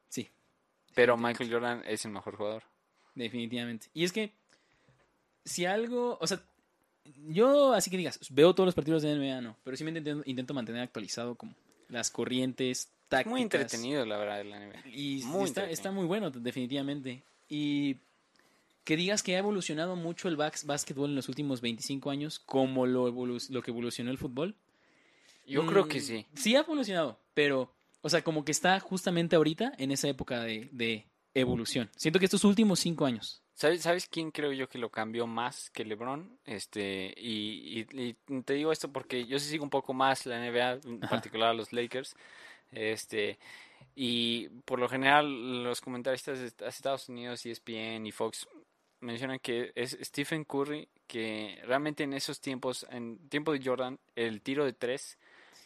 [0.95, 2.63] pero Michael Jordan es el mejor jugador.
[3.15, 3.89] definitivamente.
[3.95, 4.33] Y es que,
[5.45, 6.19] si algo.
[6.21, 6.41] O sea,
[7.29, 9.57] yo, así que digas, veo todos los partidos de NBA, no.
[9.65, 11.55] Pero sí me intento, intento mantener actualizado como
[11.89, 13.31] las corrientes, tácticas.
[13.31, 14.89] Muy entretenido, la verdad, la NBA.
[14.93, 17.23] Y Muy está, está muy bueno, definitivamente.
[17.49, 17.97] Y
[18.85, 23.11] que digas que ha evolucionado mucho el básquetbol en los últimos 25 años, como lo,
[23.11, 24.55] lo que evolucionó el fútbol.
[25.47, 26.27] Yo creo que Mm, sí.
[26.35, 30.69] Sí ha evolucionado, pero, o sea, como que está justamente ahorita en esa época de,
[30.73, 31.91] de evolución.
[31.97, 33.43] Siento que estos últimos cinco años.
[33.55, 36.39] ¿Sabes, ¿Sabes quién creo yo que lo cambió más que LeBron?
[36.47, 40.37] Este, y, y- y te digo esto porque yo sí sigo un poco más la
[40.39, 41.11] NBA, en Ajá.
[41.11, 42.15] particular a los Lakers.
[42.73, 43.39] Este,
[43.95, 48.49] y por lo general los comentaristas de Estados Unidos, ESPN y Fox
[49.01, 54.41] mencionan que es Stephen Curry que realmente en esos tiempos, en tiempo de Jordan, el
[54.43, 55.19] tiro de tres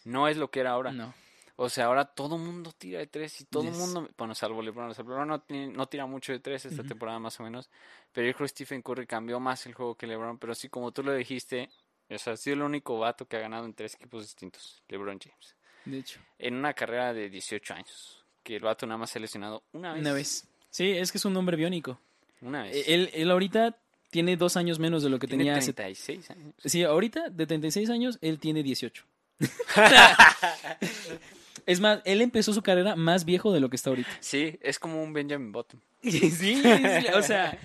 [0.04, 0.90] no es lo que era ahora.
[0.92, 1.14] No.
[1.56, 3.78] O sea, ahora todo mundo tira de tres y todo el Yes.
[3.78, 5.28] mundo, bueno, salvo LeBron, o sea, LeBron
[5.72, 7.70] no, tira mucho de tres esta temporada más o menos,
[8.12, 10.90] pero yo creo que Stephen Curry cambió más el juego que LeBron, pero sí, como
[10.90, 11.70] tú lo dijiste,
[12.10, 15.20] o sea, ha sido el único vato que ha ganado en tres equipos distintos, LeBron
[15.20, 15.54] James,
[15.84, 16.18] De hecho.
[16.40, 19.92] en una carrera de 18 años, que el vato nada más se ha lesionado una
[19.92, 20.00] vez.
[20.00, 20.48] Una vez.
[20.70, 22.00] Sí, es que es un hombre biónico.
[22.40, 22.74] Una vez.
[22.76, 23.78] Eh, Él, él ahorita
[24.10, 26.52] tiene dos años menos de lo que Tiene tenía hace 36 años.
[26.64, 29.04] Sí, ahorita de 36 años, él tiene 18.
[31.66, 34.10] Es más, él empezó su carrera más viejo de lo que está ahorita.
[34.20, 35.80] Sí, es como un Benjamin Button.
[36.02, 36.62] Sí, sí,
[37.14, 37.58] o sea,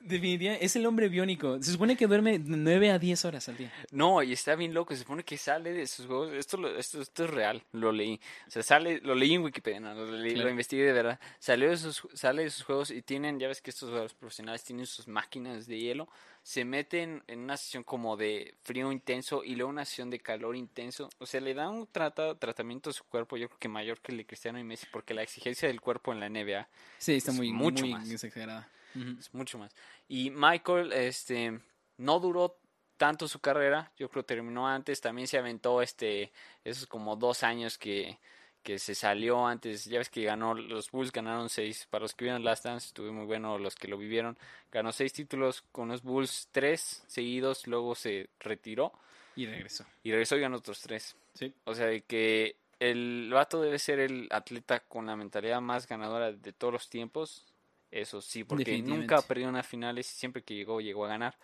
[0.00, 1.62] definitivamente es el hombre biónico.
[1.62, 3.72] Se supone que duerme 9 a 10 horas al día.
[3.92, 4.92] No, y está bien loco.
[4.94, 6.32] Se supone que sale de sus juegos.
[6.32, 7.62] Esto, lo- esto, esto es real.
[7.72, 8.20] Lo leí.
[8.46, 10.44] O sea, sale, lo leí en Wikipedia, no, lo, leí- Claro.
[10.46, 11.20] lo investigué de verdad.
[11.38, 14.64] Salió de sus, sale de sus juegos y tienen, ya ves que estos jugadores profesionales
[14.64, 16.08] tienen sus máquinas de hielo.
[16.46, 20.54] Se meten en una sesión como de frío intenso y luego una sesión de calor
[20.56, 21.08] intenso.
[21.18, 24.12] O sea, le da un trata- tratamiento a su cuerpo, yo creo que mayor que
[24.12, 26.68] el de Cristiano y Messi, porque la exigencia del cuerpo en la NBA
[26.98, 28.10] Sí, está Es muy, mucho muy más.
[28.10, 28.68] exagerada.
[28.94, 29.16] Ujú.
[29.18, 29.74] es mucho más.
[30.06, 31.58] Y Michael, este,
[31.96, 32.60] no duró
[32.98, 36.30] tanto su carrera, yo creo que terminó antes, también se aventó este,
[36.62, 38.20] esos como dos años que,
[38.64, 42.24] que se salió antes, ya ves que ganó, los Bulls ganaron seis, para los que
[42.24, 44.36] vieron Last Dance, estuvo muy bueno, los que lo vivieron,
[44.72, 48.92] ganó seis títulos con los Bulls, tres seguidos, luego se retiró
[49.36, 49.84] Y regresó.
[50.02, 51.14] y regresó y ganó otros tres.
[51.34, 51.52] Sí.
[51.64, 56.32] O sea, de que el vato debe ser el atleta con la mentalidad más ganadora
[56.32, 57.44] de todos los tiempos.
[57.90, 61.36] Eso sí, porque nunca ha perdido unas finales y siempre que llegó, llegó a ganar.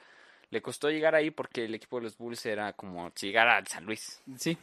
[0.51, 3.69] Le costó llegar ahí porque el equipo de los Bulls era como si llegara al
[3.69, 4.21] San Luis.
[4.37, 4.59] Sí,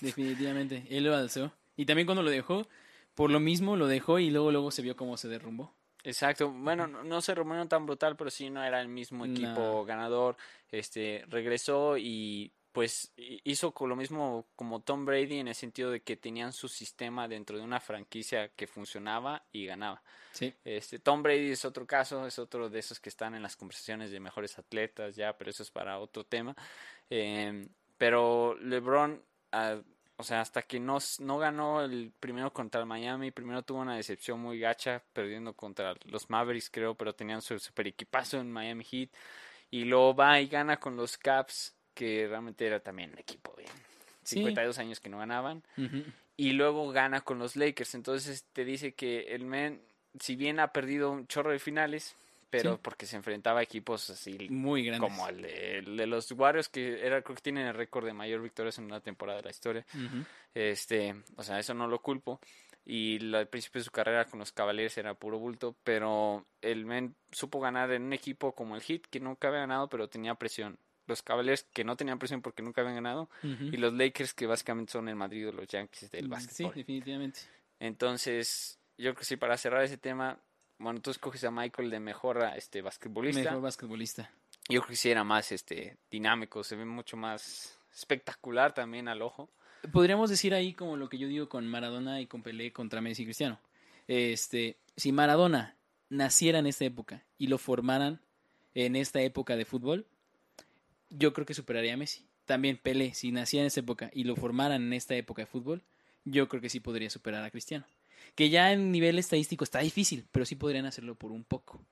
[0.00, 0.84] definitivamente.
[0.90, 1.52] Él lo alzó.
[1.78, 2.66] Y también cuando lo dejó,
[3.14, 5.72] por lo mismo lo dejó y luego luego se vio cómo se derrumbó.
[6.04, 6.50] Exacto.
[6.50, 9.84] Bueno, no, no se rompieron tan brutal, pero sí no era el mismo equipo No.
[9.84, 10.36] ganador.
[10.70, 16.00] Este regresó y pues hi- hizo lo mismo como Tom Brady en el sentido de
[16.02, 20.02] que tenían su sistema dentro de una franquicia que funcionaba y ganaba.
[20.32, 20.54] Sí.
[20.64, 24.10] Este, Tom Brady es otro caso, es otro de esos que están en las conversaciones
[24.12, 26.54] de mejores atletas, ya, pero eso es para otro tema.
[27.10, 29.20] Eh, pero LeBron,
[29.52, 29.80] ah,
[30.18, 33.96] o sea, hasta que no, no ganó el primero contra el Miami, primero tuvo una
[33.96, 38.84] decepción muy gacha, perdiendo contra los Mavericks, creo, pero tenían su super equipazo en Miami
[38.84, 39.10] Heat.
[39.70, 43.70] Y luego va y gana con los Caps, que realmente era también un equipo bien.
[44.24, 44.36] Sí.
[44.36, 45.62] 52 años que no ganaban
[46.36, 47.94] y luego gana con los Lakers.
[47.94, 49.80] Entonces te dice que el men,
[50.18, 52.16] si bien ha perdido un chorro de finales,
[52.50, 52.80] pero Sí.
[52.82, 55.08] porque se enfrentaba a equipos así Muy grandes.
[55.10, 58.12] como el de, el de los Warriors, que era, creo que tienen el récord de
[58.12, 59.84] mayor victorias en una temporada de la historia.
[59.94, 60.24] Ujú.
[60.54, 62.40] Este, o sea, eso no lo culpo.
[62.84, 66.86] Y lo- al principio de su carrera con los Cavaliers era puro bulto, pero el
[66.86, 70.34] men supo ganar en un equipo como el Heat, que nunca había ganado, pero tenía
[70.36, 70.78] presión.
[71.06, 73.64] Los Cavaliers que no tenían presión porque nunca habían ganado, Ujú.
[73.64, 76.74] y los Lakers que básicamente son el Madrid o los Yankees del Sí, básquetbol.
[76.74, 77.40] definitivamente.
[77.80, 80.38] Entonces, yo creo que sí, para cerrar ese tema,
[80.78, 83.42] bueno, tú escoges a Michael de mejor este basquetbolista.
[83.42, 84.30] Mejor basquetbolista.
[84.68, 89.22] Yo creo que sí era más este dinámico, se ve mucho más espectacular también al
[89.22, 89.50] ojo.
[89.92, 93.22] Podríamos decir ahí como lo que yo digo con Maradona y con Pelé contra Messi
[93.22, 93.60] y Cristiano.
[94.06, 95.76] Este, si Maradona
[96.10, 98.20] naciera en esta época y lo formaran
[98.74, 100.06] en esta época de fútbol,
[101.10, 102.26] yo creo que superaría a Messi.
[102.44, 105.82] También Pelé, si nacía en esta época y lo formaran en esta época de fútbol,
[106.24, 107.86] yo creo que sí podría superar a Cristiano.
[108.34, 111.84] Que ya en nivel estadístico está difícil, pero sí podrían hacerlo por un poco.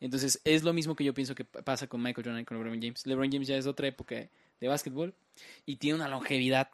[0.00, 2.58] Entonces es lo mismo que yo pienso que pa- pasa con Michael Jordan y con
[2.58, 3.06] LeBron James.
[3.06, 4.14] LeBron James ya es de otra época
[4.60, 5.14] de básquetbol
[5.64, 6.68] y tiene una longevidad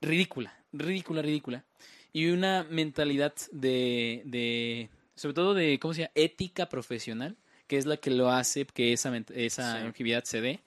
[0.00, 1.64] ridícula, ridícula, ridícula.
[2.12, 6.12] Y una mentalidad de, de sobre todo de, ¿cómo se llama?
[6.14, 7.36] Ética profesional,
[7.68, 9.84] que es la que lo hace que esa, esa Sí.
[9.84, 10.60] longevidad se dé.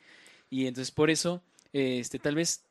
[0.50, 1.42] Y entonces por eso,
[1.74, 2.64] este, tal vez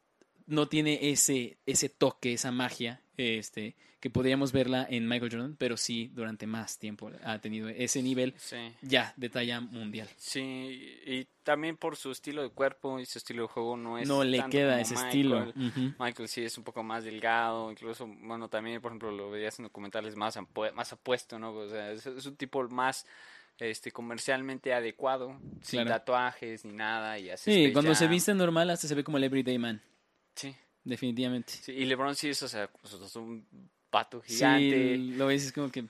[0.51, 5.77] no tiene ese, ese toque, esa magia, este, que podríamos verla en Michael Jordan, pero
[5.77, 8.57] sí durante más tiempo ha tenido ese nivel Sí.
[8.81, 10.09] ya de talla mundial.
[10.17, 14.09] Sí, y también por su estilo de cuerpo y su estilo de juego no es
[14.09, 15.09] no le tanto queda ese Michael.
[15.09, 15.95] estilo.
[15.99, 19.65] Michael sí es un poco más delgado, incluso, bueno, también, por ejemplo, lo veías en
[19.65, 20.39] documentales más,
[20.75, 21.53] más apuesto, ¿no?
[21.53, 23.07] O sea, es, es un tipo más
[23.59, 27.53] este comercialmente adecuado, sin tatuajes ni nada y así.
[27.67, 29.83] Sí, cuando se viste normal hasta se ve como el everyday man,
[30.35, 30.55] Sí,
[30.85, 31.53] definitivamente.
[31.53, 33.47] sí, y LeBron sí es, o sea, pues, es un
[33.91, 34.97] pato Sí, gigante.
[35.17, 35.85] lo ves es como que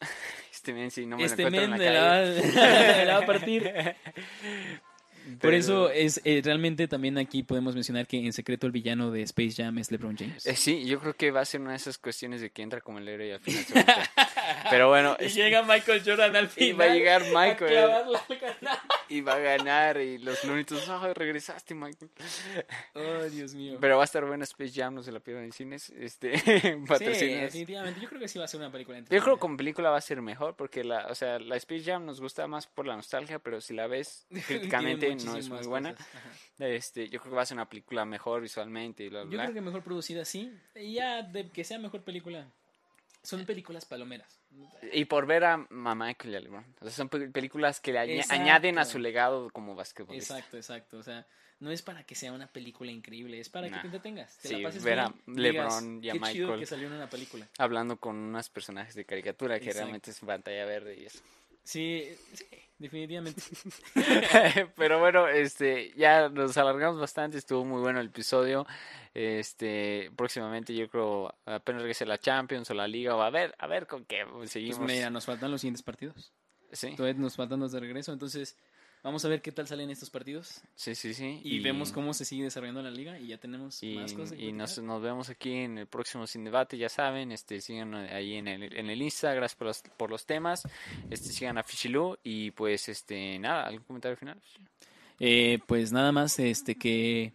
[0.52, 2.10] Este men sí, no me este lo encuentro men en la me la, va,
[2.52, 2.96] calle.
[2.98, 3.72] me la va a partir.
[5.40, 9.22] Por eso es eh, realmente también aquí podemos mencionar que en secreto el villano de
[9.22, 10.44] Space Jam es LeBron James.
[10.46, 12.80] Eh, sí, yo creo que va a ser una de esas cuestiones de que entra
[12.80, 13.84] como el héroe y al final se.
[14.70, 16.80] Pero bueno, y llega Michael Jordan al y final.
[16.80, 18.04] va a llegar Michael
[19.08, 22.10] y va a ganar y los Tunes, "Ah, regresaste Michael.
[22.94, 23.78] Oh, Dios mío.
[23.80, 25.90] Pero va a estar buena Space Jam, no se la pierdan en cines.
[25.90, 28.00] Este, sí, definitivamente.
[28.00, 29.96] Yo creo que sí va a ser una película Yo creo que con película va
[29.98, 32.96] a ser mejor porque la, o sea, la Space Jam nos gusta más por la
[32.96, 35.94] nostalgia, pero si la ves críticamente no es muy buena.
[36.58, 39.36] Este, yo creo que va a ser una película mejor visualmente y bla, bla, Yo
[39.36, 39.44] bla.
[39.44, 40.52] creo que mejor producida sí.
[40.74, 42.46] Y ya de que sea mejor película.
[43.22, 44.40] Son películas palomeras.
[44.92, 46.64] Y por ver a mamá y a LeBron.
[46.80, 48.34] O sea, son pe- películas que le Exacto.
[48.42, 50.36] añaden a su legado como basquetbolista.
[50.38, 50.98] Exacto, exacto.
[50.98, 51.26] O sea,
[51.60, 53.76] no es para que sea una película increíble, es para Nah.
[53.76, 54.36] que te entretengas.
[54.38, 55.36] Te Sí, la pases ver bien, a digas,
[55.82, 56.60] LeBron y a "Qué chido Michael".
[56.60, 57.48] que salió en una película.
[57.58, 59.78] Hablando con unos personajes de caricatura que Exacto.
[59.84, 61.20] realmente es pantalla verde y eso.
[61.64, 62.44] Sí, sí,
[62.82, 63.40] definitivamente.
[64.76, 68.66] Pero bueno, este, ya nos alargamos bastante, estuvo muy bueno el episodio.
[69.14, 73.66] Este, próximamente yo creo apenas regrese la Champions o la Liga, o a ver, a
[73.66, 74.80] ver con qué Pues seguimos.
[74.80, 76.32] mira, nos faltan los siguientes partidos.
[76.72, 78.56] Sí, Todavía nos faltan los de regreso, entonces
[79.02, 81.40] vamos a ver qué tal salen estos partidos sí, sí, sí.
[81.42, 84.38] y, vemos cómo se sigue desarrollando la liga y ya tenemos y, más cosas.
[84.38, 88.34] y nos, nos vemos aquí en el próximo Sin Debate, ya saben, este, sigan ahí
[88.34, 90.62] en el, en el Insta, gracias por los, por los temas,
[91.10, 94.40] este, sigan a Fichilú y pues, este, nada, ¿algún comentario final?
[95.18, 97.32] Eh, pues nada más, este que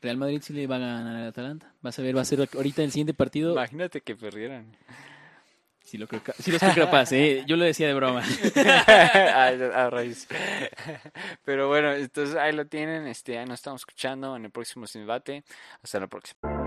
[0.00, 1.74] Real Madrid sí le va a ganar al Atalanta.
[1.80, 3.52] Vas a ver, va a ser ahorita el siguiente partido.
[3.52, 4.76] Imagínate que perdieran.
[5.88, 7.44] Sí, lo creo, sí los creo capaz, ¿eh?
[7.46, 8.22] Yo lo decía de broma.
[9.74, 10.28] a, raíz.
[11.46, 15.44] Pero bueno, entonces ahí lo tienen, este, ahí nos estamos escuchando en el próximo Debate.
[15.82, 16.57] Hasta la próxima.